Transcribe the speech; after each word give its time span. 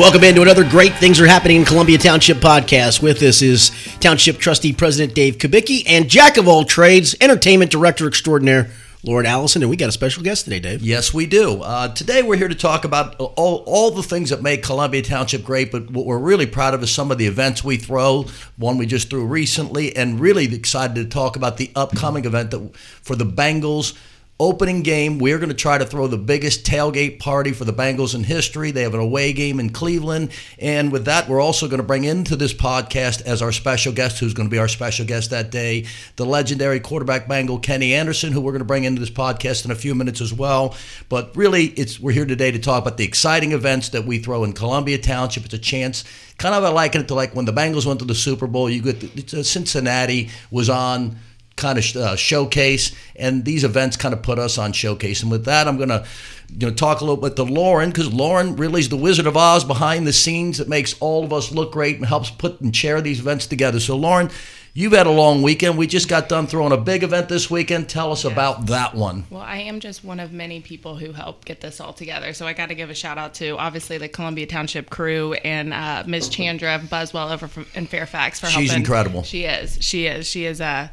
Welcome 0.00 0.24
into 0.24 0.40
another 0.40 0.66
Great 0.66 0.94
Things 0.94 1.20
Are 1.20 1.26
Happening 1.26 1.58
in 1.58 1.66
Columbia 1.66 1.98
Township 1.98 2.38
podcast. 2.38 3.02
With 3.02 3.22
us 3.22 3.42
is 3.42 3.70
Township 4.00 4.38
Trustee 4.38 4.72
President 4.72 5.14
Dave 5.14 5.36
Kubicki 5.36 5.84
and 5.86 6.08
Jack 6.08 6.38
of 6.38 6.48
all 6.48 6.64
trades, 6.64 7.14
Entertainment 7.20 7.70
Director 7.70 8.08
Extraordinaire 8.08 8.70
Lauren 9.04 9.26
Allison. 9.26 9.60
And 9.60 9.68
we 9.68 9.76
got 9.76 9.90
a 9.90 9.92
special 9.92 10.22
guest 10.22 10.44
today, 10.44 10.58
Dave. 10.58 10.80
Yes, 10.80 11.12
we 11.12 11.26
do. 11.26 11.60
Uh, 11.60 11.88
today 11.88 12.22
we're 12.22 12.38
here 12.38 12.48
to 12.48 12.54
talk 12.54 12.86
about 12.86 13.14
all, 13.20 13.62
all 13.66 13.90
the 13.90 14.02
things 14.02 14.30
that 14.30 14.40
make 14.40 14.62
Columbia 14.62 15.02
Township 15.02 15.44
great, 15.44 15.70
but 15.70 15.90
what 15.90 16.06
we're 16.06 16.18
really 16.18 16.46
proud 16.46 16.72
of 16.72 16.82
is 16.82 16.90
some 16.90 17.10
of 17.10 17.18
the 17.18 17.26
events 17.26 17.62
we 17.62 17.76
throw, 17.76 18.24
one 18.56 18.78
we 18.78 18.86
just 18.86 19.10
threw 19.10 19.26
recently, 19.26 19.94
and 19.94 20.18
really 20.18 20.46
excited 20.54 20.94
to 20.94 21.04
talk 21.04 21.36
about 21.36 21.58
the 21.58 21.70
upcoming 21.76 22.24
event 22.24 22.52
that 22.52 22.74
for 23.02 23.16
the 23.16 23.26
Bengals 23.26 23.94
opening 24.40 24.82
game. 24.82 25.18
We're 25.18 25.38
going 25.38 25.50
to 25.50 25.54
try 25.54 25.76
to 25.76 25.84
throw 25.84 26.06
the 26.06 26.16
biggest 26.16 26.64
tailgate 26.64 27.20
party 27.20 27.52
for 27.52 27.64
the 27.64 27.72
Bengals 27.72 28.14
in 28.14 28.24
history. 28.24 28.70
They 28.70 28.82
have 28.82 28.94
an 28.94 29.00
away 29.00 29.34
game 29.34 29.60
in 29.60 29.70
Cleveland. 29.70 30.30
And 30.58 30.90
with 30.90 31.04
that, 31.04 31.28
we're 31.28 31.40
also 31.40 31.68
going 31.68 31.78
to 31.80 31.86
bring 31.86 32.04
into 32.04 32.34
this 32.34 32.54
podcast 32.54 33.22
as 33.22 33.42
our 33.42 33.52
special 33.52 33.92
guest, 33.92 34.18
who's 34.18 34.32
going 34.32 34.48
to 34.48 34.50
be 34.50 34.58
our 34.58 34.66
special 34.66 35.04
guest 35.04 35.30
that 35.30 35.50
day, 35.50 35.84
the 36.16 36.24
legendary 36.24 36.80
quarterback 36.80 37.28
Bengal 37.28 37.58
Kenny 37.58 37.94
Anderson, 37.94 38.32
who 38.32 38.40
we're 38.40 38.52
going 38.52 38.60
to 38.60 38.64
bring 38.64 38.84
into 38.84 39.00
this 39.00 39.10
podcast 39.10 39.66
in 39.66 39.70
a 39.70 39.76
few 39.76 39.94
minutes 39.94 40.22
as 40.22 40.32
well. 40.32 40.74
But 41.10 41.36
really, 41.36 41.66
it's 41.66 42.00
we're 42.00 42.12
here 42.12 42.24
today 42.24 42.50
to 42.50 42.58
talk 42.58 42.82
about 42.82 42.96
the 42.96 43.04
exciting 43.04 43.52
events 43.52 43.90
that 43.90 44.06
we 44.06 44.18
throw 44.18 44.42
in 44.44 44.54
Columbia 44.54 44.96
Township. 44.96 45.44
It's 45.44 45.54
a 45.54 45.58
chance 45.58 46.04
kind 46.40 46.54
of 46.54 46.64
I 46.64 46.70
liken 46.70 47.02
it 47.02 47.08
to 47.08 47.14
like 47.14 47.36
when 47.36 47.44
the 47.44 47.52
Bengals 47.52 47.84
went 47.84 47.98
to 48.00 48.06
the 48.06 48.14
Super 48.14 48.46
Bowl. 48.46 48.70
You 48.70 48.80
get 48.80 49.00
the, 49.00 49.44
Cincinnati 49.44 50.30
was 50.50 50.70
on 50.70 51.18
kind 51.60 51.78
of 51.78 51.96
uh, 51.96 52.16
showcase, 52.16 52.92
and 53.14 53.44
these 53.44 53.62
events 53.62 53.96
kind 53.96 54.14
of 54.14 54.22
put 54.22 54.38
us 54.38 54.58
on 54.58 54.72
showcase. 54.72 55.22
And 55.22 55.30
with 55.30 55.44
that, 55.44 55.68
I'm 55.68 55.76
going 55.76 55.90
to 55.90 56.04
you 56.48 56.66
know 56.66 56.72
talk 56.72 57.00
a 57.00 57.04
little 57.04 57.20
bit 57.20 57.36
to 57.36 57.44
Lauren 57.44 57.90
because 57.90 58.12
Lauren 58.12 58.56
really 58.56 58.80
is 58.80 58.88
the 58.88 58.96
Wizard 58.96 59.26
of 59.26 59.36
Oz 59.36 59.64
behind 59.64 60.06
the 60.06 60.12
scenes 60.12 60.58
that 60.58 60.68
makes 60.68 60.96
all 61.00 61.24
of 61.24 61.32
us 61.32 61.52
look 61.52 61.72
great 61.72 61.96
and 61.96 62.06
helps 62.06 62.30
put 62.30 62.60
and 62.60 62.74
chair 62.74 63.00
these 63.00 63.20
events 63.20 63.46
together. 63.46 63.78
So 63.78 63.96
Lauren. 63.96 64.30
You've 64.72 64.92
had 64.92 65.08
a 65.08 65.10
long 65.10 65.42
weekend. 65.42 65.76
We 65.76 65.88
just 65.88 66.08
got 66.08 66.28
done 66.28 66.46
throwing 66.46 66.70
a 66.70 66.76
big 66.76 67.02
event 67.02 67.28
this 67.28 67.50
weekend. 67.50 67.88
Tell 67.88 68.12
us 68.12 68.22
yes. 68.22 68.32
about 68.32 68.66
that 68.66 68.94
one. 68.94 69.24
Well, 69.28 69.42
I 69.42 69.56
am 69.56 69.80
just 69.80 70.04
one 70.04 70.20
of 70.20 70.32
many 70.32 70.60
people 70.60 70.94
who 70.94 71.12
helped 71.12 71.44
get 71.44 71.60
this 71.60 71.80
all 71.80 71.92
together. 71.92 72.32
So 72.32 72.46
I 72.46 72.52
got 72.52 72.68
to 72.68 72.76
give 72.76 72.88
a 72.88 72.94
shout 72.94 73.18
out 73.18 73.34
to 73.34 73.58
obviously 73.58 73.98
the 73.98 74.08
Columbia 74.08 74.46
Township 74.46 74.88
crew 74.88 75.32
and 75.32 75.74
uh, 75.74 76.04
Ms. 76.06 76.28
Chandra 76.28 76.78
Buzzwell 76.78 77.32
over 77.32 77.48
from 77.48 77.66
in 77.74 77.88
Fairfax 77.88 78.38
for 78.38 78.46
helping. 78.46 78.68
She's 78.68 78.76
incredible. 78.76 79.24
She 79.24 79.42
is. 79.42 79.76
She 79.80 80.06
is. 80.06 80.28
She 80.28 80.44
is. 80.44 80.60
Uh, 80.60 80.88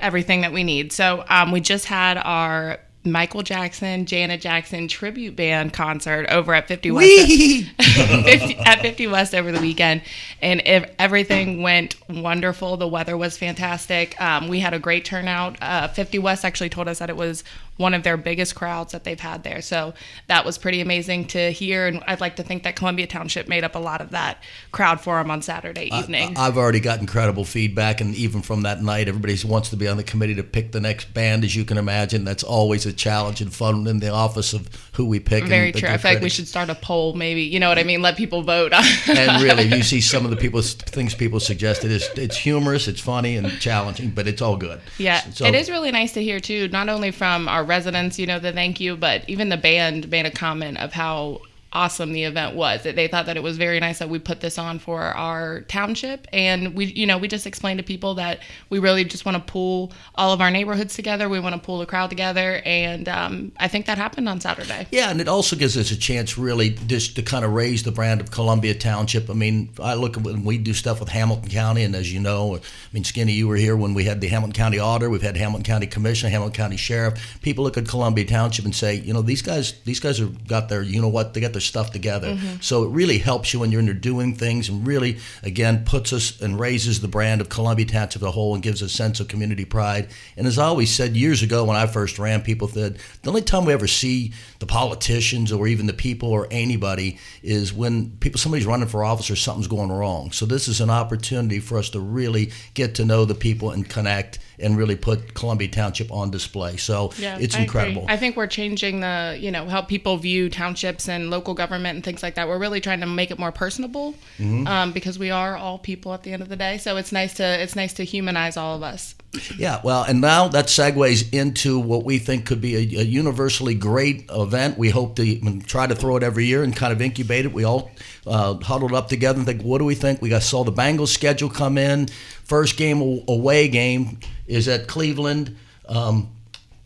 everything 0.00 0.40
that 0.42 0.52
we 0.52 0.64
need. 0.64 0.92
So 0.92 1.24
um, 1.28 1.52
we 1.52 1.60
just 1.60 1.86
had 1.86 2.16
our 2.18 2.80
Michael 3.04 3.42
Jackson, 3.42 4.04
Janet 4.04 4.42
Jackson 4.42 4.86
tribute 4.86 5.34
band 5.34 5.72
concert 5.72 6.26
over 6.28 6.52
at 6.52 6.68
50 6.68 6.90
West 6.90 7.08
50, 7.80 8.56
at 8.58 8.82
50 8.82 9.06
West 9.06 9.34
over 9.34 9.50
the 9.50 9.60
weekend, 9.60 10.02
and 10.42 10.60
everything 10.98 11.62
went 11.62 11.96
wonderful. 12.10 12.76
The 12.76 12.86
weather 12.88 13.16
was 13.16 13.38
fantastic. 13.38 14.20
Um, 14.20 14.48
we 14.48 14.60
had 14.60 14.74
a 14.74 14.78
great 14.78 15.06
turnout. 15.06 15.56
Uh, 15.62 15.88
50 15.88 16.18
West 16.18 16.44
actually 16.44 16.68
told 16.68 16.88
us 16.88 16.98
that 16.98 17.08
it 17.08 17.16
was 17.16 17.42
one 17.80 17.94
of 17.94 18.02
their 18.02 18.18
biggest 18.18 18.54
crowds 18.54 18.92
that 18.92 19.04
they've 19.04 19.18
had 19.18 19.42
there. 19.42 19.62
So 19.62 19.94
that 20.26 20.44
was 20.44 20.58
pretty 20.58 20.82
amazing 20.82 21.26
to 21.28 21.50
hear. 21.50 21.86
And 21.86 22.04
I'd 22.06 22.20
like 22.20 22.36
to 22.36 22.42
think 22.42 22.62
that 22.64 22.76
Columbia 22.76 23.06
Township 23.06 23.48
made 23.48 23.64
up 23.64 23.74
a 23.74 23.78
lot 23.78 24.02
of 24.02 24.10
that 24.10 24.42
crowd 24.70 25.00
for 25.00 25.16
them 25.16 25.30
on 25.30 25.40
Saturday 25.40 25.90
evening. 25.96 26.36
I, 26.36 26.44
have 26.44 26.58
already 26.58 26.80
got 26.80 27.00
incredible 27.00 27.44
feedback. 27.44 28.02
And 28.02 28.14
even 28.14 28.42
from 28.42 28.62
that 28.62 28.82
night, 28.82 29.08
everybody 29.08 29.36
wants 29.46 29.70
to 29.70 29.76
be 29.76 29.88
on 29.88 29.96
the 29.96 30.04
committee 30.04 30.34
to 30.34 30.42
pick 30.42 30.72
the 30.72 30.80
next 30.80 31.14
band, 31.14 31.42
as 31.42 31.56
you 31.56 31.64
can 31.64 31.78
imagine. 31.78 32.24
That's 32.24 32.44
always 32.44 32.84
a 32.84 32.92
challenge 32.92 33.40
and 33.40 33.52
fun 33.52 33.86
in 33.86 33.98
the 33.98 34.10
office 34.10 34.52
of 34.52 34.68
who 34.92 35.06
we 35.06 35.18
pick. 35.18 35.44
Very 35.44 35.72
true. 35.72 35.88
I 35.88 35.96
feel 35.96 36.12
like 36.12 36.22
we 36.22 36.28
should 36.28 36.46
start 36.46 36.68
a 36.68 36.74
poll, 36.74 37.14
maybe. 37.14 37.42
You 37.42 37.60
know 37.60 37.70
what 37.70 37.78
I 37.78 37.84
mean? 37.84 38.02
Let 38.02 38.18
people 38.18 38.42
vote. 38.42 38.72
and 39.08 39.42
really, 39.42 39.64
you 39.64 39.82
see 39.82 40.02
some 40.02 40.26
of 40.26 40.30
the 40.30 40.36
people 40.36 40.60
things 40.60 41.14
people 41.14 41.40
suggested. 41.40 41.90
It's, 41.90 42.08
it's 42.18 42.36
humorous, 42.36 42.88
it's 42.88 43.00
funny, 43.00 43.36
and 43.38 43.50
challenging, 43.58 44.10
but 44.10 44.28
it's 44.28 44.42
all 44.42 44.58
good. 44.58 44.80
Yeah. 44.98 45.20
So, 45.30 45.46
it 45.46 45.54
is 45.54 45.70
really 45.70 45.90
nice 45.90 46.12
to 46.12 46.22
hear, 46.22 46.40
too, 46.40 46.68
not 46.68 46.90
only 46.90 47.10
from 47.10 47.48
our 47.48 47.69
residents, 47.70 48.18
you 48.18 48.26
know, 48.26 48.38
the 48.38 48.52
thank 48.52 48.80
you, 48.80 48.96
but 48.96 49.24
even 49.28 49.48
the 49.48 49.56
band 49.56 50.10
made 50.10 50.26
a 50.26 50.30
comment 50.30 50.76
of 50.78 50.92
how 50.92 51.40
awesome 51.72 52.12
the 52.12 52.24
event 52.24 52.56
was. 52.56 52.82
That 52.82 52.96
They 52.96 53.08
thought 53.08 53.26
that 53.26 53.36
it 53.36 53.42
was 53.42 53.56
very 53.56 53.80
nice 53.80 53.98
that 53.98 54.08
we 54.08 54.18
put 54.18 54.40
this 54.40 54.58
on 54.58 54.78
for 54.78 55.02
our 55.02 55.62
township, 55.62 56.26
and 56.32 56.74
we, 56.74 56.86
you 56.86 57.06
know, 57.06 57.18
we 57.18 57.28
just 57.28 57.46
explained 57.46 57.78
to 57.78 57.84
people 57.84 58.14
that 58.14 58.40
we 58.68 58.78
really 58.78 59.04
just 59.04 59.24
want 59.24 59.36
to 59.36 59.52
pull 59.52 59.92
all 60.14 60.32
of 60.32 60.40
our 60.40 60.50
neighborhoods 60.50 60.94
together. 60.94 61.28
We 61.28 61.40
want 61.40 61.54
to 61.54 61.60
pull 61.60 61.78
the 61.78 61.86
crowd 61.86 62.10
together, 62.10 62.60
and 62.64 63.08
um, 63.08 63.52
I 63.58 63.68
think 63.68 63.86
that 63.86 63.98
happened 63.98 64.28
on 64.28 64.40
Saturday. 64.40 64.86
Yeah, 64.90 65.10
and 65.10 65.20
it 65.20 65.28
also 65.28 65.56
gives 65.56 65.76
us 65.76 65.90
a 65.90 65.96
chance, 65.96 66.36
really, 66.36 66.70
just 66.70 67.16
to 67.16 67.22
kind 67.22 67.44
of 67.44 67.52
raise 67.52 67.82
the 67.82 67.92
brand 67.92 68.20
of 68.20 68.30
Columbia 68.30 68.74
Township. 68.74 69.30
I 69.30 69.34
mean, 69.34 69.70
I 69.80 69.94
look 69.94 70.16
at 70.16 70.22
when 70.22 70.44
we 70.44 70.58
do 70.58 70.74
stuff 70.74 71.00
with 71.00 71.08
Hamilton 71.08 71.50
County, 71.50 71.84
and 71.84 71.94
as 71.94 72.12
you 72.12 72.20
know, 72.20 72.56
I 72.56 72.60
mean, 72.92 73.04
Skinny, 73.04 73.32
you 73.32 73.48
were 73.48 73.56
here 73.56 73.76
when 73.76 73.94
we 73.94 74.04
had 74.04 74.20
the 74.20 74.28
Hamilton 74.28 74.54
County 74.54 74.78
Auditor, 74.78 75.10
we've 75.10 75.22
had 75.22 75.36
Hamilton 75.36 75.64
County 75.64 75.86
Commissioner, 75.86 76.30
Hamilton 76.30 76.54
County 76.54 76.76
Sheriff. 76.76 77.38
People 77.42 77.64
look 77.64 77.76
at 77.76 77.86
Columbia 77.86 78.24
Township 78.24 78.64
and 78.64 78.74
say, 78.74 78.96
you 78.96 79.12
know, 79.12 79.22
these 79.22 79.42
guys, 79.42 79.80
these 79.84 80.00
guys 80.00 80.18
have 80.18 80.46
got 80.46 80.68
their, 80.68 80.82
you 80.82 81.00
know 81.00 81.08
what, 81.08 81.34
they 81.34 81.40
got 81.40 81.52
their 81.52 81.59
their 81.60 81.66
stuff 81.66 81.92
together. 81.92 82.34
Mm-hmm. 82.34 82.60
So 82.60 82.84
it 82.84 82.88
really 82.88 83.18
helps 83.18 83.52
you 83.52 83.60
when 83.60 83.70
you're 83.70 83.80
in 83.80 83.86
there 83.86 83.94
doing 83.94 84.34
things 84.34 84.68
and 84.68 84.86
really, 84.86 85.18
again, 85.42 85.84
puts 85.84 86.12
us 86.12 86.40
and 86.40 86.58
raises 86.58 87.00
the 87.00 87.08
brand 87.08 87.40
of 87.40 87.48
Columbia 87.48 87.86
Township 87.86 88.22
as 88.22 88.28
a 88.28 88.30
whole 88.30 88.54
and 88.54 88.62
gives 88.62 88.82
a 88.82 88.88
sense 88.88 89.20
of 89.20 89.28
community 89.28 89.64
pride. 89.64 90.08
And 90.36 90.46
as 90.46 90.58
I 90.58 90.64
always 90.64 90.90
said 90.90 91.16
years 91.16 91.42
ago 91.42 91.64
when 91.64 91.76
I 91.76 91.86
first 91.86 92.18
ran, 92.18 92.42
people 92.42 92.68
said 92.68 92.98
the 93.22 93.28
only 93.28 93.42
time 93.42 93.66
we 93.66 93.72
ever 93.72 93.86
see 93.86 94.32
the 94.58 94.66
politicians 94.66 95.52
or 95.52 95.68
even 95.68 95.86
the 95.86 95.92
people 95.92 96.30
or 96.30 96.48
anybody 96.50 97.18
is 97.42 97.72
when 97.72 98.10
people 98.18 98.38
somebody's 98.38 98.66
running 98.66 98.88
for 98.88 99.04
office 99.04 99.30
or 99.30 99.36
something's 99.36 99.68
going 99.68 99.92
wrong. 99.92 100.32
So 100.32 100.46
this 100.46 100.68
is 100.68 100.80
an 100.80 100.90
opportunity 100.90 101.60
for 101.60 101.78
us 101.78 101.90
to 101.90 102.00
really 102.00 102.52
get 102.74 102.94
to 102.96 103.04
know 103.04 103.24
the 103.24 103.34
people 103.34 103.70
and 103.70 103.88
connect 103.88 104.38
and 104.60 104.76
really 104.76 104.96
put 104.96 105.34
Columbia 105.34 105.68
Township 105.68 106.12
on 106.12 106.30
display. 106.30 106.76
So 106.76 107.12
yeah, 107.18 107.38
it's 107.38 107.56
incredible. 107.56 108.04
I, 108.08 108.14
I 108.14 108.16
think 108.16 108.36
we're 108.36 108.46
changing 108.46 109.00
the, 109.00 109.36
you 109.38 109.50
know, 109.50 109.66
how 109.66 109.82
people 109.82 110.16
view 110.16 110.48
townships 110.50 111.08
and 111.08 111.30
local 111.30 111.54
government 111.54 111.96
and 111.96 112.04
things 112.04 112.22
like 112.22 112.34
that. 112.34 112.48
We're 112.48 112.58
really 112.58 112.80
trying 112.80 113.00
to 113.00 113.06
make 113.06 113.30
it 113.30 113.38
more 113.38 113.52
personable 113.52 114.12
mm-hmm. 114.38 114.66
um, 114.66 114.92
because 114.92 115.18
we 115.18 115.30
are 115.30 115.56
all 115.56 115.78
people 115.78 116.14
at 116.14 116.22
the 116.22 116.32
end 116.32 116.42
of 116.42 116.48
the 116.48 116.56
day. 116.56 116.78
So 116.78 116.96
it's 116.96 117.12
nice 117.12 117.34
to 117.34 117.44
it's 117.44 117.76
nice 117.76 117.94
to 117.94 118.04
humanize 118.04 118.56
all 118.56 118.76
of 118.76 118.82
us. 118.82 119.14
Yeah, 119.56 119.80
well, 119.84 120.02
and 120.02 120.20
now 120.20 120.48
that 120.48 120.66
segues 120.66 121.32
into 121.32 121.78
what 121.78 122.04
we 122.04 122.18
think 122.18 122.46
could 122.46 122.60
be 122.60 122.74
a, 122.74 123.00
a 123.00 123.04
universally 123.04 123.74
great 123.74 124.28
event. 124.28 124.76
We 124.76 124.90
hope 124.90 125.14
to 125.16 125.60
try 125.60 125.86
to 125.86 125.94
throw 125.94 126.16
it 126.16 126.24
every 126.24 126.46
year 126.46 126.64
and 126.64 126.74
kind 126.74 126.92
of 126.92 127.00
incubate 127.00 127.44
it. 127.44 127.52
We 127.52 127.62
all 127.62 127.92
uh, 128.26 128.54
huddled 128.54 128.92
up 128.92 129.08
together 129.08 129.38
and 129.38 129.46
think, 129.46 129.62
what 129.62 129.78
do 129.78 129.84
we 129.84 129.94
think? 129.94 130.20
We 130.20 130.28
got 130.28 130.42
saw 130.42 130.64
the 130.64 130.72
Bengals 130.72 131.08
schedule 131.08 131.48
come 131.50 131.78
in. 131.78 132.08
First 132.44 132.76
game 132.76 133.00
away 133.28 133.68
game 133.68 134.18
is 134.46 134.68
at 134.68 134.86
Cleveland. 134.86 135.56
Um, 135.88 136.30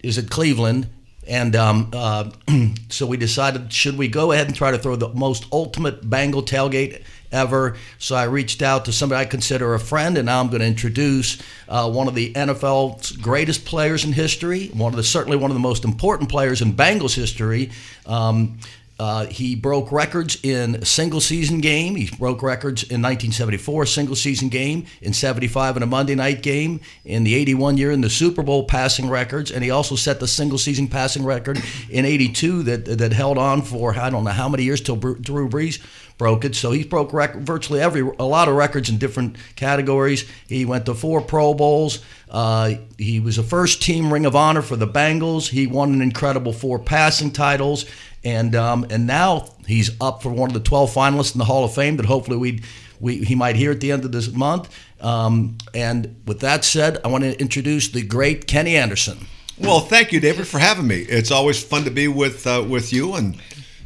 is 0.05 0.19
at 0.19 0.31
Cleveland, 0.31 0.87
and 1.27 1.57
um, 1.57 1.91
uh, 1.93 2.31
so 2.91 3.07
we 3.07 3.17
decided, 3.17 3.73
should 3.73 3.97
we 3.97 4.09
go 4.09 4.33
ahead 4.33 4.47
and 4.47 4.55
try 4.55 4.71
to 4.71 4.79
throw 4.79 4.97
the 4.97 5.09
most 5.09 5.47
ultimate 5.51 6.09
Bengal 6.09 6.43
tailgate 6.43 7.03
ever? 7.33 7.77
So 7.99 8.15
I 8.15 8.25
reached 8.25 8.63
out 8.63 8.85
to 8.85 8.93
somebody 8.93 9.23
I 9.23 9.25
consider 9.25 9.75
a 9.75 9.81
friend, 9.81 10.19
and 10.19 10.27
now 10.27 10.41
I'm 10.41 10.49
going 10.49 10.61
to 10.61 10.67
introduce 10.67 11.43
uh, 11.69 11.91
one 11.91 12.07
of 12.07 12.15
the 12.15 12.33
NFL's 12.35 13.13
greatest 13.13 13.65
players 13.65 14.05
in 14.05 14.13
history, 14.13 14.69
one 14.69 14.93
of 14.93 14.97
the 14.97 15.03
certainly 15.03 15.39
one 15.39 15.51
of 15.51 15.55
the 15.55 15.61
most 15.61 15.85
important 15.85 16.29
players 16.29 16.61
in 16.61 16.75
Bengals 16.75 17.15
history. 17.15 17.71
Um, 18.07 18.59
uh, 18.99 19.27
he 19.27 19.57
broke 19.57 19.91
records 19.91 20.39
in 20.43 20.77
a 20.77 20.85
single 20.85 21.21
season 21.21 21.61
game. 21.61 21.97
He 21.97 22.09
broke 22.17 22.43
records 22.43 22.83
in 22.83 23.03
1974, 23.03 23.87
single 23.87 24.15
season 24.15 24.49
game, 24.49 24.87
in 25.03 25.13
75 25.13 25.77
in 25.77 25.83
a 25.83 25.87
Monday 25.87 26.15
night 26.15 26.43
game, 26.43 26.81
in 27.05 27.25
the 27.25 27.35
81 27.35 27.77
year 27.77 27.91
in 27.91 28.03
the 28.03 28.11
Super 28.11 28.43
Bowl 28.43 28.65
passing 28.65 29.09
records, 29.11 29.51
and 29.51 29.65
he 29.65 29.71
also 29.71 29.97
set 29.97 30.21
the 30.21 30.29
single 30.29 30.59
season 30.59 30.87
passing 30.87 31.25
record 31.25 31.61
in 31.91 32.05
82 32.05 32.63
that 32.65 32.85
that 32.99 33.13
held 33.13 33.37
on 33.37 33.63
for 33.63 33.99
I 33.99 34.11
don't 34.11 34.25
know 34.25 34.31
how 34.31 34.49
many 34.49 34.63
years 34.63 34.81
till 34.81 34.97
Drew 34.97 35.49
Brees 35.49 35.83
broke 36.17 36.45
it. 36.45 36.55
So 36.55 36.71
he 36.71 36.85
broke 36.85 37.13
rec- 37.13 37.35
virtually 37.35 37.81
every 37.81 38.03
a 38.19 38.25
lot 38.25 38.49
of 38.49 38.55
records 38.55 38.89
in 38.89 38.99
different 38.99 39.37
categories. 39.57 40.25
He 40.47 40.65
went 40.65 40.87
to 40.87 40.95
four 40.95 41.21
Pro 41.21 41.55
Bowls. 41.55 41.99
Uh, 42.31 42.75
he 42.99 43.21
was 43.21 43.39
a 43.39 43.43
first 43.43 43.83
team 43.83 44.13
Ring 44.13 44.27
of 44.27 44.37
Honor 44.37 44.63
for 44.63 44.77
the 44.77 44.87
Bengals. 44.87 45.49
He 45.49 45.67
won 45.67 45.93
an 45.93 46.03
incredible 46.03 46.53
four 46.53 46.79
passing 46.79 47.33
titles 47.33 47.87
and 48.25 48.55
um, 48.55 48.87
and 48.91 49.07
now 49.07 49.49
he's 49.67 49.91
up 50.01 50.23
for 50.23 50.31
one 50.31 50.51
of 50.51 50.55
the 50.55 50.61
12 50.61 50.93
finalists 50.93 51.35
in 51.35 51.39
the 51.39 51.45
Hall 51.45 51.65
of 51.65 51.75
Fame 51.75 51.97
that 51.97 52.07
hopefully 52.07 52.37
we 52.37 52.63
we 53.01 53.25
he 53.25 53.35
might 53.35 53.57
hear 53.57 53.71
at 53.71 53.81
the 53.81 53.93
end 53.93 54.05
of 54.05 54.13
this 54.13 54.33
month. 54.33 54.75
Um, 55.01 55.59
and 55.75 56.23
with 56.27 56.41
that 56.41 56.65
said, 56.65 56.99
I 57.05 57.09
want 57.09 57.25
to 57.25 57.39
introduce 57.39 57.89
the 57.89 58.03
great 58.03 58.47
Kenny 58.47 58.77
Anderson. 58.77 59.27
Well, 59.59 59.81
thank 59.81 60.13
you, 60.13 60.19
David, 60.19 60.49
for 60.49 60.59
having 60.59 60.87
me. 60.87 61.01
It's 61.01 61.31
always 61.31 61.63
fun 61.63 61.85
to 61.85 61.91
be 61.91 62.09
with 62.09 62.47
uh, 62.47 62.65
with 62.69 62.93
you 62.93 63.15
and 63.15 63.37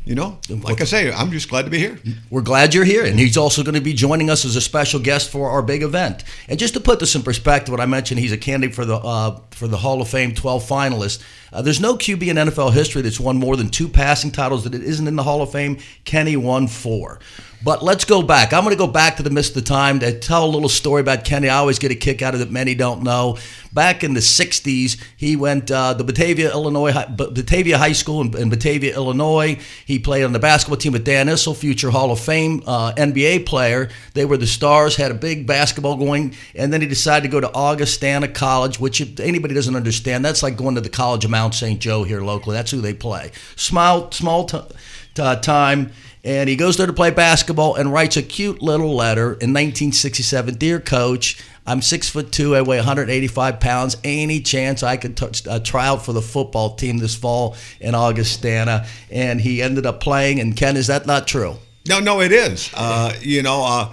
you 0.08 0.14
know, 0.14 0.38
like 0.49 0.81
I 0.81 0.84
say, 0.84 1.12
I'm 1.12 1.31
just 1.31 1.50
glad 1.50 1.66
to 1.66 1.70
be 1.70 1.78
here. 1.78 1.99
We're 2.31 2.40
glad 2.40 2.72
you're 2.72 2.87
here. 2.87 3.05
And 3.05 3.19
he's 3.19 3.37
also 3.37 3.62
going 3.62 3.75
to 3.75 3.81
be 3.82 3.93
joining 3.93 4.31
us 4.31 4.46
as 4.46 4.56
a 4.56 4.60
special 4.62 5.00
guest 5.00 5.31
for 5.31 5.50
our 5.50 5.60
big 5.60 5.82
event. 5.82 6.25
And 6.49 6.58
just 6.58 6.72
to 6.75 6.81
put 6.81 6.99
this 6.99 7.14
in 7.14 7.22
perspective, 7.22 7.72
what 7.72 7.81
I 7.81 7.84
mentioned, 7.84 8.19
he's 8.19 8.32
a 8.32 8.38
candidate 8.38 8.75
for 8.75 8.87
the 8.87 8.96
uh, 8.96 9.38
for 9.50 9.69
the 9.69 9.76
Hall 9.76 10.00
of 10.00 10.08
Fame 10.08 10.34
12 10.34 10.66
finalists. 10.66 11.22
Uh, 11.52 11.60
there's 11.60 11.78
no 11.78 11.94
QB 11.94 12.26
in 12.26 12.37
NFL 12.37 12.72
history 12.72 13.02
that's 13.02 13.20
won 13.20 13.37
more 13.37 13.55
than 13.55 13.69
two 13.69 13.87
passing 13.87 14.31
titles 14.31 14.64
that 14.64 14.75
it 14.75 14.82
isn't 14.82 15.06
in 15.06 15.14
the 15.14 15.22
Hall 15.22 15.43
of 15.43 15.52
Fame. 15.52 15.76
Kenny 16.06 16.37
won 16.37 16.69
four. 16.69 17.20
But 17.62 17.82
let's 17.82 18.05
go 18.05 18.22
back. 18.22 18.52
I'm 18.52 18.62
going 18.62 18.75
to 18.75 18.78
go 18.78 18.87
back 18.87 19.16
to 19.16 19.25
the 19.25 19.31
Mist 19.31 19.56
of 19.56 19.64
Time 19.64 19.99
to 20.00 20.16
tell 20.16 20.44
a 20.44 20.46
little 20.46 20.69
story 20.69 21.00
about 21.00 21.25
Kenny. 21.25 21.49
I 21.49 21.56
always 21.56 21.81
get 21.81 21.90
a 21.90 21.96
kick 21.96 22.22
out 22.22 22.34
of 22.34 22.40
it. 22.40 22.52
Many 22.52 22.76
don't 22.76 23.02
know. 23.02 23.37
Back 23.72 24.05
in 24.05 24.14
the 24.14 24.20
'60s, 24.20 24.96
he 25.16 25.34
went 25.34 25.70
uh, 25.70 25.94
the 25.94 26.05
Batavia, 26.05 26.52
Illinois, 26.52 26.93
Batavia 27.08 27.76
High 27.76 27.93
School 27.93 28.20
in, 28.20 28.37
in, 28.37 28.49
Batavia, 28.49 28.94
Illinois. 28.94 29.58
He 29.84 29.99
played 29.99 30.22
on 30.22 30.32
the 30.32 30.38
basketball 30.38 30.76
team 30.76 30.93
with 30.93 31.05
Dan 31.05 31.26
Issel, 31.26 31.55
future 31.55 31.90
Hall 31.90 32.12
of 32.12 32.20
Fame 32.20 32.62
uh, 32.64 32.93
NBA 32.96 33.44
player. 33.44 33.90
They 34.14 34.25
were 34.25 34.37
the 34.37 34.46
stars. 34.46 34.94
Had 34.94 35.10
a 35.10 35.14
big 35.14 35.46
basketball 35.46 35.96
going, 35.96 36.37
and 36.55 36.72
then 36.72 36.81
he 36.81 36.87
decided 36.87 37.25
to 37.25 37.28
go 37.28 37.40
to 37.40 37.52
Augustana 37.52 38.28
College, 38.28 38.78
which 38.78 39.00
if 39.00 39.19
anybody 39.19 39.55
doesn't 39.55 39.76
understand, 39.76 40.25
that's 40.25 40.44
like 40.44 40.56
going 40.56 40.76
to 40.76 40.81
the 40.81 40.88
College 40.88 41.25
of 41.25 41.32
Mount 41.32 41.55
St. 41.55 41.81
Joe 41.81 42.05
here 42.05 42.22
locally. 42.22 42.55
That's 42.55 42.70
who 42.70 42.81
they 42.81 42.94
play. 42.94 43.32
Small, 43.56 44.12
small 44.12 44.44
t- 44.44 44.60
t- 45.14 45.40
time 45.43 45.90
and 46.29 46.47
he 46.47 46.57
goes 46.57 46.77
there 46.77 46.87
to 46.87 46.93
play 46.93 47.11
basketball 47.11 47.77
and 47.77 47.91
writes 47.91 48.19
a 48.19 48.23
cute 48.23 48.61
little 48.61 48.95
letter 48.95 49.29
in 49.29 49.55
1967 49.55 50.57
Dear 50.57 50.79
Coach, 50.79 51.43
I'm 51.67 51.81
six 51.81 52.11
foot 52.11 52.31
two, 52.31 52.55
I 52.55 52.61
weigh 52.61 52.77
185 52.77 53.59
pounds. 53.61 53.97
Any 54.05 54.43
chance 54.43 54.83
I 54.83 54.99
could 54.99 55.17
touch, 55.17 55.47
uh, 55.47 55.59
try 55.61 55.87
out 55.87 56.05
for 56.05 56.13
the 56.13 56.21
football 56.21 56.77
team 56.77 56.99
this 56.99 57.15
fall 57.15 57.57
in 57.81 57.95
Augustana? 57.95 58.87
And 59.11 59.41
he 59.41 59.63
ended 59.63 59.87
up 59.87 60.01
playing. 60.01 60.39
And 60.39 60.55
Ken, 60.55 60.77
is 60.77 60.89
that 60.89 61.07
not 61.07 61.27
true? 61.27 61.57
No, 61.89 61.99
no, 61.99 62.21
it 62.21 62.31
is. 62.31 62.71
Uh, 62.75 63.15
you 63.23 63.43
know, 63.43 63.65
uh, 63.65 63.93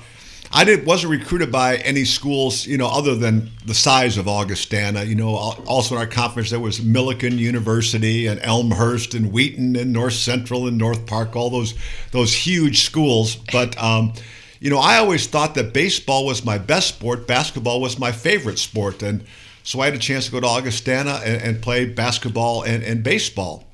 I 0.56 0.63
didn't 0.63 0.86
wasn't 0.86 1.12
recruited 1.12 1.52
by 1.52 1.75
any 1.78 2.06
schools, 2.06 2.66
you 2.66 2.78
know, 2.78 2.88
other 2.88 3.13
than 3.13 3.52
the 3.66 3.74
size 3.74 4.18
of 4.18 4.30
Augustana. 4.30 5.04
You 5.04 5.16
know, 5.16 5.36
also 5.36 5.96
in 5.96 6.00
our 6.02 6.07
conference 6.07 6.50
there 6.50 6.62
was 6.62 6.80
Millikin 6.80 7.38
University 7.38 8.28
and 8.28 8.40
Elmhurst 8.42 9.13
and 9.16 9.34
Wheaton 9.34 9.75
and 9.75 9.92
North 9.92 10.13
Central 10.13 10.66
and 10.66 10.78
North 10.78 11.06
Park, 11.07 11.36
all 11.36 11.50
those 11.50 11.74
those 12.12 12.34
huge 12.34 12.84
schools. 12.84 13.36
But 13.52 13.78
um, 13.84 14.13
you 14.62 14.69
know, 14.69 14.80
I 14.80 14.98
always 14.98 15.28
thought 15.28 15.56
that 15.56 15.74
baseball 15.74 16.25
was 16.25 16.46
my 16.46 16.58
best 16.58 16.88
sport, 16.88 17.28
basketball 17.28 17.81
was 17.81 18.00
my 18.00 18.13
favorite 18.13 18.58
sport, 18.58 19.04
and 19.04 19.25
so 19.63 19.81
I 19.81 19.86
had 19.86 19.94
a 19.94 20.00
chance 20.00 20.28
to 20.28 20.31
go 20.31 20.40
to 20.40 20.48
Augustana 20.48 21.19
and, 21.25 21.42
and 21.42 21.62
play 21.62 21.84
basketball 21.84 22.63
and, 22.63 22.81
and, 22.81 23.04
baseball. 23.04 23.66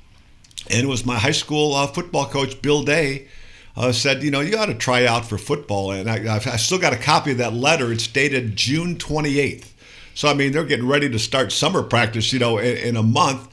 And 0.68 0.82
it 0.82 0.88
was 0.88 1.06
my 1.06 1.18
high 1.18 1.32
school 1.32 1.74
uh, 1.74 1.86
football 1.86 2.26
coach, 2.26 2.60
Bill 2.60 2.82
Day 2.82 3.28
uh, 3.76 3.92
said, 3.92 4.22
you 4.22 4.30
know, 4.30 4.40
you 4.40 4.56
ought 4.56 4.66
to 4.66 4.74
try 4.74 5.06
out 5.06 5.24
for 5.24 5.38
football. 5.38 5.92
And 5.92 6.10
I, 6.10 6.36
I 6.36 6.56
still 6.56 6.78
got 6.78 6.92
a 6.92 6.98
copy 6.98 7.32
of 7.32 7.38
that 7.38 7.54
letter. 7.54 7.92
It's 7.92 8.06
dated 8.06 8.56
June 8.56 8.96
28th. 8.96 9.70
So, 10.14 10.28
I 10.28 10.34
mean, 10.34 10.52
they're 10.52 10.64
getting 10.64 10.86
ready 10.86 11.08
to 11.08 11.18
start 11.18 11.52
summer 11.52 11.82
practice, 11.82 12.32
you 12.32 12.38
know, 12.38 12.58
in, 12.58 12.76
in 12.76 12.96
a 12.96 13.02
month. 13.02 13.48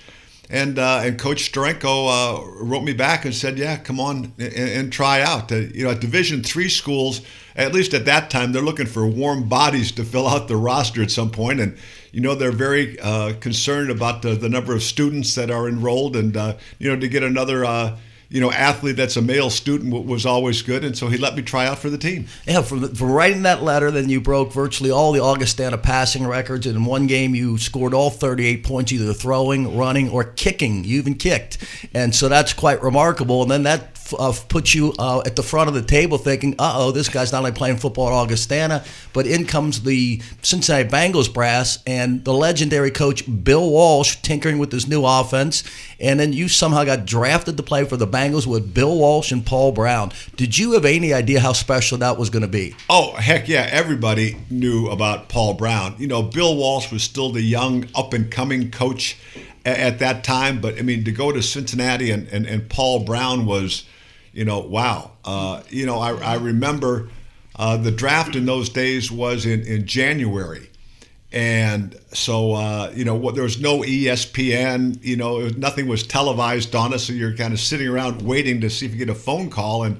And 0.51 0.80
uh, 0.80 1.01
and 1.04 1.19
Coach 1.19 1.51
Steranko 1.51 2.07
uh, 2.10 2.63
wrote 2.63 2.83
me 2.83 2.94
back 2.94 3.24
and 3.24 3.36
said, 3.36 3.60
"Yeah, 3.60 3.77
come 3.77 4.00
on 4.00 4.33
and, 4.39 4.54
and 4.54 4.92
try 4.92 5.21
out." 5.21 5.51
You 5.51 5.83
know, 5.83 5.92
at 5.92 6.01
Division 6.01 6.42
three 6.42 6.69
schools, 6.69 7.22
at 7.56 7.72
least 7.72 7.94
at 7.94 8.06
that 8.06 8.31
time, 8.31 8.51
they're 8.51 8.63
looking 8.63 8.88
for 8.88 9.06
warm 9.06 9.48
bodies 9.48 9.92
to 9.92 10.04
fill 10.04 10.27
out 10.27 10.48
the 10.48 10.57
roster 10.57 11.04
at 11.04 11.12
some 11.12 11.30
point, 11.30 11.60
and 11.60 11.77
you 12.12 12.19
know 12.19 12.33
they're 12.33 12.51
very 12.51 13.00
uh, 13.00 13.33
concerned 13.39 13.92
about 13.92 14.24
the, 14.24 14.33
the 14.33 14.50
number 14.50 14.74
of 14.74 14.81
students 14.81 15.36
that 15.36 15.51
are 15.51 15.68
enrolled, 15.69 16.15
and 16.15 16.36
uh, 16.36 16.57
you 16.80 16.89
know 16.89 17.00
to 17.00 17.07
get 17.07 17.22
another 17.22 17.63
uh, 17.63 17.95
you 18.30 18.40
know, 18.40 18.52
athlete 18.52 18.96
that's 18.96 19.18
a 19.18 19.22
male 19.22 19.50
student 19.50 20.06
was 20.06 20.26
always 20.26 20.62
good, 20.62 20.84
and 20.84 20.96
so 20.96 21.08
he 21.08 21.18
let 21.18 21.36
me 21.36 21.42
try 21.42 21.66
out 21.66 21.80
for 21.80 21.90
the 21.90 21.98
team. 21.98 22.28
Yeah, 22.46 22.62
from, 22.62 22.94
from 22.94 23.12
writing 23.12 23.42
that 23.44 23.64
letter, 23.64 23.90
then 23.90 24.08
you 24.08 24.22
broke 24.22 24.54
virtually 24.54 24.92
all 24.92 25.12
the 25.12 25.22
Augustana 25.22 25.80
passing 25.80 26.28
records, 26.28 26.68
and 26.68 26.76
in 26.76 26.86
one 26.86 27.08
game 27.08 27.34
you 27.34 27.58
scored 27.58 27.94
all 27.94 28.12
38 28.12 28.64
points, 28.64 28.92
either 28.92 29.14
throwing, 29.14 29.76
running, 29.76 30.10
or 30.10 30.24
kicking. 30.24 30.84
You 30.84 31.00
even 31.00 31.16
kicked, 31.16 31.58
and 31.94 32.14
so 32.14 32.30
that's 32.30 32.54
quite 32.54 32.84
remarkable. 32.84 33.42
And 33.42 33.50
then 33.50 33.64
that 33.64 33.98
uh, 34.18 34.34
puts 34.48 34.74
you 34.74 34.94
uh, 35.00 35.22
at 35.26 35.36
the 35.36 35.44
front 35.44 35.68
of 35.68 35.74
the 35.74 35.82
table 35.82 36.18
thinking, 36.18 36.56
uh 36.60 36.74
oh, 36.76 36.92
this 36.92 37.10
guy's 37.10 37.32
not 37.32 37.40
only 37.40 37.52
playing 37.52 37.78
football 37.78 38.08
at 38.08 38.14
Augustana, 38.14 38.84
but 39.14 39.26
in 39.28 39.46
comes 39.46 39.84
the 39.84 40.22
Cincinnati 40.42 40.88
Bengals 40.88 41.34
brass 41.34 41.80
and 41.86 42.24
the 42.26 42.34
legendary 42.34 42.92
coach 42.92 43.24
Bill 43.44 43.70
Walsh 43.70 44.18
tinkering 44.18 44.58
with 44.60 44.72
this 44.72 44.88
new 44.88 45.06
offense. 45.06 45.64
And 46.00 46.20
then 46.20 46.32
you 46.32 46.48
somehow 46.48 46.84
got 46.86 47.06
drafted 47.06 47.58
to 47.58 47.64
play 47.64 47.84
for 47.84 47.98
the 47.98 48.08
Bengals 48.08 48.48
with 48.48 48.74
Bill 48.74 48.98
Walsh 48.98 49.32
and 49.32 49.46
Paul 49.46 49.72
Brown. 49.72 50.12
Did 50.36 50.58
you 50.58 50.74
have 50.74 50.86
any 50.86 51.14
idea 51.14 51.40
how 51.40 51.54
special 51.54 51.98
that 51.98 52.18
was 52.18 52.30
going 52.30 52.42
to 52.42 52.48
be? 52.48 52.76
Oh, 52.90 53.14
heck 53.16 53.48
yeah. 53.48 53.68
Everybody 53.70 54.38
knew 54.50 54.88
about 54.88 55.30
Paul 55.30 55.56
Brown. 55.56 55.96
You 55.98 56.08
know, 56.08 56.24
Bill 56.24 56.56
Walsh 56.56 56.92
was 56.92 57.04
still 57.04 57.32
the 57.32 57.42
young, 57.42 57.88
up 57.96 58.14
and 58.14 58.32
coming 58.32 58.72
coach 58.72 59.18
at 59.66 60.00
that 60.00 60.24
time. 60.24 60.62
But 60.62 60.78
I 60.78 60.82
mean, 60.82 61.04
to 61.04 61.12
go 61.12 61.32
to 61.32 61.42
Cincinnati 61.42 62.12
and, 62.12 62.28
and, 62.30 62.46
and 62.46 62.70
Paul 62.70 63.04
Brown 63.04 63.46
was 63.46 63.86
you 64.39 64.45
know, 64.45 64.59
wow. 64.59 65.12
Uh, 65.25 65.62
you 65.68 65.86
know, 65.86 66.00
I, 66.00 66.13
I 66.13 66.36
remember 66.36 67.09
uh, 67.57 67.75
the 67.75 67.91
draft 67.91 68.38
in 68.38 68.45
those 68.45 68.69
days 68.69 69.12
was 69.12 69.45
in, 69.45 69.63
in 69.63 69.86
January. 69.86 70.69
And 71.33 72.00
so, 72.13 72.53
uh, 72.53 72.89
you 72.95 73.03
know, 73.03 73.15
what, 73.15 73.36
there 73.36 73.44
was 73.44 73.59
no 73.59 73.80
ESPN, 73.80 75.03
you 75.03 75.18
know, 75.18 75.39
was, 75.39 75.57
nothing 75.57 75.88
was 75.89 76.07
televised 76.07 76.74
on 76.74 76.94
us. 76.94 77.07
So 77.07 77.12
you're 77.12 77.36
kind 77.36 77.53
of 77.53 77.59
sitting 77.59 77.89
around 77.89 78.21
waiting 78.21 78.62
to 78.62 78.69
see 78.69 78.86
if 78.86 78.94
you 78.94 78.97
get 78.97 79.09
a 79.09 79.13
phone 79.13 79.50
call. 79.50 79.83
And 79.83 80.00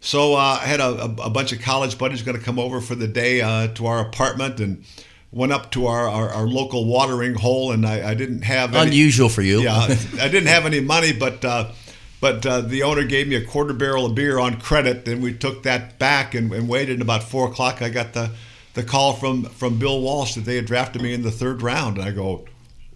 so 0.00 0.34
uh, 0.34 0.58
I 0.60 0.66
had 0.66 0.80
a, 0.80 1.04
a, 1.04 1.30
bunch 1.30 1.52
of 1.52 1.62
college 1.62 1.96
buddies 1.96 2.20
going 2.20 2.36
to 2.36 2.44
come 2.44 2.58
over 2.58 2.82
for 2.82 2.94
the 2.94 3.08
day 3.08 3.40
uh, 3.40 3.68
to 3.68 3.86
our 3.86 4.00
apartment 4.00 4.60
and 4.60 4.84
went 5.32 5.52
up 5.52 5.70
to 5.70 5.86
our, 5.86 6.06
our, 6.06 6.28
our 6.28 6.46
local 6.46 6.84
watering 6.84 7.32
hole. 7.32 7.72
And 7.72 7.86
I, 7.86 8.10
I 8.10 8.12
didn't 8.12 8.42
have 8.42 8.74
any, 8.74 8.88
unusual 8.88 9.30
for 9.30 9.40
you. 9.40 9.62
Yeah, 9.62 9.86
I 10.20 10.28
didn't 10.28 10.48
have 10.48 10.66
any 10.66 10.80
money, 10.80 11.14
but 11.14 11.42
uh, 11.46 11.72
but 12.20 12.44
uh, 12.44 12.60
the 12.60 12.82
owner 12.82 13.04
gave 13.04 13.28
me 13.28 13.36
a 13.36 13.44
quarter 13.44 13.72
barrel 13.72 14.06
of 14.06 14.14
beer 14.14 14.38
on 14.38 14.60
credit, 14.60 15.08
and 15.08 15.22
we 15.22 15.32
took 15.32 15.62
that 15.62 15.98
back 15.98 16.34
and, 16.34 16.52
and 16.52 16.68
waited. 16.68 16.94
And 16.94 17.02
about 17.02 17.22
four 17.22 17.48
o'clock, 17.48 17.80
I 17.80 17.88
got 17.88 18.12
the, 18.12 18.30
the 18.74 18.82
call 18.82 19.14
from, 19.14 19.44
from 19.44 19.78
Bill 19.78 20.00
Walsh 20.00 20.34
that 20.34 20.44
they 20.44 20.56
had 20.56 20.66
drafted 20.66 21.00
me 21.00 21.14
in 21.14 21.22
the 21.22 21.30
third 21.30 21.62
round. 21.62 21.96
And 21.96 22.06
I 22.06 22.10
go, 22.10 22.44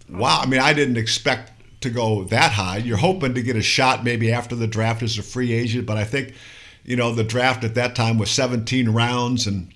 wow. 0.09 0.39
I 0.41 0.45
mean, 0.45 0.59
I 0.59 0.73
didn't 0.73 0.97
expect 0.97 1.53
to 1.81 1.89
go 1.89 2.23
that 2.25 2.51
high. 2.51 2.77
You're 2.77 2.97
hoping 2.97 3.33
to 3.33 3.41
get 3.41 3.55
a 3.55 3.61
shot 3.61 4.03
maybe 4.03 4.31
after 4.31 4.55
the 4.55 4.67
draft 4.67 5.01
as 5.01 5.17
a 5.17 5.23
free 5.23 5.53
agent, 5.53 5.85
but 5.87 5.97
I 5.97 6.03
think, 6.03 6.33
you 6.83 6.95
know, 6.95 7.13
the 7.13 7.23
draft 7.23 7.63
at 7.63 7.75
that 7.75 7.95
time 7.95 8.19
was 8.19 8.29
17 8.29 8.89
rounds, 8.89 9.47
and 9.47 9.71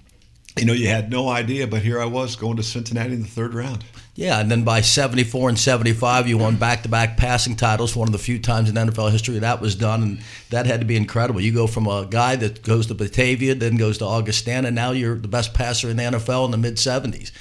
you 0.58 0.66
know, 0.66 0.74
you 0.74 0.88
had 0.88 1.10
no 1.10 1.30
idea. 1.30 1.66
But 1.66 1.82
here 1.82 2.00
I 2.00 2.06
was 2.06 2.36
going 2.36 2.58
to 2.58 2.64
Cincinnati 2.64 3.14
in 3.14 3.22
the 3.22 3.28
third 3.28 3.54
round. 3.54 3.84
Yeah, 4.20 4.42
and 4.42 4.52
then 4.52 4.66
by 4.66 4.82
74 4.82 5.48
and 5.48 5.58
75, 5.58 6.28
you 6.28 6.38
won 6.38 6.58
back 6.58 6.84
to 6.84 6.90
back 6.90 7.16
passing 7.16 7.56
titles, 7.56 7.96
one 7.96 8.10
of 8.10 8.12
the 8.12 8.18
few 8.18 8.38
times 8.38 8.70
in 8.70 8.76
NFL 8.76 9.14
history 9.14 9.40
that 9.40 9.62
was 9.62 9.76
done, 9.76 10.04
and 10.04 10.22
that 10.50 10.66
had 10.66 10.82
to 10.82 10.86
be 10.86 10.98
incredible. 10.98 11.40
You 11.40 11.54
go 11.54 11.68
from 11.68 11.88
a 11.88 12.06
guy 12.06 12.36
that 12.36 12.62
goes 12.62 12.88
to 12.88 12.96
Batavia, 12.96 13.56
then 13.56 13.78
goes 13.78 13.98
to 14.00 14.06
Augustana, 14.06 14.68
and 14.68 14.76
now 14.76 14.92
you're 14.92 15.16
the 15.16 15.30
best 15.30 15.54
passer 15.54 15.90
in 15.90 15.96
the 15.96 16.04
NFL 16.04 16.44
in 16.44 16.52
the 16.52 16.58
mid 16.58 16.76
70s. 16.76 17.32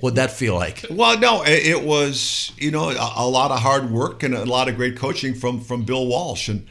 What'd 0.00 0.16
that 0.16 0.32
feel 0.32 0.56
like? 0.56 0.84
Well, 0.90 1.16
no, 1.16 1.44
it 1.46 1.84
was, 1.84 2.50
you 2.58 2.72
know, 2.72 2.90
a, 2.90 3.28
lot 3.28 3.52
of 3.52 3.60
hard 3.60 3.88
work 3.88 4.24
and 4.24 4.34
a 4.34 4.44
lot 4.44 4.68
of 4.68 4.74
great 4.74 4.96
coaching 4.96 5.32
from, 5.32 5.60
from 5.60 5.84
Bill 5.84 6.08
Walsh. 6.08 6.48
And, 6.48 6.66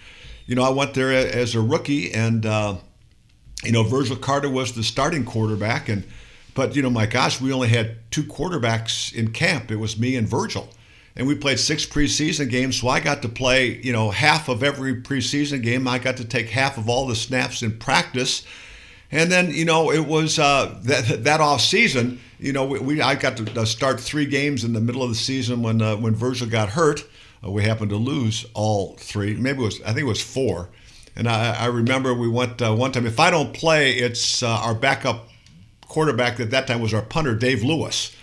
you 0.47 0.55
know, 0.55 0.63
I 0.63 0.71
went 0.71 0.95
there 0.95 1.13
as 1.13 1.55
a 1.55 1.61
rookie, 1.61 2.13
and, 2.13 2.45
uh, 2.45 2.75
you 3.63 3.71
know, 3.71 3.83
Virgil 3.83 4.17
Carter 4.17 4.49
was 4.49 4.73
the 4.73 4.83
starting 4.83 5.23
quarterback, 5.23 5.87
and 5.87 6.03
but, 6.53 6.75
you 6.75 6.81
know, 6.81 6.89
my 6.89 7.05
gosh, 7.05 7.41
we 7.41 7.51
only 7.51 7.69
had 7.69 7.97
two 8.11 8.23
quarterbacks 8.23 9.13
in 9.13 9.31
camp. 9.31 9.71
It 9.71 9.77
was 9.77 9.97
me 9.97 10.15
and 10.15 10.27
Virgil. 10.27 10.69
And 11.15 11.27
we 11.27 11.35
played 11.35 11.59
six 11.59 11.85
preseason 11.85 12.49
games, 12.49 12.81
so 12.81 12.87
I 12.87 12.99
got 12.99 13.21
to 13.21 13.29
play, 13.29 13.79
you 13.83 13.93
know, 13.93 14.09
half 14.09 14.49
of 14.49 14.63
every 14.63 15.01
preseason 15.01 15.61
game. 15.61 15.87
I 15.87 15.99
got 15.99 16.17
to 16.17 16.25
take 16.25 16.49
half 16.49 16.77
of 16.77 16.89
all 16.89 17.05
the 17.05 17.15
snaps 17.15 17.61
in 17.61 17.77
practice. 17.77 18.43
And 19.11 19.31
then, 19.31 19.51
you 19.51 19.63
know, 19.63 19.91
it 19.91 20.07
was 20.07 20.39
uh, 20.39 20.79
that 20.85 21.23
that 21.23 21.39
off 21.39 21.61
season. 21.61 22.19
You 22.39 22.51
know, 22.51 22.65
we, 22.65 22.79
we, 22.79 23.01
I 23.01 23.13
got 23.13 23.37
to 23.37 23.61
uh, 23.61 23.65
start 23.65 23.99
three 23.99 24.25
games 24.25 24.63
in 24.63 24.73
the 24.73 24.81
middle 24.81 25.03
of 25.03 25.09
the 25.09 25.15
season 25.15 25.61
when 25.61 25.83
uh, 25.83 25.97
when 25.97 26.15
Virgil 26.15 26.47
got 26.47 26.69
hurt. 26.69 27.05
Uh, 27.45 27.51
we 27.51 27.61
happened 27.61 27.91
to 27.91 27.95
lose 27.95 28.43
all 28.55 28.95
three. 28.95 29.35
Maybe 29.35 29.59
it 29.59 29.65
was 29.65 29.81
I 29.81 29.87
think 29.87 29.99
it 29.99 30.05
was 30.05 30.21
four. 30.21 30.69
And 31.15 31.27
I, 31.27 31.53
I 31.53 31.65
remember 31.67 32.15
we 32.15 32.27
went 32.27 32.59
uh, 32.59 32.73
one 32.73 32.91
time. 32.91 33.05
If 33.05 33.19
I 33.19 33.29
don't 33.29 33.53
play, 33.53 33.91
it's 33.91 34.41
uh, 34.41 34.49
our 34.49 34.73
backup 34.73 35.29
quarterback 35.87 36.39
at 36.39 36.51
that 36.51 36.67
time 36.67 36.81
was 36.81 36.93
our 36.93 37.01
punter, 37.01 37.35
Dave 37.35 37.63
Lewis. 37.63 38.15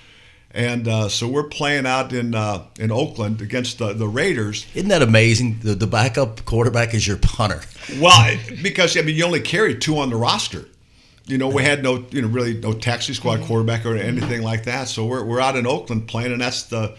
And 0.52 0.88
uh, 0.88 1.08
so 1.08 1.28
we're 1.28 1.44
playing 1.44 1.86
out 1.86 2.12
in 2.12 2.34
uh, 2.34 2.64
in 2.78 2.90
Oakland 2.90 3.40
against 3.40 3.78
the, 3.78 3.92
the 3.92 4.08
Raiders. 4.08 4.66
Isn't 4.74 4.88
that 4.88 5.02
amazing? 5.02 5.60
The, 5.60 5.76
the 5.76 5.86
backup 5.86 6.44
quarterback 6.44 6.92
is 6.92 7.06
your 7.06 7.18
punter. 7.18 7.62
Well, 8.00 8.36
because 8.60 8.96
I 8.96 9.02
mean, 9.02 9.14
you 9.14 9.24
only 9.24 9.40
carry 9.40 9.76
two 9.78 9.98
on 9.98 10.10
the 10.10 10.16
roster. 10.16 10.66
You 11.26 11.38
know, 11.38 11.48
we 11.48 11.62
had 11.62 11.84
no, 11.84 12.04
you 12.10 12.22
know, 12.22 12.28
really 12.28 12.54
no 12.54 12.72
taxi 12.72 13.14
squad 13.14 13.42
quarterback 13.42 13.86
or 13.86 13.94
anything 13.94 14.42
like 14.42 14.64
that. 14.64 14.88
So 14.88 15.06
we're, 15.06 15.24
we're 15.24 15.40
out 15.40 15.54
in 15.54 15.64
Oakland 15.64 16.08
playing, 16.08 16.32
and 16.32 16.40
that's 16.40 16.64
the 16.64 16.96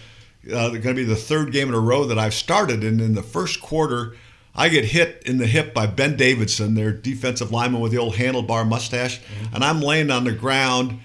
uh, 0.47 0.69
going 0.69 0.81
to 0.81 0.93
be 0.93 1.03
the 1.03 1.17
third 1.17 1.51
game 1.51 1.67
in 1.67 1.73
a 1.73 1.79
row 1.79 2.05
that 2.05 2.17
I've 2.17 2.33
started. 2.33 2.85
And 2.85 3.01
in 3.01 3.15
the 3.15 3.23
first 3.23 3.61
quarter, 3.61 4.15
I 4.53 4.69
get 4.69 4.85
hit 4.85 5.23
in 5.25 5.37
the 5.37 5.47
hip 5.47 5.73
by 5.73 5.87
Ben 5.87 6.17
Davidson, 6.17 6.75
their 6.75 6.91
defensive 6.91 7.51
lineman 7.51 7.81
with 7.81 7.91
the 7.91 7.97
old 7.97 8.15
handlebar 8.15 8.67
mustache, 8.67 9.19
mm-hmm. 9.19 9.55
and 9.55 9.63
I'm 9.63 9.81
laying 9.81 10.11
on 10.11 10.25
the 10.25 10.33
ground, 10.33 10.99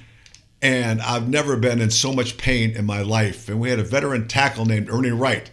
and 0.61 1.01
I've 1.01 1.29
never 1.29 1.57
been 1.57 1.81
in 1.81 1.91
so 1.91 2.13
much 2.13 2.37
pain 2.39 2.71
in 2.71 2.85
my 2.85 3.03
life. 3.03 3.49
And 3.49 3.61
we 3.61 3.71
had 3.71 3.79
a 3.79 3.85
veteran 3.85 4.27
tackle 4.27 4.65
named 4.65 4.91
Ernie 4.91 5.11
Wright, 5.11 5.49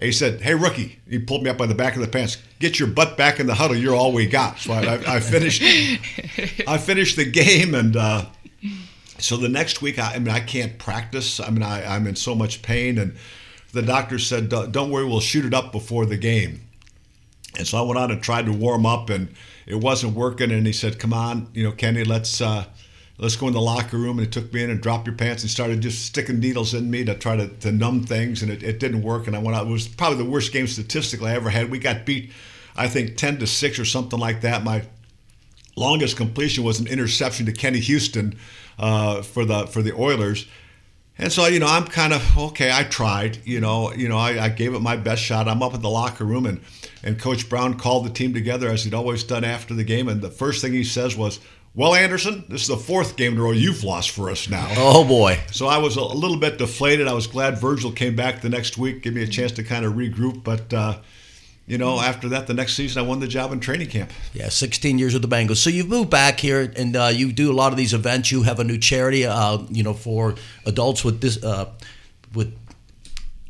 he 0.00 0.12
said, 0.12 0.40
"Hey 0.40 0.54
rookie," 0.54 0.98
he 1.08 1.18
pulled 1.18 1.42
me 1.42 1.50
up 1.50 1.58
by 1.58 1.66
the 1.66 1.74
back 1.74 1.94
of 1.94 2.00
the 2.00 2.08
pants. 2.08 2.38
Get 2.58 2.78
your 2.78 2.88
butt 2.88 3.16
back 3.16 3.38
in 3.38 3.46
the 3.46 3.54
huddle. 3.54 3.76
You're 3.76 3.94
all 3.94 4.12
we 4.12 4.26
got. 4.26 4.58
So 4.58 4.72
I, 4.72 4.80
I, 4.80 5.16
I 5.16 5.20
finished. 5.20 5.62
I 6.66 6.78
finished 6.78 7.16
the 7.16 7.26
game, 7.26 7.74
and 7.74 7.96
uh, 7.96 8.26
so 9.18 9.36
the 9.36 9.48
next 9.48 9.82
week, 9.82 9.98
I, 9.98 10.14
I, 10.14 10.18
mean, 10.18 10.30
I 10.30 10.40
can't 10.40 10.78
practice. 10.78 11.38
I 11.38 11.50
mean, 11.50 11.62
I, 11.62 11.84
I'm 11.94 12.06
in 12.06 12.16
so 12.16 12.34
much 12.34 12.62
pain, 12.62 12.98
and 12.98 13.14
the 13.72 13.82
doctor 13.82 14.18
said, 14.18 14.48
"Don't 14.48 14.90
worry, 14.90 15.04
we'll 15.04 15.20
shoot 15.20 15.44
it 15.44 15.52
up 15.52 15.70
before 15.70 16.06
the 16.06 16.16
game." 16.16 16.62
And 17.56 17.66
so 17.66 17.78
I 17.78 17.82
went 17.82 17.98
out 17.98 18.10
and 18.10 18.22
tried 18.22 18.46
to 18.46 18.52
warm 18.52 18.86
up, 18.86 19.10
and 19.10 19.34
it 19.66 19.76
wasn't 19.76 20.14
working. 20.14 20.50
And 20.50 20.66
he 20.66 20.72
said, 20.72 20.98
"Come 20.98 21.12
on, 21.12 21.48
you 21.54 21.64
know, 21.64 21.72
Kenny, 21.72 22.04
let's." 22.04 22.40
Uh, 22.40 22.64
let's 23.20 23.36
go 23.36 23.46
in 23.46 23.52
the 23.52 23.60
locker 23.60 23.98
room. 23.98 24.18
And 24.18 24.26
he 24.26 24.30
took 24.30 24.52
me 24.52 24.64
in 24.64 24.70
and 24.70 24.80
dropped 24.80 25.06
your 25.06 25.14
pants 25.14 25.42
and 25.42 25.50
started 25.50 25.80
just 25.80 26.04
sticking 26.04 26.40
needles 26.40 26.74
in 26.74 26.90
me 26.90 27.04
to 27.04 27.14
try 27.14 27.36
to, 27.36 27.48
to 27.48 27.70
numb 27.70 28.02
things. 28.02 28.42
And 28.42 28.50
it, 28.50 28.62
it 28.62 28.80
didn't 28.80 29.02
work. 29.02 29.26
And 29.26 29.36
I 29.36 29.38
went 29.38 29.56
out. 29.56 29.66
It 29.66 29.70
was 29.70 29.86
probably 29.86 30.18
the 30.18 30.30
worst 30.30 30.52
game 30.52 30.66
statistically 30.66 31.30
I 31.30 31.34
ever 31.34 31.50
had. 31.50 31.70
We 31.70 31.78
got 31.78 32.06
beat, 32.06 32.32
I 32.74 32.88
think, 32.88 33.16
10 33.16 33.38
to 33.38 33.46
6 33.46 33.78
or 33.78 33.84
something 33.84 34.18
like 34.18 34.40
that. 34.40 34.64
My 34.64 34.84
longest 35.76 36.16
completion 36.16 36.64
was 36.64 36.80
an 36.80 36.86
interception 36.86 37.46
to 37.46 37.52
Kenny 37.52 37.80
Houston 37.80 38.36
uh, 38.78 39.22
for 39.22 39.44
the 39.44 39.66
for 39.66 39.82
the 39.82 39.94
Oilers. 39.94 40.46
And 41.20 41.30
so, 41.30 41.46
you 41.46 41.58
know, 41.58 41.66
I'm 41.66 41.84
kind 41.84 42.14
of 42.14 42.38
okay. 42.38 42.72
I 42.72 42.82
tried, 42.82 43.46
you 43.46 43.60
know, 43.60 43.92
you 43.92 44.08
know, 44.08 44.16
I, 44.16 44.44
I, 44.44 44.48
gave 44.48 44.74
it 44.74 44.80
my 44.80 44.96
best 44.96 45.22
shot. 45.22 45.48
I'm 45.48 45.62
up 45.62 45.74
in 45.74 45.82
the 45.82 45.90
locker 45.90 46.24
room, 46.24 46.46
and 46.46 46.62
and 47.04 47.20
Coach 47.20 47.46
Brown 47.46 47.78
called 47.78 48.06
the 48.06 48.10
team 48.10 48.32
together 48.32 48.68
as 48.68 48.84
he'd 48.84 48.94
always 48.94 49.22
done 49.22 49.44
after 49.44 49.74
the 49.74 49.84
game. 49.84 50.08
And 50.08 50.22
the 50.22 50.30
first 50.30 50.62
thing 50.62 50.72
he 50.72 50.82
says 50.82 51.18
was, 51.18 51.38
well, 51.74 51.94
Anderson, 51.94 52.46
this 52.48 52.62
is 52.62 52.68
the 52.68 52.76
fourth 52.78 53.16
game 53.16 53.34
in 53.34 53.38
a 53.38 53.42
row 53.42 53.50
you've 53.50 53.84
lost 53.84 54.10
for 54.10 54.30
us 54.30 54.48
now. 54.48 54.66
Oh 54.78 55.04
boy! 55.04 55.38
So 55.52 55.66
I 55.66 55.76
was 55.76 55.96
a 55.96 56.02
little 56.02 56.38
bit 56.38 56.56
deflated. 56.56 57.06
I 57.06 57.12
was 57.12 57.26
glad 57.26 57.60
Virgil 57.60 57.92
came 57.92 58.16
back 58.16 58.40
the 58.40 58.48
next 58.48 58.78
week, 58.78 59.02
give 59.02 59.12
me 59.12 59.22
a 59.22 59.28
chance 59.28 59.52
to 59.52 59.62
kind 59.62 59.84
of 59.84 59.92
regroup. 59.92 60.42
But 60.42 60.72
uh, 60.72 61.00
you 61.70 61.78
know, 61.78 62.00
after 62.00 62.28
that, 62.30 62.48
the 62.48 62.54
next 62.54 62.74
season 62.74 63.00
I 63.00 63.06
won 63.06 63.20
the 63.20 63.28
job 63.28 63.52
in 63.52 63.60
training 63.60 63.90
camp. 63.90 64.10
Yeah, 64.34 64.48
16 64.48 64.98
years 64.98 65.12
with 65.12 65.22
the 65.22 65.28
Bengals. 65.28 65.58
So 65.58 65.70
you've 65.70 65.88
moved 65.88 66.10
back 66.10 66.40
here, 66.40 66.72
and 66.74 66.96
uh, 66.96 67.12
you 67.14 67.30
do 67.30 67.52
a 67.52 67.54
lot 67.54 67.70
of 67.70 67.78
these 67.78 67.94
events. 67.94 68.32
You 68.32 68.42
have 68.42 68.58
a 68.58 68.64
new 68.64 68.76
charity, 68.76 69.24
uh, 69.24 69.58
you 69.70 69.84
know, 69.84 69.94
for 69.94 70.34
adults 70.66 71.04
with 71.04 71.20
this 71.20 71.40
uh, 71.44 71.70
with 72.34 72.58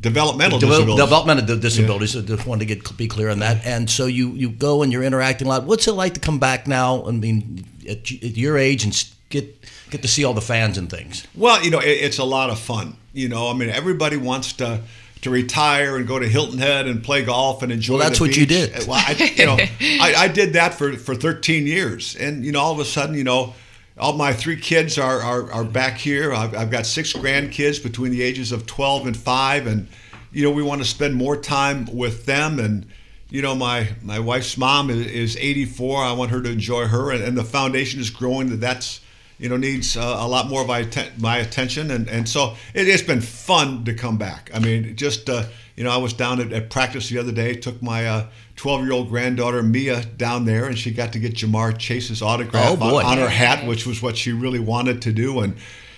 developmental 0.03 0.59
De- 0.59 0.67
disabilities. 0.67 1.03
Developmental 1.03 1.57
disabilities. 1.57 2.15
Yeah. 2.15 2.21
I 2.21 2.25
just 2.27 2.47
wanted 2.47 2.69
to 2.69 2.75
get 2.75 2.97
be 2.99 3.09
clear 3.09 3.31
on 3.31 3.39
that. 3.39 3.65
And 3.65 3.89
so 3.89 4.05
you 4.05 4.33
you 4.33 4.51
go 4.51 4.83
and 4.83 4.93
you're 4.93 5.03
interacting 5.03 5.47
a 5.47 5.51
lot. 5.51 5.65
What's 5.65 5.89
it 5.89 5.93
like 5.93 6.13
to 6.13 6.21
come 6.21 6.39
back 6.39 6.67
now? 6.67 7.07
I 7.07 7.13
mean, 7.13 7.65
at, 7.89 8.01
at 8.01 8.37
your 8.37 8.59
age 8.59 8.85
and 8.85 8.93
get 9.31 9.65
get 9.89 10.03
to 10.03 10.09
see 10.09 10.25
all 10.25 10.35
the 10.35 10.43
fans 10.43 10.77
and 10.77 10.91
things. 10.91 11.27
Well, 11.35 11.65
you 11.65 11.71
know, 11.71 11.81
it, 11.81 11.89
it's 11.89 12.19
a 12.19 12.25
lot 12.25 12.51
of 12.51 12.59
fun. 12.59 12.99
You 13.15 13.31
know, 13.31 13.49
I 13.49 13.55
mean, 13.55 13.71
everybody 13.71 14.19
wants 14.19 14.53
to 14.55 14.83
to 15.23 15.31
retire 15.31 15.97
and 15.97 16.07
go 16.07 16.19
to 16.19 16.27
Hilton 16.29 16.59
Head 16.59 16.87
and 16.87 17.03
play 17.03 17.25
golf 17.25 17.63
and 17.63 17.71
enjoy. 17.71 17.99
Well, 17.99 18.09
that's 18.09 18.21
what 18.21 18.29
beach. 18.29 18.39
you 18.39 18.47
did. 18.47 18.87
Well, 18.87 19.03
I, 19.07 19.33
you 19.37 19.47
know, 19.47 19.57
I, 20.03 20.15
I 20.17 20.29
did 20.29 20.55
that 20.55 20.75
for 20.75 20.95
for 20.95 21.15
13 21.15 21.67
years, 21.67 22.17
and 22.17 22.45
you 22.45 22.53
know, 22.53 22.61
all 22.61 22.73
of 22.73 22.79
a 22.79 22.85
sudden, 22.85 23.15
you 23.15 23.25
know 23.25 23.55
all 24.01 24.15
my 24.15 24.33
three 24.33 24.57
kids 24.57 24.99
are, 24.99 25.21
are, 25.21 25.53
are 25.53 25.65
back 25.65 25.99
here. 25.99 26.33
I've, 26.33 26.57
I've, 26.57 26.71
got 26.71 26.87
six 26.87 27.13
grandkids 27.13 27.83
between 27.83 28.11
the 28.11 28.23
ages 28.23 28.51
of 28.51 28.67
12 28.67 29.09
and 29.09 29.17
5. 29.17 29.67
And, 29.67 29.89
you 30.33 30.43
know, 30.43 30.51
we 30.51 30.63
want 30.63 30.81
to 30.81 30.89
spend 30.89 31.15
more 31.15 31.37
time 31.37 31.87
with 31.93 32.25
them. 32.25 32.59
And, 32.59 32.87
you 33.29 33.43
know, 33.43 33.55
my, 33.55 33.89
my 34.03 34.19
wife's 34.19 34.57
mom 34.57 34.89
is, 34.89 35.07
is 35.07 35.37
84. 35.37 36.03
I 36.03 36.13
want 36.13 36.31
her 36.31 36.41
to 36.41 36.51
enjoy 36.51 36.87
her. 36.87 37.13
And, 37.13 37.23
and 37.23 37.37
the 37.37 37.45
foundation 37.45 38.01
is 38.01 38.09
growing 38.09 38.49
that 38.51 38.57
that's, 38.57 39.01
you 39.41 39.49
know, 39.49 39.57
needs 39.57 39.97
uh, 39.97 40.19
a 40.21 40.29
lot 40.29 40.49
more 40.49 40.61
of 40.61 40.69
my, 40.69 40.87
my 41.19 41.39
attention. 41.39 41.91
And, 41.91 42.09
and 42.09 42.29
so 42.29 42.57
it, 42.75 42.87
has 42.89 43.01
been 43.01 43.23
fun 43.23 43.85
to 43.87 43.95
come 43.95 44.19
back. 44.19 44.51
I 44.53 44.59
mean, 44.59 44.95
just, 44.97 45.31
uh, 45.31 45.45
you 45.77 45.85
know, 45.85 45.91
I 45.91 45.97
was 45.97 46.13
down 46.13 46.41
at, 46.41 46.53
at, 46.53 46.69
practice 46.69 47.09
the 47.09 47.17
other 47.17 47.33
day, 47.33 47.55
took 47.55 47.83
my 47.83 48.07
uh, 48.07 48.27
12 48.57 48.83
year 48.83 48.93
old 48.93 49.09
granddaughter 49.09 49.63
Mia 49.63 50.05
down 50.05 50.45
there, 50.45 50.67
and 50.67 50.79
she 50.79 50.91
got 50.91 51.15
to 51.15 51.19
get 51.19 51.35
Ja'Marr 51.35 51.79
Chase's 51.79 52.21
autograph 52.21 52.77
oh, 52.83 52.99
on, 52.99 53.05
on, 53.07 53.19
her 53.19 53.31
hat, 53.31 53.67
which 53.67 53.87
was 53.87 54.03
what 54.03 54.19
she 54.19 54.33
really 54.33 54.61
wanted 54.61 55.01
to 55.03 55.13
do. 55.13 55.41
And 55.41 55.57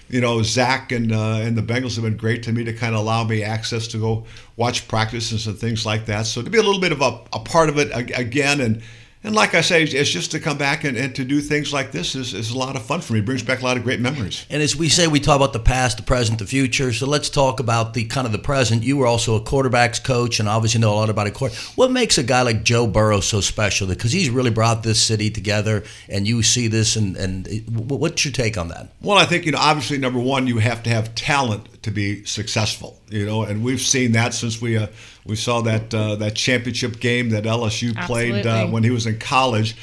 you 0.09 0.21
know, 0.21 0.43
Zac 0.43 0.93
and 0.93 1.11
uh, 1.11 1.41
and 1.41 1.57
the 1.57 1.63
Bengals 1.63 1.95
have 1.97 2.05
been 2.05 2.19
great 2.19 2.43
to 2.45 2.53
me 2.53 2.63
to 2.65 2.73
kind 2.73 2.95
of 2.95 3.01
allow 3.01 3.25
me 3.25 3.43
access 3.43 3.89
to 3.89 3.99
go 3.99 4.27
watch 4.57 4.87
practices 4.87 5.47
and 5.47 5.59
things 5.59 5.85
like 5.85 6.07
that. 6.07 6.27
So 6.27 6.43
to 6.43 6.51
be 6.51 6.59
a 6.59 6.63
little 6.63 6.81
bit 6.81 6.93
of 6.93 7.01
a, 7.01 7.19
a 7.33 7.41
part 7.41 7.69
of 7.69 7.79
it 7.79 7.91
again 7.95 8.61
and 8.61 8.83
and 9.25 9.35
like 9.35 9.55
I 9.55 9.61
say, 9.61 9.85
it's 9.85 10.11
just 10.11 10.33
to 10.33 10.41
come 10.41 10.59
back 10.59 10.83
and, 10.83 10.97
and 10.97 11.14
to 11.14 11.25
do 11.25 11.41
things 11.41 11.73
like 11.73 11.93
this 11.93 12.14
is, 12.17 12.35
is 12.35 12.50
a 12.50 12.59
lot 12.59 12.75
of 12.75 12.83
fun 12.83 13.00
for 13.00 13.12
me. 13.12 13.21
It 13.21 13.25
brings 13.25 13.43
back 13.43 13.61
a 13.61 13.64
lot 13.64 13.76
of 13.76 13.85
great 13.85 14.00
memories. 14.00 14.47
And 14.50 14.62
as 14.62 14.75
we 14.75 14.88
say, 14.88 15.07
we 15.07 15.21
talk 15.21 15.37
about 15.37 15.52
the 15.52 15.61
past, 15.61 15.97
the 15.97 16.02
present, 16.02 16.41
the 16.41 16.47
future. 16.47 16.93
So 16.93 17.07
let's 17.07 17.31
talk 17.31 17.61
about 17.61 17.95
the 17.95 18.05
kind 18.05 18.26
of 18.26 18.33
the 18.33 18.38
present. 18.38 18.83
You 18.83 18.97
were 18.97 19.07
also 19.07 19.37
a 19.37 19.41
quarterbacks 19.41 20.02
coach 20.02 20.41
and 20.41 20.49
obviously 20.49 20.81
know 20.81 20.93
a 20.93 20.97
lot 20.97 21.11
about 21.11 21.29
a 21.29 21.31
court. 21.31 21.55
What 21.76 21.93
makes 21.93 22.19
a 22.19 22.25
guy 22.25 22.43
like 22.43 22.64
Joe 22.64 22.87
Burrow 22.87 23.21
so 23.21 23.41
special? 23.41 23.87
Because 23.87 24.11
he's 24.11 24.29
really 24.29 24.50
brought 24.50 24.83
this 24.83 25.00
city 25.00 25.31
together 25.31 25.85
and 26.09 26.26
you 26.26 26.43
see 26.43 26.67
this 26.67 26.97
and, 26.97 27.17
and 27.17 27.47
what's 27.69 28.25
your 28.25 28.33
take 28.33 28.59
on 28.59 28.69
that? 28.69 28.88
Well, 29.00 29.19
I 29.19 29.25
think, 29.25 29.47
you 29.47 29.52
know, 29.52 29.59
obviously, 29.59 29.99
number 29.99 30.19
one, 30.19 30.47
you 30.49 30.59
have 30.59 30.83
to 30.83 30.91
have 30.91 31.14
talent 31.14 31.83
to 31.83 31.91
be 31.91 32.25
successful, 32.25 33.00
you 33.09 33.26
know, 33.26 33.43
and 33.45 33.62
we've 33.62 33.81
seen 33.81 34.12
that 34.12 34.35
since 34.35 34.61
we 34.61 34.76
uh, 34.76 34.87
we 35.25 35.37
saw 35.37 35.61
that 35.62 35.95
uh, 35.95 36.17
that 36.17 36.35
championship 36.35 37.00
game 37.00 37.31
that 37.31 37.45
LSU 37.45 37.95
played 38.07 38.47
uh, 38.47 38.67
when 38.67 38.83
he 38.83 38.91
was 38.91 39.07
in 39.07 39.19
college. 39.19 39.76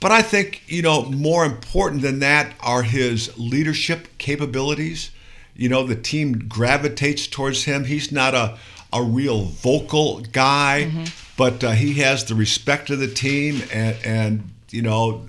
But 0.00 0.12
I 0.12 0.22
think 0.22 0.62
you 0.66 0.82
know 0.82 1.04
more 1.04 1.44
important 1.44 2.02
than 2.02 2.20
that 2.20 2.54
are 2.60 2.82
his 2.82 3.36
leadership 3.38 4.08
capabilities. 4.18 5.10
You 5.54 5.68
know, 5.68 5.82
the 5.82 5.96
team 5.96 6.46
gravitates 6.48 7.26
towards 7.26 7.64
him. 7.64 7.84
He's 7.84 8.12
not 8.12 8.34
a 8.34 8.58
a 8.92 9.02
real 9.02 9.44
vocal 9.44 10.20
guy, 10.20 10.88
mm-hmm. 10.88 11.04
but 11.36 11.62
uh, 11.62 11.72
he 11.72 11.94
has 11.94 12.24
the 12.24 12.34
respect 12.34 12.90
of 12.90 12.98
the 12.98 13.08
team, 13.08 13.62
and 13.72 13.96
and 14.04 14.50
you 14.70 14.82
know, 14.82 15.26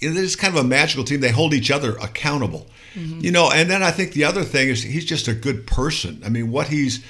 it's 0.00 0.36
kind 0.36 0.54
of 0.56 0.64
a 0.64 0.68
magical 0.68 1.04
team. 1.04 1.20
They 1.20 1.30
hold 1.30 1.54
each 1.54 1.70
other 1.70 1.96
accountable. 1.96 2.66
Mm-hmm. 2.94 3.20
You 3.20 3.30
know, 3.30 3.50
and 3.50 3.70
then 3.70 3.82
I 3.82 3.90
think 3.90 4.12
the 4.12 4.24
other 4.24 4.44
thing 4.44 4.68
is 4.68 4.82
he's 4.82 5.04
just 5.04 5.28
a 5.28 5.34
good 5.34 5.66
person. 5.66 6.20
I 6.24 6.28
mean, 6.28 6.50
what 6.50 6.68
he's 6.68 7.04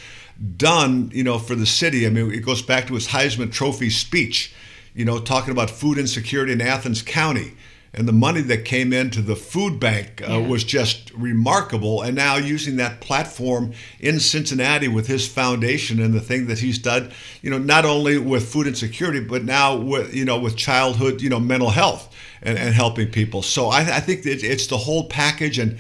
done, 0.56 1.10
you 1.12 1.24
know, 1.24 1.38
for 1.38 1.54
the 1.54 1.66
city. 1.66 2.06
I 2.06 2.10
mean, 2.10 2.32
it 2.32 2.44
goes 2.44 2.62
back 2.62 2.86
to 2.86 2.94
his 2.94 3.08
Heisman 3.08 3.52
Trophy 3.52 3.90
speech, 3.90 4.54
you 4.94 5.04
know, 5.04 5.18
talking 5.18 5.50
about 5.50 5.70
food 5.70 5.98
insecurity 5.98 6.52
in 6.52 6.60
Athens 6.60 7.02
County. 7.02 7.54
And 7.94 8.06
the 8.06 8.12
money 8.12 8.42
that 8.42 8.66
came 8.66 8.92
into 8.92 9.22
the 9.22 9.34
food 9.34 9.80
bank 9.80 10.22
uh, 10.22 10.32
yeah. 10.32 10.46
was 10.46 10.62
just 10.62 11.10
remarkable. 11.14 12.02
And 12.02 12.14
now 12.14 12.36
using 12.36 12.76
that 12.76 13.00
platform 13.00 13.72
in 13.98 14.20
Cincinnati 14.20 14.88
with 14.88 15.06
his 15.06 15.26
foundation 15.26 16.00
and 16.00 16.12
the 16.12 16.20
thing 16.20 16.46
that 16.46 16.58
he's 16.58 16.78
done, 16.78 17.10
you 17.40 17.50
know, 17.50 17.58
not 17.58 17.86
only 17.86 18.18
with 18.18 18.52
food 18.52 18.66
insecurity, 18.66 19.20
but 19.20 19.42
now 19.42 19.74
with, 19.74 20.14
you 20.14 20.26
know, 20.26 20.38
with 20.38 20.54
childhood, 20.54 21.22
you 21.22 21.30
know, 21.30 21.40
mental 21.40 21.70
health 21.70 22.14
and, 22.42 22.58
and 22.58 22.74
helping 22.74 23.08
people. 23.10 23.42
So 23.42 23.68
I, 23.68 23.80
I 23.80 24.00
think 24.00 24.20
it's 24.24 24.66
the 24.66 24.78
whole 24.78 25.08
package. 25.08 25.58
And, 25.58 25.78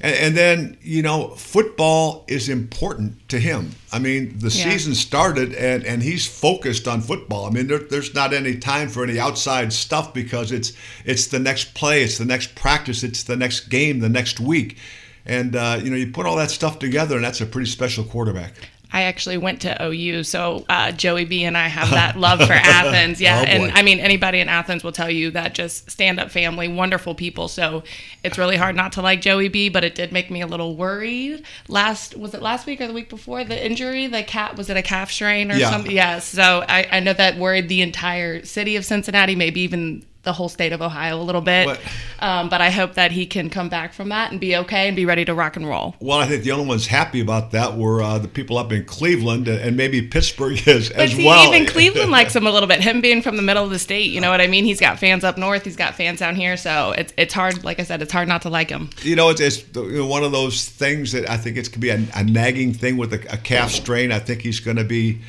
and, 0.00 0.16
and, 0.16 0.36
then, 0.36 0.78
you 0.80 1.02
know, 1.02 1.28
football 1.30 2.24
is 2.26 2.48
important 2.48 3.28
to 3.28 3.38
him. 3.38 3.72
I 3.92 3.98
mean, 3.98 4.38
the 4.38 4.48
yeah. 4.48 4.70
season 4.70 4.94
started 4.94 5.54
and, 5.54 5.84
and 5.84 6.02
he's 6.02 6.26
focused 6.26 6.88
on 6.88 7.02
football. 7.02 7.46
I 7.46 7.50
mean, 7.50 7.66
there, 7.66 7.78
there's 7.78 8.14
not 8.14 8.32
any 8.32 8.56
time 8.56 8.88
for 8.88 9.04
any 9.04 9.18
outside 9.18 9.72
stuff 9.72 10.14
because 10.14 10.52
it's 10.52 10.72
it's 11.04 11.26
the 11.26 11.38
next 11.38 11.74
play, 11.74 12.02
it's 12.02 12.18
the 12.18 12.24
next 12.24 12.54
practice, 12.54 13.02
it's 13.02 13.24
the 13.24 13.36
next 13.36 13.68
game, 13.68 14.00
the 14.00 14.08
next 14.08 14.40
week. 14.40 14.78
And, 15.26 15.54
uh, 15.54 15.78
you 15.82 15.90
know, 15.90 15.96
you 15.96 16.10
put 16.10 16.26
all 16.26 16.36
that 16.36 16.50
stuff 16.50 16.78
together, 16.78 17.16
and 17.16 17.24
that's 17.24 17.40
a 17.40 17.46
pretty 17.46 17.68
special 17.68 18.04
quarterback. 18.04 18.54
I 18.92 19.02
actually 19.02 19.38
went 19.38 19.62
to 19.62 19.84
OU, 19.84 20.24
so 20.24 20.64
uh, 20.68 20.90
Joey 20.92 21.24
B 21.24 21.44
and 21.44 21.56
I 21.56 21.68
have 21.68 21.90
that 21.90 22.16
love 22.18 22.40
for 22.40 22.52
Athens. 22.52 23.20
Yeah, 23.20 23.40
oh 23.40 23.44
and 23.44 23.72
I 23.72 23.82
mean 23.82 24.00
anybody 24.00 24.40
in 24.40 24.48
Athens 24.48 24.82
will 24.82 24.92
tell 24.92 25.10
you 25.10 25.30
that 25.30 25.54
just 25.54 25.90
stand 25.90 26.18
up 26.18 26.30
family, 26.30 26.66
wonderful 26.66 27.14
people. 27.14 27.48
So 27.48 27.84
it's 28.24 28.36
really 28.36 28.56
hard 28.56 28.74
not 28.74 28.92
to 28.92 29.02
like 29.02 29.20
Joey 29.20 29.48
B, 29.48 29.68
but 29.68 29.84
it 29.84 29.94
did 29.94 30.12
make 30.12 30.30
me 30.30 30.40
a 30.40 30.46
little 30.46 30.76
worried. 30.76 31.44
Last 31.68 32.16
was 32.16 32.34
it 32.34 32.42
last 32.42 32.66
week 32.66 32.80
or 32.80 32.88
the 32.88 32.92
week 32.92 33.08
before 33.08 33.44
the 33.44 33.64
injury? 33.64 34.06
The 34.08 34.22
cat 34.22 34.56
was 34.56 34.68
it 34.68 34.76
a 34.76 34.82
calf 34.82 35.12
strain 35.12 35.52
or 35.52 35.56
yeah. 35.56 35.70
something? 35.70 35.92
Yeah. 35.92 36.18
So 36.18 36.64
I, 36.68 36.88
I 36.90 37.00
know 37.00 37.12
that 37.12 37.36
worried 37.36 37.68
the 37.68 37.82
entire 37.82 38.44
city 38.44 38.76
of 38.76 38.84
Cincinnati, 38.84 39.36
maybe 39.36 39.60
even 39.60 40.04
the 40.22 40.32
whole 40.34 40.50
state 40.50 40.72
of 40.72 40.82
Ohio 40.82 41.16
a 41.16 41.22
little 41.22 41.40
bit. 41.40 41.80
Um, 42.18 42.50
but 42.50 42.60
I 42.60 42.68
hope 42.68 42.94
that 42.94 43.10
he 43.10 43.24
can 43.24 43.48
come 43.48 43.70
back 43.70 43.94
from 43.94 44.10
that 44.10 44.30
and 44.30 44.38
be 44.38 44.54
okay 44.54 44.86
and 44.86 44.94
be 44.94 45.06
ready 45.06 45.24
to 45.24 45.34
rock 45.34 45.56
and 45.56 45.66
roll. 45.66 45.96
Well, 46.00 46.18
I 46.18 46.26
think 46.26 46.44
the 46.44 46.52
only 46.52 46.66
ones 46.66 46.86
happy 46.86 47.20
about 47.20 47.52
that 47.52 47.78
were 47.78 48.02
uh, 48.02 48.18
the 48.18 48.28
people 48.28 48.58
up 48.58 48.70
in 48.70 48.84
Cleveland 48.84 49.48
and 49.48 49.76
maybe 49.78 50.02
Pittsburgh 50.02 50.58
as, 50.68 50.90
as 50.90 51.12
see, 51.12 51.24
well. 51.24 51.52
Even 51.52 51.66
Cleveland 51.72 52.10
likes 52.10 52.36
him 52.36 52.46
a 52.46 52.50
little 52.50 52.68
bit. 52.68 52.82
Him 52.82 53.00
being 53.00 53.22
from 53.22 53.36
the 53.36 53.42
middle 53.42 53.64
of 53.64 53.70
the 53.70 53.78
state, 53.78 54.10
you 54.10 54.20
know 54.20 54.30
what 54.30 54.42
I 54.42 54.46
mean? 54.46 54.64
He's 54.64 54.80
got 54.80 54.98
fans 54.98 55.24
up 55.24 55.38
north, 55.38 55.64
he's 55.64 55.76
got 55.76 55.94
fans 55.94 56.18
down 56.18 56.36
here. 56.36 56.58
So 56.58 56.92
it's, 56.92 57.14
it's 57.16 57.32
hard, 57.32 57.64
like 57.64 57.80
I 57.80 57.84
said, 57.84 58.02
it's 58.02 58.12
hard 58.12 58.28
not 58.28 58.42
to 58.42 58.50
like 58.50 58.68
him. 58.68 58.90
You 59.00 59.16
know, 59.16 59.30
it's, 59.30 59.40
it's 59.40 59.64
you 59.74 59.98
know, 59.98 60.06
one 60.06 60.22
of 60.22 60.32
those 60.32 60.66
things 60.68 61.12
that 61.12 61.30
I 61.30 61.38
think 61.38 61.56
it 61.56 61.72
could 61.72 61.80
be 61.80 61.90
a, 61.90 62.04
a 62.14 62.24
nagging 62.24 62.74
thing 62.74 62.98
with 62.98 63.14
a, 63.14 63.32
a 63.32 63.38
calf 63.38 63.70
strain. 63.70 64.12
I 64.12 64.18
think 64.18 64.42
he's 64.42 64.60
going 64.60 64.76
to 64.76 64.84
be 64.84 65.20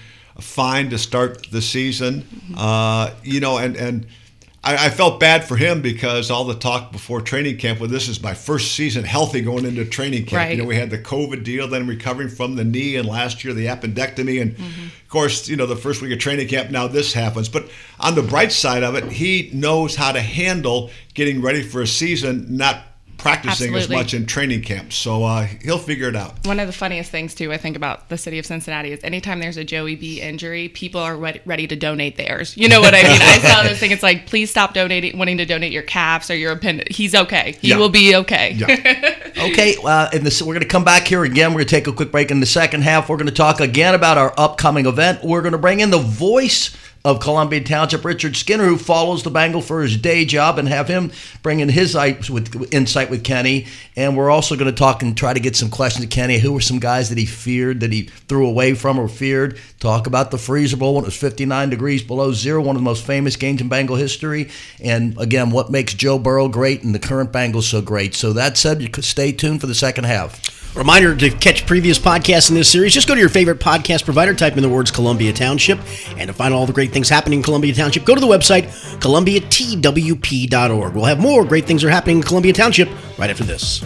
fine 0.41 0.89
to 0.89 0.97
start 0.97 1.47
the 1.51 1.61
season. 1.61 2.23
Mm-hmm. 2.23 2.55
Uh, 2.57 3.11
you 3.23 3.39
know, 3.39 3.57
and, 3.57 3.77
and– 3.77 4.07
I, 4.63 4.87
I, 4.87 4.89
felt 4.89 5.19
bad 5.19 5.43
for 5.47 5.57
him 5.57 5.81
because 5.81 6.29
all 6.29 6.45
the 6.45 6.53
talk 6.53 6.91
before 6.91 7.21
training 7.21 7.57
camp. 7.57 7.79
Well, 7.79 7.89
this 7.89 8.07
is 8.07 8.21
my 8.21 8.35
first 8.35 8.73
season 8.73 9.03
healthy 9.03 9.41
going 9.41 9.65
into 9.65 9.85
training 9.85 10.25
camp. 10.25 10.37
Right. 10.37 10.51
You 10.51 10.61
know, 10.61 10.67
we 10.67 10.75
had 10.75 10.91
the 10.91 10.99
COVID 10.99 11.43
deal, 11.43 11.67
then 11.67 11.87
recovering 11.87 12.29
from 12.29 12.55
the 12.55 12.63
knee, 12.63 12.95
and 12.95 13.07
last 13.07 13.43
year 13.43 13.53
the 13.53 13.65
appendectomy, 13.65 14.41
and 14.41 14.51
mm-hmm. 14.55 14.85
of 14.85 15.09
course, 15.09 15.49
you 15.49 15.55
know, 15.55 15.65
the 15.65 15.75
first 15.75 16.01
week 16.01 16.11
of 16.11 16.19
training 16.19 16.47
camp. 16.47 16.69
Now 16.69 16.87
this 16.87 17.13
happens, 17.13 17.49
but 17.49 17.69
on 17.99 18.13
the 18.13 18.21
bright 18.21 18.51
side 18.51 18.83
of 18.83 18.95
it, 18.95 19.11
he 19.11 19.49
knows 19.53 19.95
how 19.95 20.11
to 20.11 20.21
handle 20.21 20.91
getting 21.15 21.41
ready 21.41 21.63
for 21.63 21.81
a 21.81 21.87
season, 21.87 22.45
not 22.55 22.83
practicing 23.21 23.75
Absolutely. 23.75 23.95
as 23.95 24.03
much 24.03 24.13
in 24.13 24.25
training 24.25 24.63
camp. 24.63 24.91
So 24.91 25.23
uh, 25.23 25.47
he'll 25.61 25.77
figure 25.77 26.09
it 26.09 26.15
out. 26.15 26.45
One 26.45 26.59
of 26.59 26.67
the 26.67 26.73
funniest 26.73 27.11
things, 27.11 27.35
too, 27.35 27.53
I 27.53 27.57
think 27.57 27.75
about 27.75 28.09
the 28.09 28.17
city 28.17 28.39
of 28.39 28.45
Cincinnati 28.45 28.91
is 28.91 29.03
anytime 29.03 29.39
there's 29.39 29.57
a 29.57 29.63
Joey 29.63 29.95
B 29.95 30.19
injury, 30.19 30.69
people 30.69 30.99
are 30.99 31.15
ready 31.15 31.67
to 31.67 31.75
donate 31.75 32.17
theirs. 32.17 32.57
You 32.57 32.67
know 32.67 32.81
what 32.81 32.93
I 32.95 33.03
mean? 33.03 33.21
I 33.21 33.37
saw 33.39 33.63
this 33.63 33.79
thing. 33.79 33.91
It's 33.91 34.03
like, 34.03 34.25
please 34.25 34.49
stop 34.49 34.73
donating, 34.73 35.17
wanting 35.17 35.37
to 35.37 35.45
donate 35.45 35.71
your 35.71 35.83
calves 35.83 36.29
or 36.29 36.35
your 36.35 36.53
appendix. 36.53 36.95
He's 36.95 37.13
okay. 37.13 37.55
He 37.61 37.69
yeah. 37.69 37.77
will 37.77 37.89
be 37.89 38.15
okay. 38.15 38.53
Yeah. 38.53 39.31
okay. 39.49 39.75
Uh, 39.83 40.09
and 40.11 40.25
this, 40.25 40.41
we're 40.41 40.53
going 40.53 40.61
to 40.61 40.67
come 40.67 40.83
back 40.83 41.07
here 41.07 41.23
again. 41.23 41.51
We're 41.51 41.59
going 41.59 41.67
to 41.67 41.75
take 41.75 41.87
a 41.87 41.93
quick 41.93 42.11
break 42.11 42.31
in 42.31 42.39
the 42.39 42.45
second 42.45 42.81
half. 42.81 43.09
We're 43.09 43.17
going 43.17 43.27
to 43.27 43.33
talk 43.33 43.59
again 43.59 43.93
about 43.93 44.17
our 44.17 44.33
upcoming 44.37 44.87
event. 44.87 45.23
We're 45.23 45.41
going 45.41 45.53
to 45.53 45.57
bring 45.57 45.79
in 45.79 45.91
the 45.91 45.99
voice 45.99 46.75
of 47.03 47.19
Columbia 47.19 47.63
Township, 47.63 48.05
Richard 48.05 48.35
Skinner, 48.35 48.65
who 48.65 48.77
follows 48.77 49.23
the 49.23 49.31
Bengal 49.31 49.61
for 49.61 49.81
his 49.81 49.97
day 49.97 50.25
job, 50.25 50.59
and 50.59 50.67
have 50.67 50.87
him 50.87 51.11
bring 51.41 51.59
in 51.59 51.69
his 51.69 51.95
insight 51.95 53.09
with 53.09 53.23
Kenny. 53.23 53.67
And 53.95 54.15
we're 54.15 54.29
also 54.29 54.55
going 54.55 54.71
to 54.71 54.77
talk 54.77 55.01
and 55.01 55.17
try 55.17 55.33
to 55.33 55.39
get 55.39 55.55
some 55.55 55.69
questions 55.69 56.05
to 56.05 56.09
Kenny. 56.09 56.39
Who 56.39 56.53
were 56.53 56.61
some 56.61 56.79
guys 56.79 57.09
that 57.09 57.17
he 57.17 57.25
feared, 57.25 57.79
that 57.79 57.91
he 57.91 58.03
threw 58.03 58.47
away 58.47 58.73
from 58.75 58.99
or 58.99 59.07
feared? 59.07 59.59
Talk 59.79 60.07
about 60.07 60.31
the 60.31 60.37
Freezer 60.37 60.77
Bowl 60.77 60.95
when 60.95 61.03
it 61.03 61.07
was 61.07 61.17
59 61.17 61.69
degrees 61.69 62.03
below 62.03 62.31
zero, 62.33 62.61
one 62.61 62.75
of 62.75 62.81
the 62.81 62.85
most 62.85 63.05
famous 63.05 63.35
games 63.35 63.61
in 63.61 63.69
Bengal 63.69 63.95
history. 63.95 64.49
And 64.79 65.19
again, 65.19 65.49
what 65.49 65.71
makes 65.71 65.93
Joe 65.93 66.19
Burrow 66.19 66.47
great 66.49 66.83
and 66.83 66.93
the 66.93 66.99
current 66.99 67.31
Bengals 67.31 67.63
so 67.63 67.81
great. 67.81 68.13
So 68.13 68.33
that 68.33 68.57
said, 68.57 68.81
you 68.81 68.89
stay 69.01 69.31
tuned 69.31 69.61
for 69.61 69.67
the 69.67 69.75
second 69.75 70.03
half. 70.03 70.50
Reminder 70.75 71.15
to 71.17 71.29
catch 71.29 71.65
previous 71.65 71.99
podcasts 71.99 72.49
in 72.49 72.55
this 72.55 72.71
series, 72.71 72.93
just 72.93 73.07
go 73.07 73.13
to 73.13 73.19
your 73.19 73.29
favorite 73.29 73.59
podcast 73.59 74.05
provider, 74.05 74.33
type 74.33 74.55
in 74.55 74.63
the 74.63 74.69
words 74.69 74.89
Columbia 74.89 75.33
Township, 75.33 75.79
and 76.17 76.27
to 76.27 76.33
find 76.33 76.53
all 76.53 76.65
the 76.65 76.71
great 76.71 76.93
things 76.93 77.09
happening 77.09 77.39
in 77.39 77.43
Columbia 77.43 77.73
Township, 77.73 78.05
go 78.05 78.15
to 78.15 78.21
the 78.21 78.27
website 78.27 78.67
columbiatwp.org. 78.99 80.93
We'll 80.93 81.05
have 81.05 81.19
more 81.19 81.43
great 81.43 81.65
things 81.65 81.83
are 81.83 81.89
happening 81.89 82.17
in 82.17 82.23
Columbia 82.23 82.53
Township 82.53 82.87
right 83.17 83.29
after 83.29 83.43
this. 83.43 83.83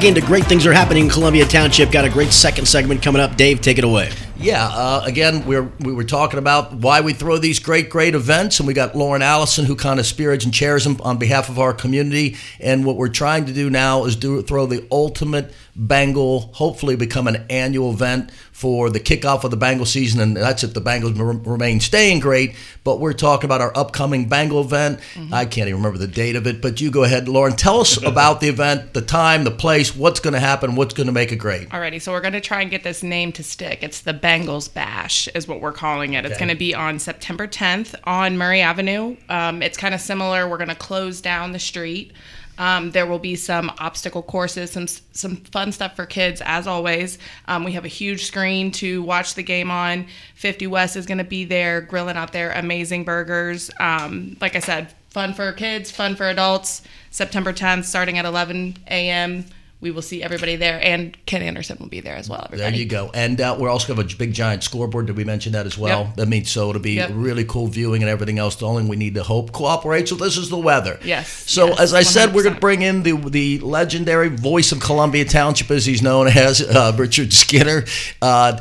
Back 0.00 0.08
into 0.08 0.22
Great 0.22 0.44
Things 0.44 0.66
Are 0.66 0.72
Happening 0.72 1.04
in 1.04 1.10
Columbia 1.10 1.44
Township. 1.44 1.90
Got 1.90 2.06
a 2.06 2.08
great 2.08 2.32
second 2.32 2.66
segment 2.66 3.02
coming 3.02 3.20
up. 3.20 3.36
Dave, 3.36 3.60
take 3.60 3.76
it 3.76 3.84
away. 3.84 4.10
Yeah, 4.38 4.66
uh, 4.66 5.02
again, 5.04 5.44
we 5.44 5.56
are 5.56 5.70
we 5.80 5.92
were 5.92 6.04
talking 6.04 6.38
about 6.38 6.72
why 6.72 7.02
we 7.02 7.12
throw 7.12 7.36
these 7.36 7.58
great, 7.58 7.90
great 7.90 8.14
events, 8.14 8.58
and 8.60 8.66
we 8.66 8.72
got 8.72 8.96
Lauren 8.96 9.20
Allison 9.20 9.66
who 9.66 9.76
kind 9.76 10.00
of 10.00 10.06
spearheads 10.06 10.46
and 10.46 10.54
chairs 10.54 10.84
them 10.84 10.98
on 11.02 11.18
behalf 11.18 11.50
of 11.50 11.58
our 11.58 11.74
community. 11.74 12.38
And 12.60 12.86
what 12.86 12.96
we're 12.96 13.10
trying 13.10 13.44
to 13.44 13.52
do 13.52 13.68
now 13.68 14.06
is 14.06 14.16
do 14.16 14.40
throw 14.40 14.64
the 14.64 14.86
ultimate 14.90 15.52
Bengal, 15.80 16.50
hopefully 16.52 16.94
become 16.94 17.26
an 17.26 17.46
annual 17.48 17.90
event 17.90 18.30
for 18.52 18.90
the 18.90 19.00
kickoff 19.00 19.44
of 19.44 19.50
the 19.50 19.56
Bengal 19.56 19.86
season, 19.86 20.20
and 20.20 20.36
that's 20.36 20.62
if 20.62 20.74
the 20.74 20.80
Bengals 20.82 21.46
remain 21.46 21.80
staying 21.80 22.20
great. 22.20 22.54
But 22.84 23.00
we're 23.00 23.14
talking 23.14 23.46
about 23.46 23.62
our 23.62 23.72
upcoming 23.74 24.28
Bengal 24.28 24.60
event. 24.60 25.00
Mm-hmm. 25.14 25.32
I 25.32 25.46
can't 25.46 25.68
even 25.68 25.80
remember 25.80 25.96
the 25.96 26.06
date 26.06 26.36
of 26.36 26.46
it, 26.46 26.60
but 26.60 26.82
you 26.82 26.90
go 26.90 27.04
ahead, 27.04 27.30
Lauren. 27.30 27.56
Tell 27.56 27.80
us 27.80 27.96
about 28.04 28.42
the 28.42 28.48
event, 28.48 28.92
the 28.92 29.00
time, 29.00 29.44
the 29.44 29.50
place, 29.50 29.96
what's 29.96 30.20
going 30.20 30.34
to 30.34 30.40
happen, 30.40 30.76
what's 30.76 30.92
going 30.92 31.06
to 31.06 31.14
make 31.14 31.32
it 31.32 31.36
great. 31.36 31.70
Alrighty, 31.70 32.02
so 32.02 32.12
we're 32.12 32.20
going 32.20 32.34
to 32.34 32.42
try 32.42 32.60
and 32.60 32.70
get 32.70 32.84
this 32.84 33.02
name 33.02 33.32
to 33.32 33.42
stick. 33.42 33.82
It's 33.82 34.02
the 34.02 34.12
Bengals 34.12 34.72
Bash, 34.72 35.28
is 35.28 35.48
what 35.48 35.62
we're 35.62 35.72
calling 35.72 36.12
it. 36.12 36.26
Okay. 36.26 36.28
It's 36.28 36.38
going 36.38 36.50
to 36.50 36.56
be 36.56 36.74
on 36.74 36.98
September 36.98 37.48
10th 37.48 37.94
on 38.04 38.36
Murray 38.36 38.60
Avenue. 38.60 39.16
Um, 39.30 39.62
it's 39.62 39.78
kind 39.78 39.94
of 39.94 40.02
similar. 40.02 40.46
We're 40.46 40.58
going 40.58 40.68
to 40.68 40.74
close 40.74 41.22
down 41.22 41.52
the 41.52 41.58
street. 41.58 42.12
Um, 42.60 42.90
there 42.90 43.06
will 43.06 43.18
be 43.18 43.36
some 43.36 43.72
obstacle 43.78 44.22
courses, 44.22 44.70
some 44.70 44.86
some 44.86 45.36
fun 45.36 45.72
stuff 45.72 45.96
for 45.96 46.04
kids, 46.04 46.42
as 46.44 46.66
always. 46.66 47.18
Um, 47.48 47.64
we 47.64 47.72
have 47.72 47.86
a 47.86 47.88
huge 47.88 48.26
screen 48.26 48.70
to 48.72 49.02
watch 49.02 49.34
the 49.34 49.42
game 49.42 49.70
on. 49.70 50.06
50 50.34 50.66
West 50.66 50.94
is 50.94 51.06
going 51.06 51.18
to 51.18 51.24
be 51.24 51.44
there, 51.44 51.80
grilling 51.80 52.16
out 52.16 52.32
their 52.32 52.52
amazing 52.52 53.04
burgers. 53.04 53.70
Um, 53.80 54.36
like 54.42 54.56
I 54.56 54.60
said, 54.60 54.94
fun 55.08 55.32
for 55.32 55.50
kids, 55.52 55.90
fun 55.90 56.14
for 56.16 56.28
adults. 56.28 56.82
September 57.10 57.54
10th, 57.54 57.84
starting 57.84 58.18
at 58.18 58.26
11 58.26 58.76
a.m 58.88 59.46
we 59.80 59.90
will 59.90 60.02
see 60.02 60.22
everybody 60.22 60.56
there, 60.56 60.78
and 60.82 61.16
Ken 61.24 61.40
Anderson 61.42 61.78
will 61.80 61.88
be 61.88 62.00
there 62.00 62.16
as 62.16 62.28
well. 62.28 62.42
Everybody. 62.44 62.70
There 62.70 62.80
you 62.80 62.86
go. 62.86 63.10
And 63.14 63.40
uh, 63.40 63.56
we're 63.58 63.70
also 63.70 63.94
have 63.94 64.04
a 64.04 64.16
big 64.16 64.34
giant 64.34 64.62
scoreboard. 64.62 65.06
Did 65.06 65.16
we 65.16 65.24
mention 65.24 65.52
that 65.52 65.64
as 65.64 65.78
well? 65.78 66.04
Yep. 66.04 66.16
That 66.16 66.28
means 66.28 66.50
so 66.50 66.68
it'll 66.68 66.82
be 66.82 66.94
yep. 66.94 67.10
really 67.14 67.44
cool 67.44 67.66
viewing 67.66 68.02
and 68.02 68.10
everything 68.10 68.38
else. 68.38 68.56
The 68.56 68.66
only 68.66 68.84
we 68.84 68.96
need 68.96 69.14
to 69.14 69.22
hope 69.22 69.52
cooperate. 69.52 70.08
So 70.08 70.16
this 70.16 70.36
is 70.36 70.50
the 70.50 70.58
weather. 70.58 70.98
Yes. 71.02 71.30
So 71.50 71.68
yes, 71.68 71.80
as 71.80 71.94
I 71.94 72.02
100%. 72.02 72.04
said, 72.04 72.34
we're 72.34 72.42
going 72.42 72.56
to 72.56 72.60
bring 72.60 72.82
in 72.82 73.02
the 73.02 73.12
the 73.12 73.58
legendary 73.60 74.28
voice 74.28 74.72
of 74.72 74.80
Columbia 74.80 75.24
Township, 75.24 75.70
as 75.70 75.86
he's 75.86 76.02
known 76.02 76.28
as, 76.28 76.60
uh, 76.60 76.94
Richard 76.98 77.32
Skinner. 77.32 77.84
Uh, 78.20 78.60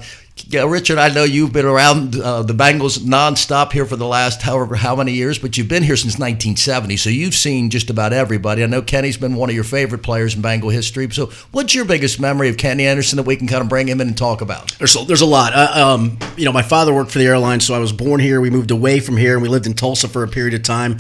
yeah, 0.50 0.64
Richard, 0.68 0.98
I 0.98 1.10
know 1.10 1.24
you've 1.26 1.54
been 1.54 1.68
around 1.68 2.20
uh, 2.20 2.42
the 2.42 2.56
Bengals 2.56 2.98
nonstop 2.98 3.72
here 3.72 3.86
for 3.86 3.96
the 3.96 4.08
last 4.08 4.42
however 4.42 4.76
how 4.76 4.96
many 4.96 5.12
years, 5.12 5.38
but 5.38 5.56
you've 5.58 5.68
been 5.68 5.84
here 5.84 5.96
since 5.96 6.14
1970, 6.14 6.98
so 6.98 7.12
you've 7.12 7.36
seen 7.36 7.70
just 7.70 7.92
about 7.92 8.14
everybody. 8.14 8.64
I 8.64 8.66
know 8.66 8.82
Kenny's 8.82 9.16
been 9.16 9.36
one 9.36 9.50
of 9.50 9.56
your 9.56 9.64
favorite 9.64 10.02
players 10.02 10.34
in 10.34 10.42
Bengal 10.42 10.72
history. 10.72 11.08
So, 11.12 11.28
what's 11.52 11.76
your 11.76 11.86
biggest 11.86 12.20
memory 12.20 12.50
of 12.50 12.58
Kenny 12.58 12.88
Anderson 12.88 13.18
that 13.18 13.28
we 13.28 13.36
can 13.36 13.48
kind 13.48 13.62
of 13.62 13.70
bring 13.70 13.88
him 13.88 14.02
in 14.02 14.08
and 14.08 14.18
talk 14.18 14.42
about? 14.42 14.76
There's 14.80 14.96
a, 14.96 15.06
there's 15.06 15.22
a 15.22 15.28
lot. 15.28 15.54
Uh, 15.54 15.72
um, 15.86 16.18
you 16.36 16.46
know, 16.46 16.52
my 16.52 16.64
father 16.64 16.96
worked 16.96 17.12
for 17.12 17.20
the 17.20 17.28
airline, 17.28 17.60
so 17.60 17.76
I 17.76 17.80
was 17.80 17.94
born 17.94 18.20
here. 18.20 18.42
We 18.42 18.50
moved 18.50 18.72
away 18.72 19.02
from 19.02 19.18
here, 19.18 19.34
and 19.34 19.44
we 19.44 19.50
lived 19.50 19.68
in 19.68 19.76
Tulsa 19.76 20.08
for 20.08 20.24
a 20.24 20.28
period 20.28 20.56
of 20.56 20.64
time. 20.64 21.00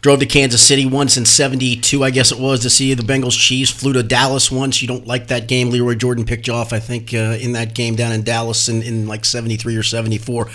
Drove 0.00 0.20
to 0.20 0.26
Kansas 0.26 0.66
City 0.66 0.86
once 0.86 1.16
in 1.16 1.24
72, 1.24 2.04
I 2.04 2.10
guess 2.10 2.30
it 2.30 2.38
was, 2.38 2.60
to 2.60 2.70
see 2.70 2.94
the 2.94 3.02
Bengals 3.02 3.38
Chiefs. 3.38 3.70
Flew 3.70 3.92
to 3.94 4.02
Dallas 4.02 4.50
once. 4.50 4.80
You 4.80 4.88
don't 4.88 5.06
like 5.06 5.28
that 5.28 5.48
game. 5.48 5.70
Lee 5.70 5.80
Roy 5.80 5.94
Jordan 5.94 6.24
picked 6.24 6.46
you 6.46 6.52
off, 6.52 6.72
I 6.72 6.78
think, 6.78 7.12
uh, 7.12 7.36
in 7.40 7.52
that 7.52 7.74
game 7.74 7.96
down 7.96 8.12
in 8.12 8.22
Dallas 8.22 8.68
in, 8.68 8.82
in 8.82 9.08
like 9.08 9.24
73 9.24 9.76
or 9.76 9.82
74. 9.82 10.48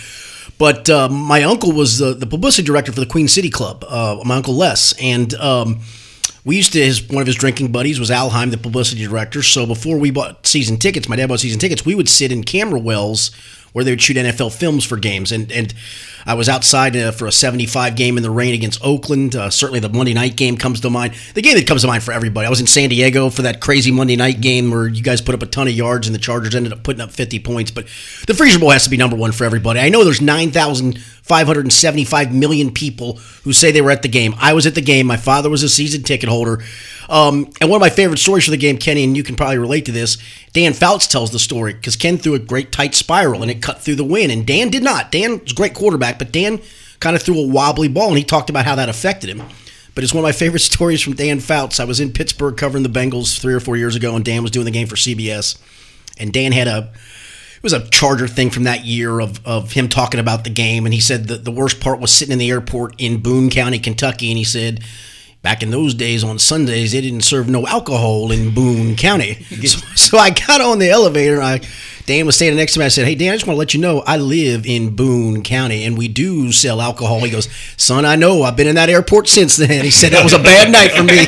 But 0.58 0.90
uh, 0.90 1.10
my 1.10 1.44
uncle 1.44 1.72
was 1.72 1.98
the, 1.98 2.14
the 2.14 2.26
publicity 2.28 2.66
director 2.66 2.92
for 2.92 3.00
the 3.00 3.06
Queen 3.06 3.28
City 3.28 3.50
Club, 3.50 3.84
uh, 3.88 4.22
my 4.24 4.38
uncle 4.38 4.56
Les. 4.56 4.94
And 5.02 5.34
um, 5.36 5.80
we 6.46 6.58
used 6.58 6.74
to, 6.74 6.80
his 6.84 7.02
one 7.10 7.22
of 7.22 7.28
his 7.28 7.36
drinking 7.36 7.72
buddies 7.72 8.00
was 8.00 8.12
Al 8.12 8.30
Heim, 8.30 8.50
the 8.50 8.58
publicity 8.58 9.06
director. 9.06 9.42
So 9.42 9.66
before 9.66 9.98
we 9.98 10.12
bought 10.12 10.46
season 10.46 10.78
tickets, 10.78 11.10
my 11.10 11.16
dad 11.16 11.28
bought 11.28 11.40
season 11.40 11.60
tickets, 11.60 11.86
we 11.86 11.96
would 11.96 12.10
sit 12.10 12.32
in 12.32 12.44
camera 12.44 12.80
wells 12.80 13.32
where 13.74 13.84
they 13.84 13.92
would 13.92 14.02
shoot 14.02 14.18
NFL 14.18 14.54
films 14.54 14.86
for 14.86 14.98
games. 14.98 15.32
And 15.32 15.52
and 15.52 15.74
I 16.26 16.36
was 16.36 16.48
outside 16.48 16.96
uh, 16.96 17.12
for 17.12 17.28
a 17.28 17.32
75 17.32 17.96
game 17.96 18.16
in 18.16 18.24
the 18.24 18.32
rain 18.32 18.54
against 18.54 18.84
Oakland. 18.84 19.36
Uh, 19.36 19.50
certainly 19.50 19.80
the 19.80 19.90
Monday 19.90 20.14
night 20.14 20.38
game 20.38 20.56
comes 20.56 20.80
to 20.82 20.90
mind. 20.90 21.16
The 21.34 21.42
game 21.42 21.56
that 21.56 21.68
comes 21.68 21.82
to 21.82 21.88
mind 21.88 22.04
for 22.04 22.14
everybody. 22.14 22.48
I 22.48 22.50
was 22.50 22.62
in 22.62 22.68
San 22.68 22.90
Diego 22.90 23.30
for 23.30 23.42
that 23.42 23.60
crazy 23.60 23.92
Monday 23.92 24.16
night 24.16 24.40
game 24.40 24.72
where 24.72 24.88
you 24.88 25.04
guys 25.04 25.22
put 25.22 25.36
up 25.36 25.42
a 25.42 25.46
ton 25.46 25.68
of 25.68 25.74
yards 25.74 26.08
and 26.08 26.16
the 26.16 26.20
Chargers 26.20 26.56
ended 26.56 26.72
up 26.72 26.84
putting 26.84 27.02
up 27.02 27.12
50 27.12 27.40
points. 27.40 27.72
But 27.72 27.86
the 28.26 28.34
Freezer 28.34 28.60
Bowl 28.60 28.70
has 28.70 28.86
to 28.86 28.90
be 28.90 28.98
number 28.98 29.18
one 29.18 29.34
for 29.34 29.44
everybody. 29.44 29.80
I 29.80 29.90
know 29.90 30.04
there's 30.04 30.22
9,575 31.30 32.34
million 32.34 32.72
people 32.72 33.14
who 33.44 33.54
say 33.54 33.72
they 33.72 33.82
were 33.82 33.92
at 33.92 34.02
the 34.02 34.10
game. 34.10 34.36
I 34.38 34.54
was 34.54 34.68
at 34.68 34.76
the 34.76 34.82
game. 34.82 35.08
My 35.08 35.18
father 35.18 35.50
was 35.50 35.64
a 35.64 35.70
season 35.70 36.04
ticket 36.04 36.28
holder. 36.28 36.62
Um, 37.08 37.50
and 37.62 37.70
one 37.70 37.78
of 37.78 37.82
my 37.82 37.90
favorite 37.90 38.18
stories 38.18 38.46
for 38.46 38.52
the 38.52 38.58
game, 38.58 38.78
Kenny, 38.78 39.04
and 39.04 39.16
you 39.16 39.24
can 39.24 39.36
probably 39.36 39.58
relate 39.58 39.86
to 39.86 39.92
this. 39.94 40.18
Dan 40.52 40.74
Fouts 40.74 41.08
tells 41.08 41.32
the 41.32 41.40
story 41.40 41.74
because 41.74 41.96
Ken 41.96 42.18
threw 42.18 42.34
a 42.34 42.40
great 42.40 42.72
tight 42.72 42.94
spiral 42.94 43.42
and 43.42 43.50
it 43.50 43.62
cut 43.62 43.82
through 43.82 43.96
the 43.96 44.04
wind, 44.04 44.32
and 44.32 44.46
Dan 44.46 44.70
did 44.70 44.84
not. 44.84 45.12
Dan 45.12 45.40
was 45.40 45.54
a 45.54 45.56
great 45.56 45.74
quarterback, 45.74 46.20
but 46.20 46.32
Dan 46.32 46.60
kind 47.00 47.16
of 47.16 47.24
threw 47.24 47.40
a 47.40 47.48
wobbly 47.48 47.88
ball, 47.88 48.10
and 48.10 48.18
he 48.18 48.24
talked 48.24 48.50
about 48.50 48.66
how 48.66 48.76
that 48.76 48.90
affected 48.90 49.30
him. 49.30 49.44
But 49.96 50.04
it's 50.04 50.14
one 50.14 50.24
of 50.24 50.28
my 50.28 50.34
favorite 50.34 50.60
stories 50.72 51.02
from 51.02 51.14
Dan 51.14 51.40
Fouts. 51.40 51.80
I 51.80 51.86
was 51.86 52.02
in 52.02 52.12
Pittsburgh 52.12 52.58
covering 52.58 52.84
the 52.84 52.90
Bengals 52.90 53.40
three 53.40 53.54
or 53.54 53.62
four 53.62 53.78
years 53.78 53.96
ago, 53.96 54.16
and 54.16 54.26
Dan 54.26 54.42
was 54.42 54.52
doing 54.52 54.66
the 54.66 54.72
game 54.72 54.88
for 54.88 54.96
CBS. 54.96 55.58
And 56.18 56.34
Dan 56.34 56.52
had 56.52 56.68
a 56.68 56.92
it 57.64 57.72
was 57.72 57.74
a 57.74 57.88
Charger 57.92 58.28
thing 58.28 58.50
from 58.50 58.64
that 58.64 58.84
year 58.84 59.22
of, 59.22 59.40
of 59.48 59.72
him 59.72 59.88
talking 59.88 60.20
about 60.20 60.44
the 60.44 60.50
game, 60.50 60.86
and 60.86 60.94
he 60.94 61.00
said 61.00 61.30
that 61.30 61.46
the 61.46 61.52
worst 61.52 61.80
part 61.80 62.02
was 62.02 62.12
sitting 62.12 62.34
in 62.34 62.38
the 62.38 62.52
airport 62.52 62.94
in 62.98 63.22
Boone 63.22 63.50
County, 63.50 63.80
Kentucky, 63.80 64.30
and 64.32 64.38
he 64.38 64.44
said 64.44 64.84
back 65.42 65.64
in 65.64 65.72
those 65.72 65.94
days 65.94 66.26
on 66.26 66.40
Sundays 66.40 66.92
they 66.92 67.00
didn't 67.00 67.22
serve 67.22 67.48
no 67.48 67.66
alcohol 67.66 68.34
in 68.34 68.54
Boone 68.54 68.98
County. 68.98 69.46
So, 69.64 69.80
so 69.96 70.18
I 70.18 70.32
got 70.32 70.60
on 70.60 70.80
the 70.80 70.90
elevator. 70.90 71.42
I 71.42 71.62
Dan 72.06 72.26
was 72.26 72.36
standing 72.36 72.58
next 72.58 72.74
to 72.74 72.80
me. 72.80 72.86
I 72.86 72.90
said, 72.90 73.08
"Hey 73.08 73.16
Dan, 73.16 73.32
I 73.32 73.36
just 73.36 73.48
want 73.48 73.56
to 73.56 73.60
let 73.60 73.74
you 73.74 73.80
know 73.80 74.02
I 74.02 74.18
live 74.18 74.66
in 74.66 74.94
Boone 74.94 75.42
County 75.42 75.86
and 75.86 75.98
we 75.98 76.10
do 76.10 76.52
sell 76.52 76.82
alcohol." 76.82 77.22
He 77.22 77.32
goes, 77.32 77.48
"Son, 77.78 78.04
I 78.04 78.18
know. 78.18 78.44
I've 78.44 78.58
been 78.58 78.68
in 78.68 78.76
that 78.76 78.90
airport 78.90 79.30
since 79.30 79.56
then." 79.56 79.86
He 79.86 79.92
said 79.92 80.12
that 80.12 80.22
was 80.22 80.34
a 80.34 80.40
bad 80.40 80.70
night 80.70 80.92
for 80.92 81.04
me, 81.04 81.26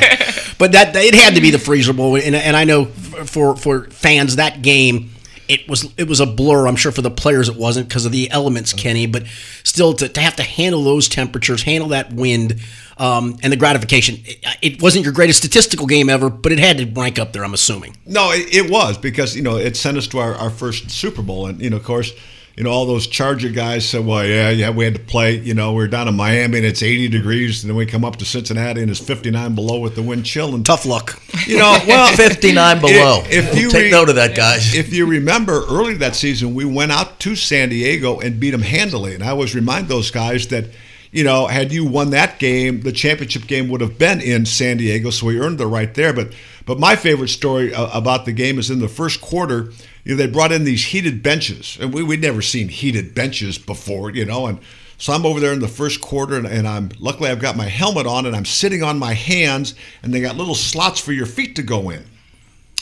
but 0.58 0.72
that 0.72 0.94
it 0.94 1.14
had 1.14 1.34
to 1.36 1.40
be 1.40 1.50
the 1.50 1.58
Freezer 1.58 1.94
Bowl, 1.94 2.16
and, 2.16 2.36
and 2.36 2.54
I 2.54 2.64
know 2.64 2.84
for 2.84 3.56
for 3.56 3.84
fans 3.84 4.36
that 4.36 4.60
game 4.60 5.15
it 5.48 5.68
was 5.68 5.92
it 5.96 6.08
was 6.08 6.20
a 6.20 6.26
blur. 6.26 6.66
I'm 6.66 6.76
sure 6.76 6.92
for 6.92 7.02
the 7.02 7.10
players 7.10 7.48
it 7.48 7.56
wasn't 7.56 7.88
because 7.88 8.06
of 8.06 8.12
the 8.12 8.30
elements, 8.30 8.72
Kenny. 8.72 9.06
But 9.06 9.26
still, 9.64 9.94
to, 9.94 10.08
to 10.08 10.20
have 10.20 10.36
to 10.36 10.42
handle 10.42 10.84
those 10.84 11.08
temperatures, 11.08 11.62
handle 11.62 11.90
that 11.90 12.12
wind, 12.12 12.60
um, 12.98 13.36
and 13.42 13.52
the 13.52 13.56
gratification, 13.56 14.16
it, 14.24 14.44
it, 14.62 14.82
wasn't 14.82 15.04
your 15.04 15.12
greatest 15.12 15.38
statistical 15.38 15.86
game 15.86 16.08
ever, 16.08 16.30
but 16.30 16.52
it 16.52 16.58
had 16.58 16.78
to 16.78 16.86
rank 16.86 17.18
up 17.18 17.32
there. 17.32 17.44
I'm 17.44 17.54
assuming. 17.54 17.96
No, 18.06 18.30
it, 18.32 18.54
it 18.54 18.70
was 18.70 18.98
because 18.98 19.36
you 19.36 19.42
know 19.42 19.56
it 19.56 19.76
sent 19.76 19.96
us 19.96 20.06
to 20.08 20.18
our, 20.18 20.34
our 20.34 20.50
first 20.50 20.90
Super 20.90 21.22
Bowl, 21.22 21.46
and 21.46 21.60
you 21.60 21.70
know, 21.70 21.76
of 21.76 21.84
course 21.84 22.12
you 22.56 22.64
know, 22.64 22.70
all 22.70 22.86
those 22.86 23.06
Charger 23.06 23.50
guys 23.50 23.86
said, 23.86 24.06
well, 24.06 24.24
yeah, 24.24 24.48
yeah, 24.48 24.70
we 24.70 24.84
had 24.84 24.94
to 24.94 25.00
play. 25.00 25.36
You 25.36 25.52
know, 25.52 25.74
we 25.74 25.84
are 25.84 25.88
down 25.88 26.08
in 26.08 26.16
Miami 26.16 26.56
and 26.56 26.66
it's 26.66 26.82
80 26.82 27.08
degrees, 27.08 27.62
and 27.62 27.68
then 27.68 27.76
we 27.76 27.84
come 27.84 28.02
up 28.02 28.16
to 28.16 28.24
Cincinnati 28.24 28.80
and 28.80 28.90
it's 28.90 28.98
59 28.98 29.54
below 29.54 29.78
with 29.78 29.94
the 29.94 30.02
wind 30.02 30.24
chill. 30.24 30.54
And 30.54 30.64
tough 30.64 30.86
luck. 30.86 31.20
You 31.46 31.58
know, 31.58 31.78
well, 31.86 32.16
59 32.16 32.80
below. 32.80 33.20
If, 33.26 33.52
if 33.52 33.58
you 33.58 33.70
take 33.70 33.84
re- 33.84 33.90
note 33.90 34.08
of 34.08 34.14
that, 34.14 34.34
guys. 34.34 34.74
If 34.74 34.90
you 34.90 35.04
remember 35.04 35.66
early 35.68 35.96
that 35.96 36.16
season, 36.16 36.54
we 36.54 36.64
went 36.64 36.92
out 36.92 37.20
to 37.20 37.36
San 37.36 37.68
Diego 37.68 38.20
and 38.20 38.40
beat 38.40 38.52
them 38.52 38.62
handily, 38.62 39.14
and 39.14 39.22
I 39.22 39.28
always 39.28 39.54
remind 39.54 39.88
those 39.88 40.10
guys 40.10 40.48
that. 40.48 40.70
You 41.12 41.24
know, 41.24 41.46
had 41.46 41.72
you 41.72 41.86
won 41.86 42.10
that 42.10 42.38
game, 42.38 42.80
the 42.82 42.92
championship 42.92 43.46
game 43.46 43.70
would 43.70 43.80
have 43.80 43.96
been 43.96 44.20
in 44.20 44.44
San 44.44 44.76
Diego, 44.76 45.08
so 45.08 45.26
we 45.26 45.40
earned 45.40 45.56
the 45.56 45.66
right 45.66 45.94
there. 45.94 46.12
But, 46.12 46.34
but 46.66 46.78
my 46.78 46.94
favorite 46.94 47.28
story 47.28 47.72
uh, 47.72 47.96
about 47.98 48.26
the 48.26 48.32
game 48.32 48.58
is 48.58 48.70
in 48.70 48.80
the 48.80 48.88
first 48.88 49.22
quarter 49.22 49.72
you 50.06 50.14
know, 50.14 50.18
they 50.18 50.30
brought 50.30 50.52
in 50.52 50.62
these 50.62 50.84
heated 50.84 51.20
benches, 51.20 51.76
and 51.80 51.92
we, 51.92 52.00
we'd 52.00 52.22
never 52.22 52.40
seen 52.40 52.68
heated 52.68 53.12
benches 53.12 53.58
before, 53.58 54.08
you 54.10 54.24
know, 54.24 54.46
and 54.46 54.60
so 54.98 55.12
I'm 55.12 55.26
over 55.26 55.40
there 55.40 55.52
in 55.52 55.58
the 55.58 55.66
first 55.66 56.00
quarter, 56.00 56.36
and, 56.36 56.46
and, 56.46 56.66
I'm 56.66 56.90
luckily 57.00 57.28
I've 57.28 57.40
got 57.40 57.56
my 57.56 57.66
helmet 57.66 58.06
on, 58.06 58.24
and 58.24 58.36
I'm 58.36 58.44
sitting 58.44 58.84
on 58.84 59.00
my 59.00 59.14
hands, 59.14 59.74
and 60.04 60.14
they 60.14 60.20
got 60.20 60.36
little 60.36 60.54
slots 60.54 61.00
for 61.00 61.12
your 61.12 61.26
feet 61.26 61.56
to 61.56 61.62
go 61.62 61.90
in. 61.90 62.04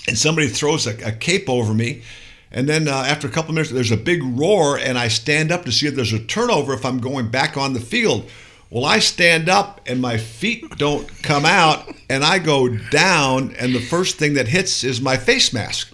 And 0.07 0.19
somebody 0.19 0.49
throws 0.49 0.87
a, 0.87 0.91
a 1.03 1.13
cape 1.13 1.49
over 1.49 1.73
me, 1.73 2.03
and 2.53 2.69
then 2.69 2.89
uh, 2.89 2.93
after 2.93 3.27
a 3.27 3.31
couple 3.31 3.55
minutes, 3.55 3.71
there's 3.71 3.91
a 3.91 3.97
big 3.97 4.23
roar, 4.23 4.77
and 4.77 4.99
I 4.99 5.09
stand 5.09 5.51
up 5.51 5.65
to 5.65 5.73
see 5.73 5.87
if 5.87 5.95
there's 5.95 6.13
a 6.13 6.19
turnover 6.19 6.75
if 6.75 6.85
I'm 6.85 6.99
going 6.99 7.31
back 7.31 7.57
on 7.57 7.73
the 7.73 7.81
field. 7.81 8.31
Well, 8.69 8.85
I 8.85 8.99
stand 8.99 9.49
up, 9.49 9.81
and 9.87 9.99
my 9.99 10.19
feet 10.19 10.77
don't 10.77 11.09
come 11.23 11.47
out, 11.47 11.91
and 12.11 12.23
I 12.23 12.39
go 12.39 12.69
down, 12.69 13.55
and 13.59 13.75
the 13.75 13.81
first 13.81 14.19
thing 14.19 14.35
that 14.35 14.49
hits 14.49 14.85
is 14.85 15.01
my 15.01 15.17
face 15.17 15.55
mask 15.55 15.94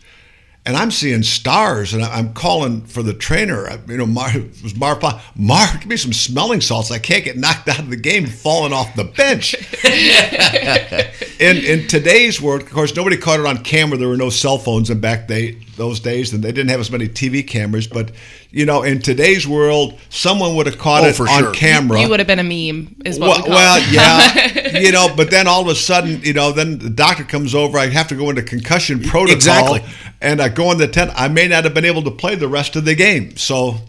and 0.67 0.77
I'm 0.77 0.91
seeing 0.91 1.23
stars, 1.23 1.95
and 1.95 2.03
I'm 2.03 2.35
calling 2.35 2.83
for 2.83 3.03
the 3.03 3.15
trainer. 3.15 3.71
You 3.89 3.97
know, 3.97 4.07
Mar, 4.07 4.31
was 4.63 4.77
Mar, 4.77 4.99
Mar, 5.35 5.67
give 5.79 5.87
me 5.87 5.97
some 5.97 6.13
smelling 6.13 6.61
salts. 6.61 6.91
I 6.91 6.99
can't 6.99 7.25
get 7.25 7.39
knocked 7.39 7.69
out 7.69 7.79
of 7.79 7.89
the 7.89 7.97
game, 7.97 8.27
falling 8.27 8.73
off 8.73 8.95
the 8.95 9.05
bench. 9.05 9.55
in 11.41 11.57
in 11.57 11.89
today's 11.89 12.43
world, 12.43 12.61
of 12.63 12.71
course, 12.71 12.95
nobody 12.95 13.17
caught 13.17 13.41
it 13.41 13.47
on 13.47 13.65
camera. 13.65 13.97
There 13.97 14.09
were 14.09 14.19
no 14.19 14.29
cell 14.29 14.59
phones 14.59 14.91
in 14.91 15.01
back 15.01 15.27
day 15.29 15.57
those 15.77 15.99
days, 15.99 16.35
and 16.35 16.45
they 16.45 16.53
didn't 16.53 16.69
have 16.69 16.81
as 16.81 16.91
many 16.91 17.09
TV 17.09 17.47
cameras. 17.47 17.87
But 17.87 18.13
you 18.51 18.67
know, 18.67 18.83
in 18.83 19.01
today's 19.01 19.49
world, 19.49 19.99
someone 20.11 20.57
would 20.57 20.67
have 20.67 20.77
caught 20.77 21.05
oh, 21.05 21.09
it 21.09 21.21
on 21.21 21.43
sure. 21.43 21.53
camera. 21.55 22.01
You, 22.01 22.09
would 22.11 22.21
have 22.21 22.27
been 22.27 22.39
a 22.39 22.45
meme, 22.45 22.97
is 23.07 23.19
what 23.19 23.29
well, 23.29 23.45
we 23.45 23.51
well 23.51 23.93
yeah, 23.93 24.79
you 24.79 24.93
know. 24.93 25.09
But 25.17 25.31
then 25.31 25.49
all 25.49 25.63
of 25.63 25.69
a 25.69 25.75
sudden, 25.75 26.21
you 26.23 26.35
know, 26.35 26.53
then 26.53 26.79
the 26.79 26.91
doctor 26.91 27.25
comes 27.25 27.55
over. 27.55 27.79
I 27.79 27.87
have 27.87 28.09
to 28.09 28.15
go 28.15 28.29
into 28.29 28.43
concussion 28.43 29.01
protocol, 29.01 29.35
exactly. 29.35 29.85
And 30.21 30.41
I 30.41 30.49
go 30.49 30.71
in 30.71 30.79
the 30.79 30.89
tent. 30.89 31.13
I 31.15 31.29
may 31.29 31.49
not 31.49 31.65
have 31.65 31.75
been 31.75 31.85
able 31.85 32.03
to 32.03 32.11
play 32.11 32.35
the 32.35 32.49
rest 32.49 32.77
of 32.77 32.85
the 32.85 32.95
game. 32.95 33.37
So 33.37 33.81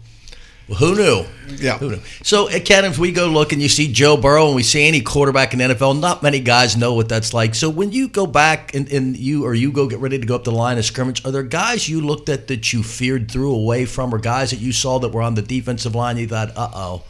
well, 0.68 0.78
who 0.78 0.94
knew? 0.94 1.24
Yeah. 1.56 1.76
Who 1.78 1.90
knew? 1.90 2.00
So, 2.22 2.48
uh, 2.48 2.60
Ken, 2.60 2.84
if 2.84 2.98
we 2.98 3.10
go 3.10 3.26
look 3.26 3.52
and 3.52 3.60
you 3.60 3.68
see 3.68 3.92
Joe 3.92 4.16
Burrow 4.16 4.46
and 4.46 4.54
we 4.54 4.62
see 4.62 4.86
any 4.86 5.00
quarterback 5.00 5.52
in 5.52 5.58
the 5.58 5.66
NFL, 5.66 5.98
not 6.00 6.22
many 6.22 6.38
guys 6.38 6.76
know 6.76 6.94
what 6.94 7.08
that's 7.08 7.34
like. 7.34 7.54
So, 7.54 7.68
when 7.68 7.90
you 7.90 8.08
go 8.08 8.26
back 8.26 8.74
and, 8.74 8.90
and 8.90 9.16
you 9.16 9.44
or 9.44 9.54
you 9.54 9.72
go 9.72 9.88
get 9.88 9.98
ready 9.98 10.18
to 10.18 10.26
go 10.26 10.36
up 10.36 10.44
the 10.44 10.52
line 10.52 10.78
of 10.78 10.84
scrimmage, 10.84 11.24
are 11.26 11.32
there 11.32 11.42
guys 11.42 11.88
you 11.88 12.00
looked 12.00 12.28
at 12.28 12.46
that 12.46 12.72
you 12.72 12.82
feared 12.82 13.30
through 13.30 13.52
away 13.54 13.84
from, 13.86 14.14
or 14.14 14.18
guys 14.18 14.50
that 14.50 14.60
you 14.60 14.72
saw 14.72 14.98
that 15.00 15.08
were 15.08 15.22
on 15.22 15.34
the 15.34 15.42
defensive 15.42 15.94
line 15.94 16.16
you 16.16 16.28
thought, 16.28 16.56
uh 16.56 16.70
oh? 16.72 17.02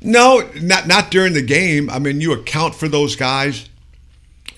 No, 0.00 0.50
not 0.60 0.88
not 0.88 1.10
during 1.12 1.34
the 1.34 1.42
game. 1.42 1.88
I 1.88 2.00
mean, 2.00 2.20
you 2.20 2.32
account 2.32 2.74
for 2.74 2.88
those 2.88 3.14
guys. 3.14 3.68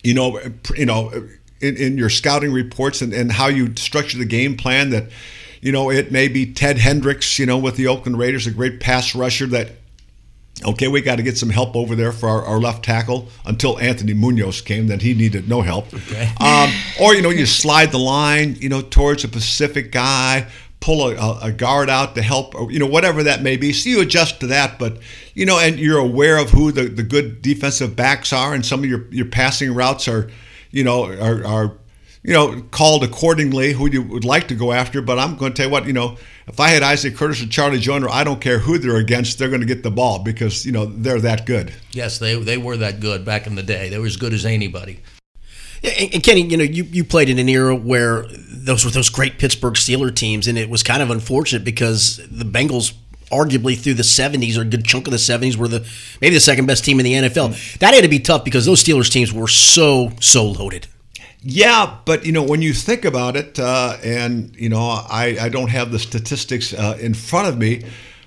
You 0.02 0.14
know, 0.14 0.40
you 0.74 0.86
know, 0.86 1.28
in, 1.60 1.76
in 1.76 1.98
your 1.98 2.10
scouting 2.10 2.52
reports 2.52 3.02
and, 3.02 3.12
and 3.12 3.32
how 3.32 3.48
you 3.48 3.74
structure 3.76 4.18
the 4.18 4.24
game 4.24 4.56
plan 4.56 4.90
that 4.90 5.10
you 5.64 5.72
know, 5.72 5.90
it 5.90 6.12
may 6.12 6.28
be 6.28 6.52
Ted 6.52 6.76
Hendricks, 6.76 7.38
you 7.38 7.46
know, 7.46 7.56
with 7.56 7.76
the 7.76 7.86
Oakland 7.86 8.18
Raiders, 8.18 8.46
a 8.46 8.50
great 8.50 8.80
pass 8.80 9.14
rusher 9.14 9.46
that, 9.46 9.70
okay, 10.62 10.88
we 10.88 11.00
got 11.00 11.16
to 11.16 11.22
get 11.22 11.38
some 11.38 11.48
help 11.48 11.74
over 11.74 11.96
there 11.96 12.12
for 12.12 12.28
our, 12.28 12.44
our, 12.44 12.58
left 12.58 12.84
tackle 12.84 13.30
until 13.46 13.78
Anthony 13.78 14.12
Munoz 14.12 14.60
came, 14.60 14.88
then 14.88 15.00
he 15.00 15.14
needed 15.14 15.48
no 15.48 15.62
help. 15.62 15.86
Okay. 15.94 16.30
Um, 16.38 16.70
or, 17.00 17.14
you 17.14 17.22
know, 17.22 17.30
you 17.30 17.46
slide 17.62 17.92
the 17.92 17.98
line, 17.98 18.56
you 18.60 18.68
know, 18.68 18.82
towards 18.82 19.24
a 19.24 19.28
Pacific 19.28 19.90
guy, 19.90 20.46
pull 20.80 21.08
a, 21.08 21.38
a, 21.40 21.50
guard 21.50 21.88
out 21.88 22.14
to 22.16 22.20
help, 22.20 22.54
or, 22.54 22.70
you 22.70 22.78
know, 22.78 22.86
whatever 22.86 23.22
that 23.22 23.40
may 23.40 23.56
be. 23.56 23.72
So 23.72 23.88
you 23.88 24.02
adjust 24.02 24.40
to 24.40 24.48
that, 24.48 24.78
but, 24.78 24.98
you 25.32 25.46
know, 25.46 25.58
and 25.58 25.78
you're 25.78 25.98
aware 25.98 26.36
of 26.36 26.50
who 26.50 26.72
the, 26.72 26.88
the 26.88 27.02
good 27.02 27.40
defensive 27.40 27.96
backs 27.96 28.34
are, 28.34 28.52
and 28.52 28.66
some 28.66 28.80
of 28.80 28.84
your, 28.84 29.06
your 29.10 29.26
passing 29.26 29.74
routes 29.74 30.08
are, 30.08 30.30
you 30.74 30.84
know, 30.84 31.04
are, 31.04 31.44
are 31.46 31.78
you 32.24 32.32
know, 32.32 32.62
called 32.70 33.04
accordingly 33.04 33.72
who 33.74 33.88
you 33.90 34.02
would 34.02 34.24
like 34.24 34.48
to 34.48 34.54
go 34.54 34.72
after. 34.72 35.02
But 35.02 35.18
I'm 35.18 35.36
going 35.36 35.52
to 35.52 35.56
tell 35.56 35.66
you 35.66 35.72
what, 35.72 35.86
you 35.86 35.92
know, 35.92 36.16
if 36.46 36.58
I 36.58 36.68
had 36.68 36.82
Isaac 36.82 37.14
Curtis 37.14 37.42
or 37.42 37.46
Charlie 37.46 37.78
Joiner, 37.78 38.08
I 38.08 38.24
don't 38.24 38.40
care 38.40 38.58
who 38.58 38.78
they're 38.78 38.96
against, 38.96 39.38
they're 39.38 39.50
going 39.50 39.60
to 39.60 39.66
get 39.66 39.82
the 39.82 39.90
ball 39.90 40.18
because, 40.20 40.64
you 40.64 40.72
know, 40.72 40.86
they're 40.86 41.20
that 41.20 41.44
good. 41.44 41.72
Yes, 41.92 42.18
they, 42.18 42.34
they 42.34 42.56
were 42.56 42.78
that 42.78 43.00
good 43.00 43.26
back 43.26 43.46
in 43.46 43.54
the 43.54 43.62
day. 43.62 43.90
They 43.90 43.98
were 43.98 44.06
as 44.06 44.16
good 44.16 44.32
as 44.32 44.46
anybody. 44.46 45.00
Yeah, 45.82 45.90
and, 45.90 46.22
Kenny, 46.22 46.40
you 46.40 46.56
know, 46.56 46.64
you, 46.64 46.84
you 46.84 47.04
played 47.04 47.28
in 47.28 47.38
an 47.38 47.48
era 47.48 47.76
where 47.76 48.24
those 48.48 48.86
were 48.86 48.90
those 48.90 49.10
great 49.10 49.38
Pittsburgh 49.38 49.74
Steeler 49.74 50.14
teams, 50.14 50.48
and 50.48 50.56
it 50.56 50.70
was 50.70 50.82
kind 50.82 51.02
of 51.02 51.10
unfortunate 51.10 51.62
because 51.62 52.16
the 52.30 52.46
Bengals 52.46 52.94
arguably 53.34 53.78
through 53.78 53.94
the 53.94 54.02
70s 54.02 54.56
or 54.56 54.62
a 54.62 54.64
good 54.64 54.84
chunk 54.84 55.06
of 55.06 55.10
the 55.10 55.18
70s 55.18 55.56
were 55.56 55.68
the 55.68 55.86
maybe 56.20 56.34
the 56.34 56.40
second 56.40 56.66
best 56.66 56.84
team 56.84 57.00
in 57.00 57.04
the 57.04 57.14
NFL. 57.14 57.78
That 57.78 57.94
had 57.94 58.02
to 58.02 58.08
be 58.08 58.20
tough 58.20 58.44
because 58.44 58.64
those 58.64 58.82
Steelers 58.82 59.10
teams 59.10 59.32
were 59.32 59.48
so 59.48 60.12
so 60.20 60.44
loaded. 60.44 60.86
Yeah, 61.46 61.98
but 62.06 62.24
you 62.24 62.32
know 62.32 62.42
when 62.42 62.62
you 62.62 62.72
think 62.72 63.04
about 63.04 63.36
it, 63.36 63.58
uh, 63.58 63.98
and 64.02 64.54
you 64.56 64.70
know 64.70 64.80
I, 64.80 65.36
I 65.40 65.48
don't 65.50 65.68
have 65.68 65.92
the 65.92 65.98
statistics 65.98 66.72
uh, 66.72 66.96
in 66.98 67.12
front 67.12 67.48
of 67.48 67.58
me, 67.58 67.82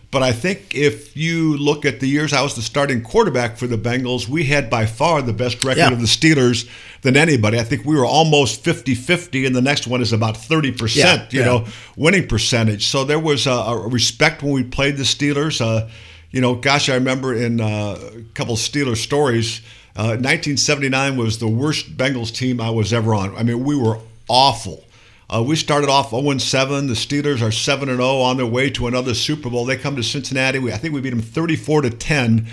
but 0.10 0.24
I 0.24 0.32
think 0.32 0.74
if 0.74 1.18
you 1.18 1.58
look 1.58 1.86
at 1.86 2.00
the 2.00 2.08
years 2.08 2.34
I 2.34 2.42
was 2.42 2.56
the 2.56 2.62
starting 2.62 3.02
quarterback 3.02 3.58
for 3.58 3.68
the 3.68 3.78
Bengals, 3.78 4.28
we 4.28 4.46
had 4.46 4.70
by 4.70 4.86
far 4.86 5.22
the 5.22 5.34
best 5.34 5.64
record 5.64 5.80
yeah. 5.80 5.92
of 5.92 6.00
the 6.00 6.08
Steelers 6.08 6.70
than 7.02 7.18
anybody. 7.18 7.60
I 7.60 7.64
think 7.64 7.86
we 7.86 7.96
were 7.96 8.06
almost 8.06 8.64
50-50, 8.64 9.46
and 9.46 9.56
the 9.56 9.62
next 9.62 9.88
one 9.88 10.02
is 10.02 10.14
about 10.14 10.36
30%, 10.36 10.96
yeah, 10.96 11.28
you 11.30 11.40
yeah. 11.40 11.46
know, 11.46 11.66
winning 11.96 12.28
percentage. 12.28 12.88
So 12.88 13.04
there 13.04 13.20
was 13.20 13.48
a, 13.48 13.52
a, 13.52 13.88
respect 13.88 14.44
when 14.44 14.54
we 14.54 14.64
played 14.64 14.98
the 14.98 15.04
Steelers. 15.04 15.62
Uh, 15.62 15.90
you 16.32 16.42
know, 16.42 16.56
gosh, 16.56 16.90
I 16.90 16.96
remember 16.96 17.34
in 17.34 17.62
uh, 17.62 17.66
a 17.66 18.22
couple 18.34 18.56
Steelers 18.56 18.98
stories– 18.98 19.62
1979 19.98 21.14
uh, 21.14 21.16
was 21.16 21.40
the 21.40 21.48
worst 21.48 21.98
Bengals 21.98 22.34
team 22.34 22.62
I 22.62 22.70
was 22.70 22.94
ever 22.94 23.14
on. 23.14 23.36
I 23.36 23.44
mean, 23.44 23.64
we 23.64 23.76
were 23.76 24.00
awful. 24.28 24.84
Uh, 25.30 25.44
we 25.46 25.56
started 25.56 25.90
off 25.90 26.12
0 26.12 26.38
7. 26.38 26.88
The 26.88 26.94
Steelers 26.94 27.42
are 27.42 27.52
7 27.52 27.88
0 27.88 28.02
on 28.02 28.38
their 28.38 28.46
way 28.46 28.70
to 28.72 28.88
another 28.88 29.14
Super 29.14 29.50
Bowl. 29.50 29.66
They 29.66 29.78
come 29.78 29.96
to 29.96 30.04
Cincinnati. 30.04 30.60
We, 30.60 30.72
I 30.72 30.78
think 30.78 30.94
we 30.94 31.02
beat 31.02 31.10
them 31.10 31.22
34 31.22 31.82
to 31.82 31.90
10. 31.90 32.48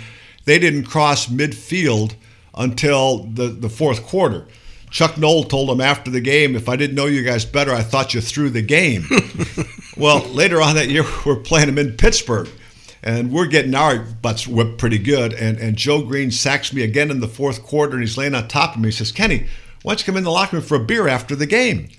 They 0.45 0.59
didn't 0.59 0.83
cross 0.83 1.27
midfield 1.27 2.15
until 2.53 3.23
the, 3.25 3.47
the 3.47 3.69
fourth 3.69 4.03
quarter. 4.03 4.45
Chuck 4.91 5.17
Noll 5.17 5.43
told 5.43 5.69
them 5.69 5.81
after 5.81 6.11
the 6.11 6.21
game, 6.21 6.55
if 6.55 6.69
I 6.69 6.75
didn't 6.75 6.95
know 6.95 7.07
you 7.07 7.23
guys 7.23 7.43
better, 7.43 7.73
I 7.73 7.81
thought 7.81 8.13
you 8.13 8.21
threw 8.21 8.49
the 8.49 8.61
game. 8.61 9.05
well, 9.97 10.19
later 10.29 10.61
on 10.61 10.75
that 10.75 10.89
year, 10.89 11.03
we're 11.25 11.35
playing 11.35 11.67
them 11.67 11.77
in 11.77 11.97
Pittsburgh 11.97 12.49
and 13.05 13.31
we're 13.31 13.45
getting 13.45 13.75
our 13.75 13.99
butts 13.99 14.47
whipped 14.47 14.79
pretty 14.79 14.97
good. 14.97 15.33
And, 15.33 15.59
and 15.59 15.77
Joe 15.77 16.01
Greene 16.01 16.31
sacks 16.31 16.73
me 16.73 16.81
again 16.81 17.11
in 17.11 17.19
the 17.19 17.27
fourth 17.27 17.63
quarter, 17.63 17.93
and 17.93 18.01
he's 18.01 18.17
laying 18.17 18.33
on 18.33 18.47
top 18.47 18.75
of 18.75 18.81
me. 18.81 18.87
He 18.87 18.91
says, 18.91 19.11
Kenny, 19.11 19.45
why 19.83 19.91
don't 19.91 19.99
you 19.99 20.05
come 20.05 20.17
in 20.17 20.23
the 20.23 20.31
locker 20.31 20.57
room 20.57 20.65
for 20.65 20.75
a 20.75 20.83
beer 20.83 21.07
after 21.07 21.35
the 21.35 21.45
game? 21.45 21.89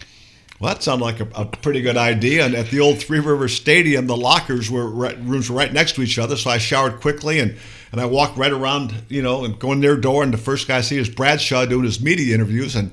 Well, 0.59 0.73
that 0.73 0.83
sounded 0.83 1.05
like 1.05 1.21
a, 1.21 1.29
a 1.35 1.45
pretty 1.45 1.83
good 1.83 1.97
idea. 1.97 2.47
And 2.47 2.55
at 2.55 2.71
the 2.71 2.81
old 2.81 2.99
Three 2.99 3.21
River 3.21 3.49
Stadium, 3.49 4.07
the 4.07 4.16
lockers 4.16 4.71
were 4.71 4.88
right, 4.88 5.19
rooms 5.23 5.51
were 5.51 5.57
right 5.57 5.73
next 5.73 5.97
to 5.97 6.03
each 6.03 6.19
other. 6.19 6.37
So 6.37 6.51
I 6.51 6.59
showered 6.59 7.01
quickly 7.01 7.40
and, 7.40 7.57
and 7.92 8.01
I 8.01 8.07
walked 8.07 8.38
right 8.38 8.53
around, 8.53 8.95
you 9.09 9.23
know, 9.23 9.45
and 9.45 9.59
go 9.59 9.73
in 9.73 9.81
their 9.81 9.97
door. 9.97 10.23
And 10.23 10.33
the 10.33 10.38
first 10.38 10.66
guy 10.66 10.79
I 10.79 10.81
see 10.81 10.97
is 10.97 11.11
Bradshaw 11.11 11.66
doing 11.66 11.85
his 11.85 12.01
media 12.01 12.35
interviews. 12.35 12.75
And 12.75 12.90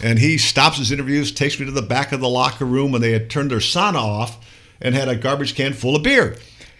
and 0.00 0.18
he 0.18 0.38
stops 0.38 0.78
his 0.78 0.92
interviews, 0.92 1.32
takes 1.32 1.58
me 1.58 1.66
to 1.66 1.72
the 1.72 1.82
back 1.82 2.12
of 2.12 2.20
the 2.20 2.28
locker 2.28 2.64
room, 2.64 2.94
and 2.94 3.02
they 3.02 3.10
had 3.10 3.28
turned 3.30 3.50
their 3.50 3.58
sauna 3.58 3.96
off 3.96 4.46
and 4.80 4.94
had 4.94 5.08
a 5.08 5.16
garbage 5.16 5.56
can 5.56 5.72
full 5.72 5.96
of 5.96 6.04
beer. 6.04 6.36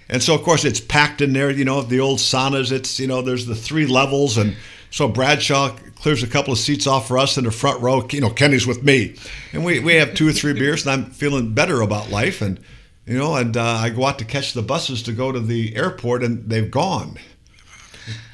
And 0.09 0.23
so, 0.23 0.35
of 0.35 0.43
course, 0.43 0.65
it's 0.65 0.81
packed 0.81 1.21
in 1.21 1.33
there. 1.33 1.51
You 1.51 1.65
know, 1.65 1.83
the 1.83 2.01
old 2.01 2.19
saunas. 2.19 2.71
It's 2.71 3.01
you 3.01 3.07
know, 3.07 3.23
there's 3.23 3.47
the 3.47 3.57
three 3.57 3.87
levels, 3.87 4.39
and 4.39 4.57
So 4.91 5.09
Bradshaw 5.09 5.77
clears 6.01 6.23
a 6.23 6.27
couple 6.27 6.53
of 6.53 6.59
seats 6.59 6.87
off 6.87 7.09
for 7.09 7.19
us 7.19 7.37
in 7.37 7.45
the 7.45 7.51
front 7.51 7.81
row. 7.83 8.07
You 8.11 8.21
know, 8.21 8.31
Kenny's 8.31 8.67
with 8.67 8.83
me, 8.83 9.17
and 9.53 9.65
we, 9.65 9.81
we 9.81 9.95
have 9.95 10.15
two 10.15 10.29
or 10.29 10.33
three 10.33 10.53
beers, 10.53 10.87
and 10.87 10.93
I'm 10.93 11.11
feeling 11.11 11.55
better 11.55 11.81
about 11.81 12.11
life. 12.11 12.41
And 12.41 12.61
you 13.07 13.19
know, 13.19 13.35
and 13.37 13.57
uh, 13.57 13.63
I 13.63 13.91
go 13.91 14.05
out 14.05 14.19
to 14.19 14.25
catch 14.25 14.53
the 14.53 14.63
buses 14.63 15.03
to 15.05 15.13
go 15.13 15.33
to 15.33 15.41
the 15.41 15.75
airport, 15.77 16.23
and 16.23 16.49
they've 16.49 16.71
gone. 16.71 17.19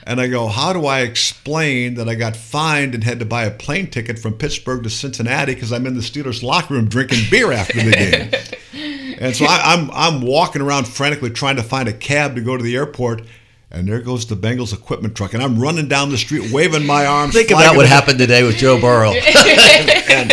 And 0.07 0.21
I 0.21 0.27
go, 0.27 0.49
how 0.49 0.75
do 0.75 0.85
I 0.85 1.01
explain 1.01 1.95
that 1.95 2.09
I 2.11 2.15
got 2.15 2.37
fined 2.37 2.95
and 2.95 3.03
had 3.03 3.21
to 3.21 3.25
buy 3.25 3.45
a 3.45 3.51
plane 3.51 3.89
ticket 3.89 4.19
from 4.19 4.35
Pittsburgh 4.35 4.83
to 4.83 4.91
Cincinnati 4.91 5.55
because 5.55 5.73
I'm 5.73 5.87
in 5.87 5.95
the 5.95 6.01
Steelers 6.01 6.43
locker 6.43 6.75
room 6.75 6.89
drinking 6.89 7.31
beer 7.31 7.53
after 7.53 7.83
the 7.83 7.91
game? 7.91 9.17
and 9.19 9.35
so 9.35 9.47
I, 9.47 9.73
I'm 9.73 9.91
I'm 9.93 10.21
walking 10.21 10.61
around 10.61 10.87
frantically 10.87 11.31
trying 11.31 11.57
to 11.57 11.63
find 11.63 11.89
a 11.89 11.93
cab 11.93 12.35
to 12.35 12.43
go 12.43 12.57
to 12.57 12.63
the 12.63 12.77
airport. 12.77 13.23
And 13.75 13.89
there 13.89 14.01
goes 14.01 14.25
the 14.27 14.37
Bengals 14.37 14.73
equipment 14.73 15.17
truck, 15.17 15.35
and 15.35 15.43
I'm 15.43 15.59
running 15.59 15.89
down 15.89 16.11
the 16.11 16.17
street 16.17 16.53
waving 16.53 16.87
my 16.87 17.07
arms. 17.07 17.35
Think 17.35 17.51
about 17.51 17.61
flagging 17.63 17.77
what 17.77 17.83
the- 17.83 17.89
happened 17.89 18.19
today 18.19 18.45
with 18.45 18.57
Joe 18.57 18.81
Burrow. 18.81 19.11
and, 19.13 20.33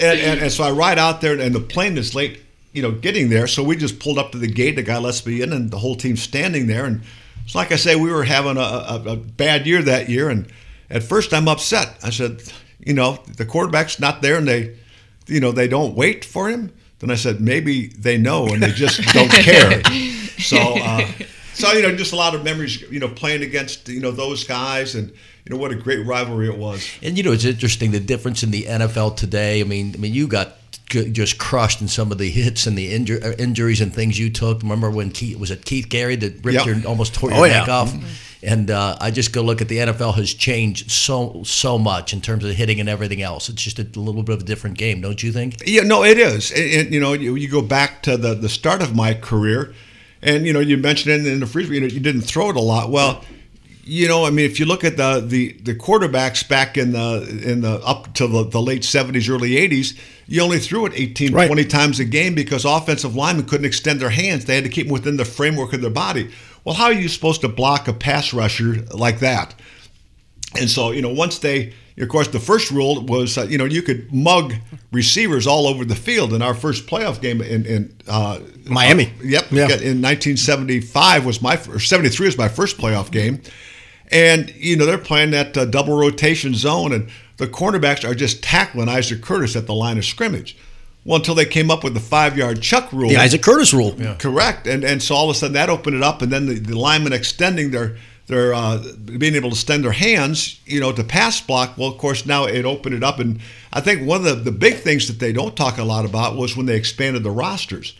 and, 0.00 0.40
and 0.40 0.52
so 0.52 0.64
I 0.64 0.70
ride 0.70 0.98
out 0.98 1.20
there, 1.20 1.38
and 1.38 1.54
the 1.54 1.60
plane 1.60 1.98
is 1.98 2.14
late, 2.14 2.42
you 2.72 2.80
know, 2.80 2.90
getting 2.90 3.28
there. 3.28 3.46
So 3.46 3.62
we 3.62 3.76
just 3.76 4.00
pulled 4.00 4.18
up 4.18 4.32
to 4.32 4.38
the 4.38 4.46
gate. 4.46 4.76
The 4.76 4.82
guy 4.82 4.96
lets 4.96 5.24
me 5.26 5.42
in, 5.42 5.52
and 5.52 5.70
the 5.70 5.78
whole 5.78 5.96
team's 5.96 6.22
standing 6.22 6.66
there. 6.66 6.86
And 6.86 7.02
it's 7.44 7.54
like 7.54 7.72
I 7.72 7.76
say, 7.76 7.94
we 7.94 8.10
were 8.10 8.24
having 8.24 8.56
a, 8.56 8.60
a, 8.60 9.02
a 9.08 9.16
bad 9.16 9.66
year 9.66 9.82
that 9.82 10.08
year. 10.08 10.30
And 10.30 10.50
at 10.88 11.02
first, 11.02 11.34
I'm 11.34 11.46
upset. 11.46 11.98
I 12.02 12.08
said, 12.08 12.42
you 12.78 12.94
know, 12.94 13.18
the 13.36 13.44
quarterback's 13.44 14.00
not 14.00 14.22
there, 14.22 14.38
and 14.38 14.48
they, 14.48 14.78
you 15.26 15.40
know, 15.40 15.52
they 15.52 15.68
don't 15.68 15.94
wait 15.94 16.24
for 16.24 16.48
him. 16.48 16.72
Then 17.00 17.10
I 17.10 17.16
said, 17.16 17.38
maybe 17.38 17.88
they 17.88 18.16
know 18.16 18.46
and 18.46 18.62
they 18.62 18.72
just 18.72 19.02
don't 19.12 19.30
care. 19.30 19.82
So. 20.38 20.56
Uh, 20.56 21.04
so 21.58 21.72
you 21.72 21.82
know, 21.82 21.94
just 21.94 22.12
a 22.12 22.16
lot 22.16 22.34
of 22.34 22.44
memories. 22.44 22.80
You 22.90 23.00
know, 23.00 23.08
playing 23.08 23.42
against 23.42 23.88
you 23.88 24.00
know 24.00 24.10
those 24.10 24.44
guys, 24.44 24.94
and 24.94 25.08
you 25.10 25.50
know 25.50 25.56
what 25.56 25.70
a 25.72 25.74
great 25.74 26.06
rivalry 26.06 26.48
it 26.48 26.56
was. 26.58 26.88
And 27.02 27.16
you 27.16 27.22
know, 27.24 27.32
it's 27.32 27.44
interesting 27.44 27.90
the 27.90 28.00
difference 28.00 28.42
in 28.42 28.50
the 28.50 28.64
NFL 28.64 29.16
today. 29.16 29.60
I 29.60 29.64
mean, 29.64 29.92
I 29.94 29.98
mean, 29.98 30.14
you 30.14 30.26
got 30.28 30.54
just 30.88 31.36
crushed 31.38 31.82
in 31.82 31.88
some 31.88 32.10
of 32.12 32.16
the 32.18 32.30
hits 32.30 32.66
and 32.66 32.76
the 32.76 32.92
injur- 32.94 33.22
uh, 33.22 33.32
injuries 33.38 33.80
and 33.82 33.92
things 33.92 34.18
you 34.18 34.30
took. 34.30 34.62
Remember 34.62 34.90
when 34.90 35.10
Keith 35.10 35.38
was 35.38 35.50
it 35.50 35.64
Keith 35.64 35.88
Gary 35.88 36.16
that 36.16 36.42
ripped 36.44 36.64
Yep. 36.64 36.66
your 36.66 36.86
almost 36.88 37.14
tore 37.14 37.30
your 37.30 37.40
Oh, 37.40 37.44
yeah. 37.44 37.58
neck 37.60 37.68
off? 37.68 37.94
And 38.40 38.70
uh, 38.70 38.96
I 39.00 39.10
just 39.10 39.32
go 39.32 39.42
look 39.42 39.60
at 39.60 39.66
the 39.68 39.78
NFL 39.78 40.14
has 40.14 40.32
changed 40.32 40.90
so 40.92 41.42
so 41.44 41.76
much 41.76 42.12
in 42.12 42.20
terms 42.20 42.44
of 42.44 42.52
hitting 42.54 42.78
and 42.78 42.88
everything 42.88 43.20
else. 43.20 43.48
It's 43.48 43.60
just 43.62 43.78
a 43.80 43.82
little 44.00 44.22
bit 44.22 44.36
of 44.36 44.42
a 44.42 44.44
different 44.44 44.78
game, 44.78 45.00
don't 45.00 45.20
you 45.22 45.32
think? 45.32 45.56
Yeah, 45.66 45.82
no, 45.82 46.04
it 46.04 46.18
is. 46.18 46.52
And, 46.52 46.72
and, 46.72 46.94
you 46.94 47.00
know, 47.00 47.14
you, 47.14 47.34
you 47.34 47.48
go 47.48 47.60
back 47.62 48.02
to 48.04 48.16
the, 48.16 48.34
the 48.34 48.48
start 48.48 48.80
of 48.80 48.94
my 48.94 49.12
career, 49.12 49.74
and 50.22 50.46
you 50.46 50.52
know, 50.52 50.60
you 50.60 50.76
mentioned 50.76 51.14
in, 51.14 51.32
in 51.32 51.40
the 51.40 51.46
freeze, 51.46 51.68
you 51.70 51.80
know, 51.80 51.86
you 51.86 52.00
didn't 52.00 52.22
throw 52.22 52.50
it 52.50 52.56
a 52.56 52.60
lot. 52.60 52.90
Well, 52.90 53.24
you 53.84 54.06
know, 54.06 54.26
I 54.26 54.30
mean, 54.30 54.44
if 54.44 54.60
you 54.60 54.66
look 54.66 54.84
at 54.84 54.96
the 54.96 55.20
the, 55.26 55.52
the 55.62 55.74
quarterbacks 55.74 56.46
back 56.46 56.76
in 56.76 56.92
the 56.92 57.42
in 57.44 57.62
the 57.62 57.80
up 57.84 58.14
to 58.14 58.26
the, 58.26 58.44
the 58.44 58.60
late 58.60 58.84
seventies, 58.84 59.28
early 59.28 59.56
eighties, 59.56 59.98
you 60.26 60.42
only 60.42 60.58
threw 60.58 60.84
it 60.86 60.92
18, 60.94 61.32
Right. 61.32 61.46
20 61.46 61.64
times 61.64 61.98
a 61.98 62.04
game 62.04 62.34
because 62.34 62.66
offensive 62.66 63.16
linemen 63.16 63.46
couldn't 63.46 63.66
extend 63.66 64.00
their 64.00 64.10
hands; 64.10 64.44
they 64.44 64.56
had 64.56 64.64
to 64.64 64.70
keep 64.70 64.86
them 64.86 64.92
within 64.92 65.16
the 65.16 65.24
framework 65.24 65.72
of 65.72 65.80
their 65.80 65.90
body. 65.90 66.30
Well, 66.64 66.74
how 66.74 66.86
are 66.86 66.92
you 66.92 67.08
supposed 67.08 67.40
to 67.40 67.48
block 67.48 67.88
a 67.88 67.94
pass 67.94 68.34
rusher 68.34 68.82
like 68.92 69.20
that? 69.20 69.54
And 70.58 70.68
so, 70.68 70.90
you 70.90 71.02
know, 71.02 71.12
once 71.12 71.38
they, 71.38 71.72
of 72.00 72.08
course, 72.08 72.28
the 72.28 72.40
first 72.40 72.70
rule 72.70 73.04
was, 73.04 73.36
uh, 73.38 73.42
you 73.42 73.58
know, 73.58 73.64
you 73.64 73.82
could 73.82 74.12
mug 74.12 74.54
receivers 74.92 75.46
all 75.46 75.66
over 75.66 75.84
the 75.84 75.94
field. 75.96 76.32
In 76.32 76.42
our 76.42 76.54
first 76.54 76.86
playoff 76.86 77.20
game 77.20 77.40
in, 77.40 77.66
in 77.66 77.96
uh, 78.06 78.40
Miami. 78.66 79.06
uh, 79.06 79.22
yep, 79.24 79.50
Yeah. 79.50 79.64
in 79.64 80.00
1975 80.02 81.24
was 81.24 81.42
my 81.42 81.58
or 81.68 81.78
73 81.80 82.26
was 82.26 82.38
my 82.38 82.48
first 82.48 82.78
playoff 82.78 83.10
game, 83.10 83.40
and 84.10 84.50
you 84.56 84.76
know 84.76 84.86
they're 84.86 84.98
playing 84.98 85.30
that 85.32 85.56
uh, 85.56 85.64
double 85.64 85.96
rotation 85.98 86.54
zone, 86.54 86.92
and 86.92 87.08
the 87.36 87.46
cornerbacks 87.46 88.08
are 88.08 88.14
just 88.14 88.42
tackling 88.42 88.88
Isaac 88.88 89.22
Curtis 89.22 89.56
at 89.56 89.66
the 89.66 89.74
line 89.74 89.98
of 89.98 90.04
scrimmage. 90.04 90.56
Well, 91.04 91.16
until 91.16 91.34
they 91.34 91.46
came 91.46 91.70
up 91.70 91.84
with 91.84 91.94
the 91.94 92.00
five 92.00 92.36
yard 92.36 92.60
chuck 92.60 92.92
rule. 92.92 93.08
The 93.08 93.16
Isaac 93.16 93.42
Curtis 93.42 93.72
rule. 93.72 93.96
Correct, 94.18 94.66
and 94.66 94.84
and 94.84 95.02
so 95.02 95.14
all 95.14 95.30
of 95.30 95.36
a 95.36 95.38
sudden 95.38 95.54
that 95.54 95.70
opened 95.70 95.96
it 95.96 96.02
up, 96.02 96.22
and 96.22 96.30
then 96.30 96.46
the, 96.46 96.54
the 96.58 96.78
linemen 96.78 97.12
extending 97.12 97.70
their 97.70 97.96
their 98.28 98.54
uh, 98.54 98.82
being 99.04 99.34
able 99.34 99.50
to 99.50 99.54
extend 99.54 99.82
their 99.82 99.92
hands, 99.92 100.60
you 100.64 100.80
know, 100.80 100.92
to 100.92 101.02
pass 101.02 101.40
block. 101.40 101.76
Well, 101.76 101.88
of 101.88 101.98
course, 101.98 102.24
now 102.24 102.44
it 102.44 102.64
opened 102.64 102.94
it 102.94 103.02
up, 103.02 103.18
and 103.18 103.40
I 103.72 103.80
think 103.80 104.06
one 104.06 104.18
of 104.18 104.24
the, 104.24 104.34
the 104.34 104.56
big 104.56 104.76
things 104.76 105.08
that 105.08 105.18
they 105.18 105.32
don't 105.32 105.56
talk 105.56 105.78
a 105.78 105.84
lot 105.84 106.04
about 106.04 106.36
was 106.36 106.56
when 106.56 106.66
they 106.66 106.76
expanded 106.76 107.22
the 107.22 107.30
rosters, 107.30 107.94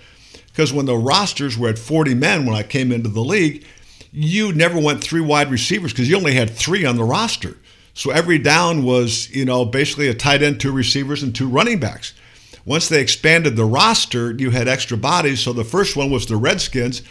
because 0.49 0.73
when 0.73 0.87
the 0.87 0.97
rosters 0.97 1.59
were 1.59 1.69
at 1.69 1.79
40 1.79 2.14
men 2.14 2.47
when 2.47 2.55
I 2.55 2.62
came 2.62 2.93
into 2.93 3.09
the 3.09 3.21
league, 3.21 3.64
you 4.12 4.53
never 4.53 4.79
went 4.79 5.03
three 5.03 5.21
wide 5.21 5.51
receivers 5.51 5.93
because 5.93 6.09
you 6.09 6.17
only 6.17 6.35
had 6.35 6.51
three 6.51 6.85
on 6.85 6.97
the 6.97 7.05
roster. 7.05 7.57
So 7.95 8.11
every 8.11 8.38
down 8.38 8.85
was, 8.85 9.29
you 9.31 9.45
know, 9.45 9.64
basically 9.64 10.09
a 10.09 10.14
tight 10.14 10.43
end, 10.43 10.61
two 10.61 10.73
receivers, 10.73 11.23
and 11.23 11.35
two 11.35 11.49
running 11.49 11.81
backs. 11.81 12.14
Once 12.64 12.88
they 12.88 13.01
expanded 13.01 13.57
the 13.57 13.64
roster, 13.64 14.33
you 14.33 14.51
had 14.51 14.69
extra 14.69 14.97
bodies. 14.97 15.41
So 15.41 15.53
the 15.53 15.64
first 15.64 15.97
one 15.97 16.11
was 16.11 16.27
the 16.27 16.37
Redskins, 16.37 17.03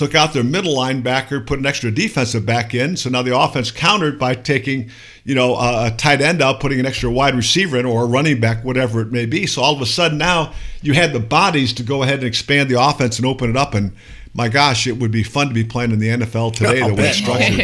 took 0.00 0.14
out 0.14 0.32
their 0.32 0.42
middle 0.42 0.74
linebacker, 0.74 1.46
put 1.46 1.58
an 1.58 1.66
extra 1.66 1.90
defensive 1.90 2.46
back 2.46 2.72
in. 2.72 2.96
So 2.96 3.10
now 3.10 3.20
the 3.20 3.38
offense 3.38 3.70
countered 3.70 4.18
by 4.18 4.34
taking, 4.34 4.90
you 5.24 5.34
know, 5.34 5.56
a, 5.56 5.94
tight 5.94 6.22
end 6.22 6.40
out, 6.40 6.58
putting 6.58 6.80
an 6.80 6.86
extra 6.86 7.10
wide 7.10 7.34
receiver 7.34 7.76
in, 7.76 7.84
or 7.84 8.04
a 8.04 8.06
running 8.06 8.40
back, 8.40 8.64
whatever 8.64 9.02
it 9.02 9.12
may 9.12 9.26
be. 9.26 9.46
So 9.46 9.60
all 9.60 9.74
of 9.74 9.82
a 9.82 9.86
sudden 9.86 10.16
now 10.16 10.54
you 10.80 10.94
had 10.94 11.12
the 11.12 11.20
bodies 11.20 11.74
to 11.74 11.82
go 11.82 12.02
ahead 12.02 12.20
and 12.20 12.26
expand 12.26 12.70
the 12.70 12.82
offense 12.82 13.18
and 13.18 13.26
open 13.26 13.50
it 13.50 13.58
up. 13.58 13.74
And 13.74 13.94
my 14.32 14.48
gosh, 14.48 14.86
it 14.86 14.96
would 14.96 15.10
be 15.10 15.22
fun 15.22 15.48
to 15.48 15.52
be 15.52 15.64
playing 15.64 15.90
in 15.90 15.98
the 15.98 16.08
NFL 16.08 16.54
today. 16.54 16.80
I'll 16.80 16.88
the 16.88 16.94
way 16.94 17.08
it's 17.10 17.18
structured. 17.18 17.60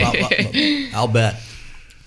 I'll, 0.93 1.01
I'll 1.01 1.09
bet. 1.09 1.41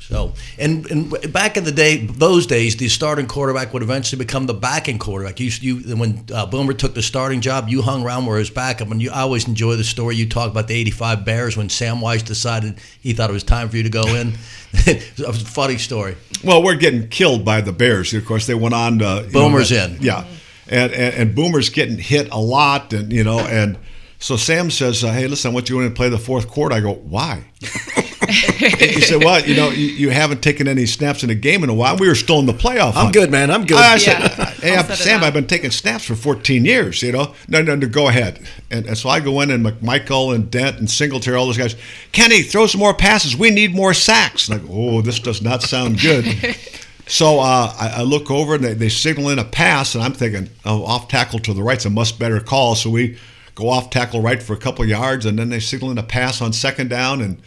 So, 0.10 0.34
and, 0.58 0.90
and 0.90 1.32
back 1.32 1.56
in 1.56 1.66
the 1.66 1.72
day, 1.72 1.98
those 1.98 2.48
days, 2.48 2.76
the 2.76 2.88
starting 2.88 3.28
quarterback 3.28 3.74
would 3.74 3.84
eventually 3.84 4.18
become 4.18 4.48
the 4.48 4.56
backing 4.56 4.98
quarterback. 4.98 5.40
You, 5.40 5.52
you 5.62 5.96
when 5.96 6.26
uh, 6.34 6.48
Boomer 6.48 6.74
took 6.74 6.96
the 6.96 7.04
starting 7.04 7.42
job, 7.42 7.70
you 7.70 7.84
hung 7.84 8.04
around 8.04 8.26
where 8.26 8.40
his 8.40 8.50
backup. 8.50 8.90
And 8.90 9.00
you 9.00 9.12
I 9.12 9.22
always 9.22 9.48
enjoy 9.48 9.76
the 9.76 9.84
story 9.84 10.16
you 10.16 10.28
talk 10.28 10.50
about 10.50 10.68
the 10.68 10.74
'85 10.74 11.26
Bears 11.26 11.56
when 11.56 11.70
Sam 11.70 11.98
Wyche 11.98 12.26
decided 12.26 12.80
he 13.02 13.14
thought 13.14 13.30
it 13.30 13.34
was 13.34 13.44
time 13.44 13.70
for 13.70 13.78
you 13.78 13.84
to 13.84 13.90
go 13.90 14.02
in. 14.08 14.34
it 14.74 15.14
was 15.20 15.44
a 15.44 15.46
funny 15.46 15.78
story. 15.78 16.18
Well, 16.44 16.64
we're 16.64 16.74
getting 16.74 17.08
killed 17.10 17.46
by 17.46 17.62
the 17.62 17.72
Bears. 17.72 18.12
Of 18.12 18.26
course, 18.26 18.48
they 18.48 18.56
went 18.56 18.74
on 18.74 18.98
to 19.00 19.22
know, 19.22 19.30
Boomer's 19.32 19.70
that- 19.70 19.92
in. 19.92 20.02
Yeah, 20.02 20.26
and, 20.68 20.92
and 20.92 21.14
and 21.14 21.36
Boomer's 21.36 21.70
getting 21.70 22.00
hit 22.00 22.30
a 22.32 22.40
lot, 22.40 22.94
and 22.94 23.14
you 23.14 23.24
know, 23.24 23.42
and 23.42 23.78
so 24.18 24.38
Sam 24.38 24.72
says, 24.72 25.04
uh, 25.04 25.12
"Hey, 25.12 25.28
listen, 25.28 25.52
I 25.52 25.54
want 25.54 25.70
you 25.70 25.76
to 25.76 25.82
in 25.82 25.86
and 25.86 25.96
play 25.96 26.10
the 26.10 26.18
fourth 26.18 26.48
quarter." 26.48 26.74
I 26.74 26.80
go, 26.80 26.94
"Why?" 26.94 27.44
he 28.34 29.02
said, 29.02 29.24
"Well, 29.24 29.44
you 29.46 29.56
know, 29.56 29.70
you, 29.70 29.88
you 29.88 30.10
haven't 30.10 30.42
taken 30.42 30.68
any 30.68 30.86
snaps 30.86 31.24
in 31.24 31.30
a 31.30 31.36
game 31.36 31.64
in 31.64 31.70
a 31.70 31.74
while. 31.74 31.98
We 31.98 32.08
were 32.08 32.16
still 32.16 32.40
in 32.40 32.46
the 32.46 32.54
playoff. 32.54 32.90
I'm 32.90 33.06
hunt." 33.06 33.14
good, 33.14 33.32
man. 33.32 33.52
I'm 33.52 33.66
good. 33.66 33.78
I 33.78 33.98
said, 33.98 34.20
Yeah. 34.20 34.46
"Hey, 34.46 34.76
I'll 34.76 34.84
set 34.84 35.00
it 35.00 35.04
Sam. 35.04 35.24
I've 35.24 35.34
been 35.34 35.48
taking 35.48 35.72
snaps 35.72 36.06
for 36.06 36.16
14 36.16 36.66
years. 36.66 37.02
You 37.02 37.12
know, 37.12 37.34
no, 37.48 37.62
no, 37.62 37.76
no, 37.76 37.88
go 37.88 38.08
ahead." 38.08 38.40
And, 38.72 38.86
and 38.86 38.98
so 38.98 39.10
I 39.10 39.20
go 39.20 39.42
in, 39.42 39.52
and 39.52 39.66
McMichael 39.66 40.34
and 40.34 40.50
Dent 40.50 40.78
and 40.80 40.90
Singletary, 40.90 41.38
all 41.38 41.46
those 41.46 41.58
guys, 41.58 41.76
Kenny, 42.12 42.42
throw 42.42 42.68
some 42.68 42.80
more 42.80 42.94
passes. 42.94 43.36
We 43.36 43.52
need 43.52 43.74
more 43.76 43.94
sacks. 43.94 44.48
And 44.48 44.62
I 44.62 44.66
go, 44.66 44.70
"Oh, 44.72 45.02
this 45.02 45.20
does 45.20 45.42
not 45.42 45.64
sound 45.64 46.00
good." 46.00 46.26
So 47.10 47.40
uh, 47.40 47.74
I, 47.76 47.94
I 47.98 48.02
look 48.04 48.30
over 48.30 48.54
and 48.54 48.64
they, 48.64 48.76
they 48.76 48.88
signal 48.90 49.30
in 49.30 49.40
a 49.40 49.44
pass, 49.44 49.96
and 49.96 50.04
I'm 50.04 50.14
thinking, 50.14 50.48
oh, 50.64 50.86
off 50.86 51.08
tackle 51.08 51.40
to 51.40 51.56
the 51.56 51.64
right's 51.64 51.86
a 51.86 51.90
much 51.90 52.20
better 52.20 52.40
call. 52.40 52.76
So 52.76 52.92
we 52.92 53.18
go 53.56 53.70
off 53.70 53.90
tackle 53.90 54.22
right 54.22 54.42
for 54.42 54.54
a 54.54 54.58
couple 54.58 54.86
yards, 54.86 55.26
and 55.26 55.38
then 55.40 55.50
they 55.50 55.60
signal 55.60 55.90
in 55.90 55.98
a 55.98 56.04
pass 56.04 56.40
on 56.40 56.54
second 56.54 56.90
down, 56.90 57.20
and 57.22 57.42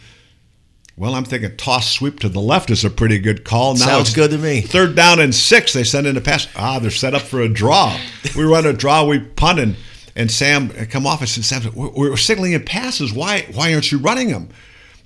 well, 0.95 1.15
I'm 1.15 1.25
thinking 1.25 1.55
toss 1.57 1.89
sweep 1.89 2.19
to 2.19 2.29
the 2.29 2.39
left 2.39 2.69
is 2.69 2.85
a 2.85 2.89
pretty 2.89 3.17
good 3.17 3.43
call. 3.43 3.73
Now 3.73 3.85
Sounds 3.85 4.13
good 4.13 4.31
to 4.31 4.37
me. 4.37 4.61
Third 4.61 4.95
down 4.95 5.19
and 5.19 5.33
six, 5.33 5.73
they 5.73 5.83
send 5.83 6.05
in 6.05 6.17
a 6.17 6.21
pass. 6.21 6.47
Ah, 6.55 6.79
they're 6.79 6.91
set 6.91 7.15
up 7.15 7.23
for 7.23 7.41
a 7.41 7.49
draw. 7.49 7.97
we 8.37 8.43
run 8.43 8.65
a 8.65 8.73
draw, 8.73 9.03
we 9.03 9.19
punt, 9.19 9.59
and, 9.59 9.75
and 10.15 10.29
Sam 10.29 10.69
come 10.69 11.07
off. 11.07 11.21
I 11.21 11.25
said, 11.25 11.45
Sam, 11.45 11.73
we're, 11.73 11.89
we're 11.89 12.17
signaling 12.17 12.53
in 12.53 12.63
passes. 12.63 13.11
Why 13.11 13.47
why 13.53 13.73
aren't 13.73 13.91
you 13.91 13.97
running 13.97 14.29
them? 14.29 14.49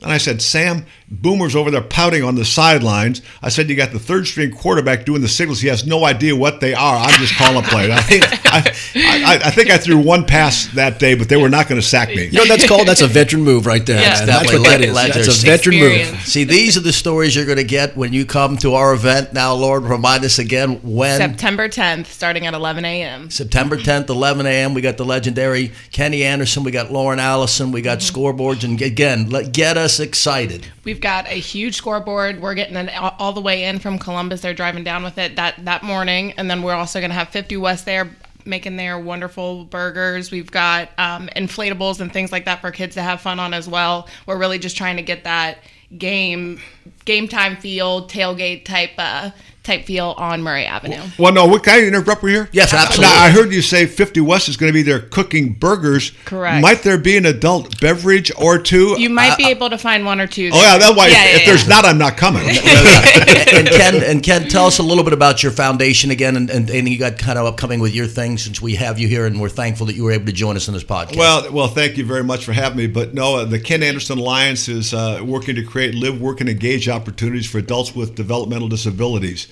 And 0.04 0.12
I 0.12 0.20
said, 0.20 0.44
Sam, 0.44 0.86
Boomer's 1.10 1.56
over 1.56 1.72
there 1.72 1.82
pouting 1.82 2.24
on 2.24 2.36
the 2.36 2.46
sidelines. 2.46 3.24
I 3.42 3.50
said, 3.50 3.68
you 3.68 3.76
got 3.76 3.92
the 3.92 4.00
third 4.00 4.28
string 4.28 4.52
quarterback 4.52 5.06
doing 5.06 5.22
the 5.22 5.28
signals. 5.28 5.60
He 5.60 5.70
has 5.70 5.88
no 5.88 6.06
idea 6.06 6.36
what 6.36 6.60
they 6.60 6.76
are. 6.76 6.98
I'm 6.98 7.20
just 7.20 7.36
calling 7.36 7.64
play. 7.64 7.92
I 7.92 8.02
think 8.02 8.24
I, 8.46 8.60
I, 8.96 9.40
I 9.46 9.52
think 9.52 9.72
I 9.72 9.78
threw 9.78 9.98
one 9.98 10.26
pass 10.26 10.68
that 10.76 11.00
day, 11.00 11.16
but 11.16 11.30
they 11.30 11.38
were 11.38 11.50
not 11.50 11.68
going 11.68 11.82
to 11.82 11.88
sack 11.88 12.10
me. 12.10 12.26
You 12.26 12.34
know 12.34 12.42
what 12.42 12.50
that's 12.50 12.68
called? 12.68 12.88
That's 12.88 13.02
a 13.02 13.08
veteran 13.08 13.44
move 13.44 13.66
right 13.66 13.84
there. 13.86 14.00
Yeah. 14.00 14.20
man. 14.20 14.28
That's 14.28 14.54
what 14.54 14.64
Definitely 14.64 14.70
that 14.70 14.82
is. 14.90 14.96
leg- 14.96 15.14
That's 15.14 15.44
a 15.44 15.48
legendary 15.48 15.98
veteran 15.98 16.16
move. 16.16 16.28
See, 16.28 16.44
these 16.44 16.78
are 16.78 16.82
the 16.82 16.94
stories 16.94 17.36
you're 17.36 17.46
going 17.46 17.58
to 17.58 17.64
get 17.64 17.98
when 17.98 18.14
you 18.14 18.26
come 18.26 18.58
to 18.58 18.76
our 18.76 18.94
event. 18.94 19.34
Now, 19.34 19.54
Lord, 19.56 19.84
remind 19.84 20.26
us 20.26 20.38
again 20.38 20.80
when. 20.84 21.18
September 21.18 21.68
10th, 21.70 22.06
starting 22.06 22.46
at 22.46 22.54
11 22.54 22.86
a.m. 22.86 23.32
September 23.32 23.78
10th, 23.78 24.10
11 24.10 24.46
a.m. 24.46 24.76
We 24.76 24.82
got 24.82 24.98
the 24.98 25.06
legendary 25.06 25.72
Kenny 25.92 26.24
Anderson. 26.24 26.64
We 26.64 26.72
got 26.72 26.92
Lauren 26.92 27.20
Allison. 27.20 27.72
We 27.72 27.82
got 27.82 28.00
mm-hmm. 28.00 28.20
scoreboards. 28.20 28.64
And 28.64 28.80
again, 28.80 29.30
let, 29.30 29.54
get 29.54 29.78
us 29.78 29.87
excited. 30.00 30.68
We've 30.84 31.02
got 31.02 31.28
a 31.28 31.40
huge 31.40 31.76
scoreboard. 31.76 32.42
We're 32.42 32.56
getting 32.56 32.76
it 32.76 32.96
all 32.96 33.16
all 33.20 33.34
the 33.34 33.42
way 33.42 33.64
in 33.66 33.80
from 33.80 33.98
Columbus. 33.98 34.42
They're 34.42 34.54
driving 34.54 34.84
down 34.84 35.04
with 35.04 35.18
it 35.18 35.36
that 35.36 35.64
that 35.66 35.84
morning, 35.84 36.34
and 36.34 36.50
then 36.50 36.62
we're 36.62 36.74
also 36.74 37.00
going 37.00 37.12
to 37.12 37.16
have 37.16 37.30
50 37.30 37.58
West 37.58 37.86
there 37.86 38.10
making 38.48 38.78
their 38.78 38.98
wonderful 38.98 39.66
burgers. 39.66 40.32
We've 40.32 40.50
got 40.50 40.90
um, 40.98 41.28
inflatables 41.36 42.00
and 42.00 42.12
things 42.12 42.32
like 42.32 42.46
that 42.46 42.62
for 42.62 42.72
kids 42.72 42.96
to 42.96 43.04
have 43.04 43.22
fun 43.22 43.40
on 43.40 43.54
as 43.54 43.68
well. 43.68 44.08
We're 44.26 44.38
really 44.38 44.58
just 44.58 44.78
trying 44.78 44.96
to 44.98 45.04
get 45.04 45.26
that 45.26 45.60
game 45.98 46.60
game 47.06 47.28
time 47.28 47.56
feel 47.56 48.08
tailgate 48.08 48.66
type 48.66 48.92
uh, 48.98 49.32
type 49.68 49.86
feel 49.86 50.16
on 50.18 50.42
Murray 50.42 50.66
Avenue. 50.66 51.02
Well, 51.20 51.34
no, 51.34 51.46
what, 51.46 51.64
can 51.64 51.76
I 51.76 51.86
interrupt 51.86 52.24
you 52.24 52.30
here? 52.30 52.50
Yes, 52.52 52.74
absolutely. 52.74 53.14
Now, 53.14 53.22
I 53.22 53.30
heard 53.30 53.52
you 53.52 53.62
say 53.62 53.86
50 53.86 54.22
West 54.22 54.50
is 54.50 54.58
going 54.58 54.72
to 54.72 54.74
be 54.74 54.82
there 54.82 55.00
cooking 55.00 55.54
burgers. 55.54 56.12
Correct. 56.26 56.62
Might 56.62 56.84
there 56.84 56.98
be 56.98 57.18
an 57.18 57.26
adult 57.26 57.80
beverage 57.80 58.32
or 58.40 58.58
two? 58.58 59.00
You 59.00 59.10
might 59.10 59.38
be 59.38 59.48
able 59.48 59.70
to 59.70 59.78
find 59.78 60.06
one 60.06 60.22
or 60.22 60.28
two. 60.28 60.50
oh, 60.54 60.62
yeah, 60.62 60.78
that's 60.78 60.96
why. 60.96 61.08
Yeah, 61.08 61.26
if 61.26 61.32
yeah, 61.32 61.40
if 61.40 61.46
there's 61.46 61.68
not, 61.68 61.86
I'm 61.86 61.98
not 61.98 62.18
coming. 62.18 62.44
and 62.48 63.68
Ken, 63.68 64.04
and 64.04 64.24
Ken, 64.24 64.48
tell 64.48 64.66
us 64.66 64.80
a 64.80 64.84
little 64.84 65.04
bit 65.04 65.14
about 65.14 65.44
your 65.44 65.52
foundation 65.52 66.12
again, 66.12 66.38
and, 66.38 66.50
and, 66.50 66.70
and 66.70 66.88
you 66.88 66.98
got 66.98 67.18
kind 67.18 67.38
of 67.38 67.46
upcoming 67.46 67.82
with 67.82 67.94
your 67.94 68.08
thing 68.08 68.38
since 68.38 68.62
we 68.62 68.76
have 68.76 68.98
you 68.98 69.08
here, 69.08 69.26
and 69.26 69.40
we're 69.40 69.50
thankful 69.50 69.86
that 69.88 69.96
you 69.96 70.04
were 70.04 70.12
able 70.12 70.26
to 70.26 70.32
join 70.32 70.56
us 70.56 70.68
in 70.68 70.74
this 70.74 70.84
podcast. 70.84 71.18
Well, 71.18 71.52
well, 71.52 71.68
thank 71.68 71.98
you 71.98 72.06
very 72.06 72.24
much 72.24 72.46
for 72.46 72.54
having 72.54 72.78
me. 72.78 72.88
But 72.88 73.14
no, 73.14 73.38
uh, 73.38 73.46
the 73.46 73.60
Ken 73.60 73.84
Anderson 73.84 74.18
Alliance 74.18 74.70
is 74.70 74.94
uh, 74.94 75.22
working 75.26 75.56
to 75.56 75.64
create 75.64 75.94
live, 75.94 76.22
work, 76.22 76.40
and 76.40 76.50
engage 76.50 76.88
opportunities 76.88 77.50
for 77.50 77.58
adults 77.58 77.94
with 77.94 78.16
developmental 78.16 78.70
disabilities. 78.70 79.48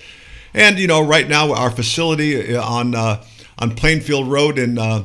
And 0.56 0.80
you 0.80 0.88
know, 0.88 1.06
right 1.06 1.28
now 1.28 1.54
our 1.54 1.70
facility 1.70 2.56
uh, 2.56 2.64
on 2.64 2.96
uh, 2.96 3.24
on 3.60 3.76
Plainfield 3.76 4.28
Road 4.28 4.58
in 4.58 4.80
uh, 4.80 5.04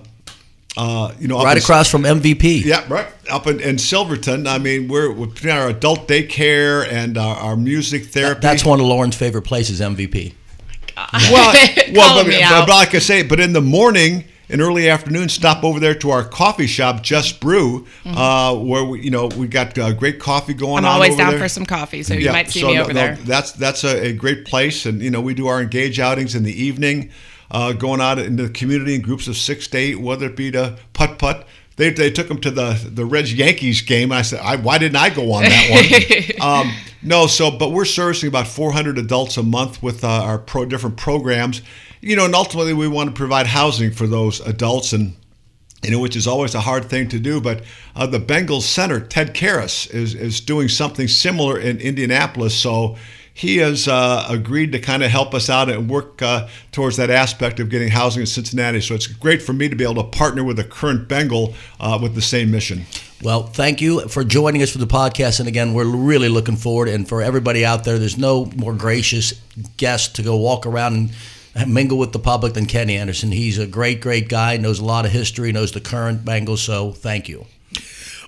uh, 0.77 1.13
you 1.19 1.29
know 1.29 1.39
up 1.39 1.45
right 1.45 1.57
in- 1.57 1.63
across 1.63 1.91
from 1.91 2.05
MVP. 2.05 2.65
Yeah, 2.65 2.87
right 2.89 3.09
up 3.29 3.47
in, 3.47 3.61
in 3.61 3.77
Silverton. 3.79 4.47
I 4.47 4.59
mean, 4.59 4.89
we're, 4.89 5.13
we're 5.13 5.27
putting 5.27 5.51
our 5.51 5.69
adult 5.69 6.07
daycare 6.09 6.87
and 6.91 7.19
our, 7.19 7.37
our 7.37 7.57
music 7.57 8.07
therapy. 8.07 8.41
That's 8.41 8.65
one 8.65 8.81
of 8.81 8.87
Lauren's 8.87 9.17
favorite 9.17 9.43
places, 9.43 9.81
MVP. 9.81 10.35
well, 10.97 11.53
well 11.93 12.09
Call 12.09 12.23
but, 12.23 12.27
me 12.27 12.37
but, 12.37 12.43
out. 12.43 12.67
but 12.67 12.75
like 12.75 12.95
I 12.95 12.99
say, 12.99 13.23
but 13.23 13.41
in 13.41 13.53
the 13.53 13.61
morning 13.61 14.25
and 14.51 14.61
early 14.61 14.89
afternoon, 14.89 15.29
stop 15.29 15.65
over 15.65 15.79
there 15.81 15.95
to 15.95 16.11
our 16.11 16.25
coffee 16.25 16.67
shop, 16.67 17.03
Just 17.03 17.41
Brew, 17.41 17.87
uh, 18.05 18.57
where 18.57 18.85
we, 18.85 19.03
you 19.03 19.11
know 19.11 19.27
we 19.29 19.47
got 19.49 19.77
uh, 19.79 19.93
great 19.93 20.19
coffee 20.19 20.55
going 20.55 20.71
Mm-hmm. 20.71 20.87
I'm 20.87 20.91
on. 20.91 20.95
always 20.95 21.11
over 21.13 21.19
down 21.19 21.31
there. 21.33 21.41
for 21.41 21.49
some 21.49 21.67
coffee, 21.67 22.03
so 22.03 22.15
you 22.15 22.31
might 22.33 22.51
see 22.51 22.61
so 22.61 22.69
me 22.69 22.79
over 22.79 22.93
no, 22.93 23.01
there. 23.01 23.17
That's 23.17 23.53
that's 23.53 23.85
a, 23.85 24.09
a 24.09 24.13
great 24.13 24.45
place, 24.45 24.87
and 24.87 25.01
you 25.03 25.11
know 25.11 25.21
we 25.21 25.35
do 25.35 25.47
our 25.47 25.61
engage 25.61 25.99
outings 26.01 26.35
in 26.35 26.43
the 26.43 26.63
evening, 26.63 27.11
uh, 27.51 27.73
going 27.73 28.01
out 28.01 28.19
into 28.19 28.45
the 28.45 28.51
community 28.51 28.95
in 28.95 29.03
groups 29.03 29.29
of 29.29 29.37
six 29.37 29.67
to 29.69 29.79
eight, 29.79 30.01
whether 30.01 30.27
it 30.27 30.37
be 30.37 30.51
to 30.53 30.79
putt 30.93 31.19
putt. 31.19 31.47
They, 31.77 31.89
they 31.89 32.11
took 32.11 32.29
them 32.29 32.41
to 32.43 32.51
the 32.51 32.79
the 32.93 33.05
Reds 33.07 33.33
Yankees 33.33 33.81
game. 33.81 34.13
I 34.13 34.23
said, 34.23 34.41
I, 34.41 34.57
why 34.57 34.77
didn't 34.79 34.97
I 34.97 35.09
go 35.11 35.33
on 35.33 35.45
that 35.45 36.37
one? 36.41 36.67
um, 36.67 36.75
no, 37.03 37.27
so 37.27 37.51
but 37.51 37.71
we're 37.71 37.87
servicing 37.87 38.29
about 38.29 38.47
400 38.47 38.99
adults 38.99 39.37
a 39.39 39.43
month 39.43 39.83
with 39.83 40.05
uh, 40.05 40.09
our 40.09 40.39
pro 40.39 40.67
different 40.67 40.97
programs. 40.99 41.63
You 42.01 42.17
know, 42.17 42.25
and 42.25 42.35
ultimately 42.35 42.73
we 42.73 42.89
want 42.89 43.11
to 43.11 43.15
provide 43.15 43.47
housing 43.47 43.91
for 43.91 44.07
those 44.07 44.41
adults 44.41 44.93
and 44.93 45.15
you 45.83 45.91
know, 45.91 45.99
which 45.99 46.17
is 46.17 46.27
always 46.27 46.55
a 46.55 46.61
hard 46.61 46.85
thing 46.85 47.09
to 47.09 47.19
do. 47.19 47.41
But 47.41 47.63
uh, 47.97 48.07
the 48.07 48.21
Bengals 48.21 48.63
center, 48.63 49.01
Ted 49.01 49.35
Karras, 49.35 49.93
is, 49.93 50.15
is 50.15 50.41
doing 50.41 50.69
something 50.69 51.09
similar 51.09 51.59
in 51.59 51.79
Indianapolis. 51.79 52.55
So 52.55 52.97
he 53.33 53.59
has 53.59 53.89
uh, 53.89 54.27
agreed 54.29 54.73
to 54.73 54.79
kind 54.79 55.03
of 55.03 55.11
help 55.11 55.33
us 55.33 55.49
out 55.49 55.71
and 55.71 55.89
work 55.89 56.21
uh, 56.21 56.49
towards 56.73 56.99
that 56.99 57.09
aspect 57.09 57.61
of 57.61 57.71
getting 57.71 57.89
housing 57.89 58.21
in 58.21 58.27
Cincinnati. 58.27 58.81
So 58.81 58.95
it's 58.95 59.07
great 59.07 59.41
for 59.41 59.55
me 59.55 59.69
to 59.69 59.77
be 59.77 59.85
able 59.85 60.03
to 60.03 60.05
partner 60.05 60.45
with 60.45 60.59
a 60.59 60.65
current 60.65 61.09
Bengal 61.09 61.55
uh, 61.79 61.99
with 62.01 62.15
the 62.15 62.23
same 62.23 62.51
mission. 62.51 62.85
Well, 63.23 63.45
thank 63.45 63.81
you 63.81 64.09
for 64.09 64.25
joining 64.25 64.63
us 64.63 64.71
for 64.71 64.79
the 64.79 64.87
podcast. 64.87 65.41
And 65.41 65.49
again, 65.49 65.73
we're 65.73 65.85
really 65.85 66.29
looking 66.29 66.57
forward. 66.57 66.89
And 66.89 67.09
for 67.09 67.23
everybody 67.23 67.65
out 67.65 67.85
there, 67.85 67.99
there's 67.99 68.19
no 68.19 68.47
more 68.57 68.75
gracious 68.75 69.33
guest 69.79 70.17
to 70.17 70.23
go 70.23 70.37
walk 70.37 70.67
around 70.67 70.95
and 70.95 71.11
mingle 71.67 71.99
with 71.99 72.13
the 72.13 72.19
public 72.19 72.55
than 72.55 72.67
Kenny 72.67 72.97
Anderson. 72.97 73.33
He's 73.33 73.59
a 73.59 73.67
great, 73.67 74.01
great 74.01 74.29
guy, 74.29 74.57
knows 74.57 74.79
a 74.79 74.85
lot 74.85 75.05
of 75.05 75.13
history, 75.13 75.53
knows 75.53 75.73
the 75.73 75.81
current 75.81 76.25
Bengals. 76.25 76.59
So 76.59 76.93
thank 76.93 77.29
you. 77.29 77.47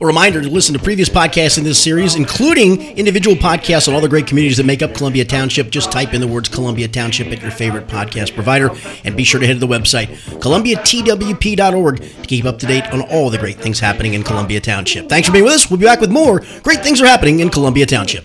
A 0.00 0.06
reminder 0.06 0.42
to 0.42 0.48
listen 0.48 0.72
to 0.72 0.82
previous 0.82 1.08
podcasts 1.08 1.58
in 1.58 1.64
this 1.64 1.80
series, 1.80 2.16
including 2.16 2.82
individual 2.96 3.37
podcasts 3.37 3.87
on 3.87 3.94
all 3.94 4.00
the 4.00 4.08
great 4.08 4.26
communities 4.26 4.56
that 4.56 4.66
make 4.66 4.82
up 4.82 4.94
Columbia 4.94 5.24
Township. 5.24 5.70
Just 5.70 5.92
type 5.92 6.12
in 6.12 6.20
the 6.20 6.26
words 6.26 6.48
Columbia 6.48 6.88
Township 6.88 7.28
at 7.28 7.40
your 7.40 7.52
favorite 7.52 7.87
podcast 7.87 8.35
provider, 8.35 8.70
and 9.04 9.16
be 9.16 9.22
sure 9.22 9.38
to 9.38 9.46
head 9.46 9.61
to 9.61 9.61
the 9.61 9.68
website, 9.68 10.08
columbiatwp.org, 10.40 11.96
to 12.00 12.26
keep 12.26 12.44
up 12.46 12.58
to 12.58 12.66
date 12.66 12.92
on 12.92 13.02
all 13.02 13.30
the 13.30 13.38
great 13.38 13.58
things 13.58 13.78
happening 13.78 14.14
in 14.14 14.24
Columbia 14.24 14.61
Township. 14.61 15.08
Thanks 15.08 15.28
for 15.28 15.32
being 15.32 15.44
with 15.44 15.54
us. 15.54 15.70
We'll 15.70 15.78
be 15.78 15.87
back 15.87 16.00
with 16.00 16.11
more 16.11 16.42
great 16.64 16.82
things 16.82 17.00
are 17.00 17.06
happening 17.06 17.38
in 17.38 17.50
Columbia 17.50 17.87
Township. 17.87 18.24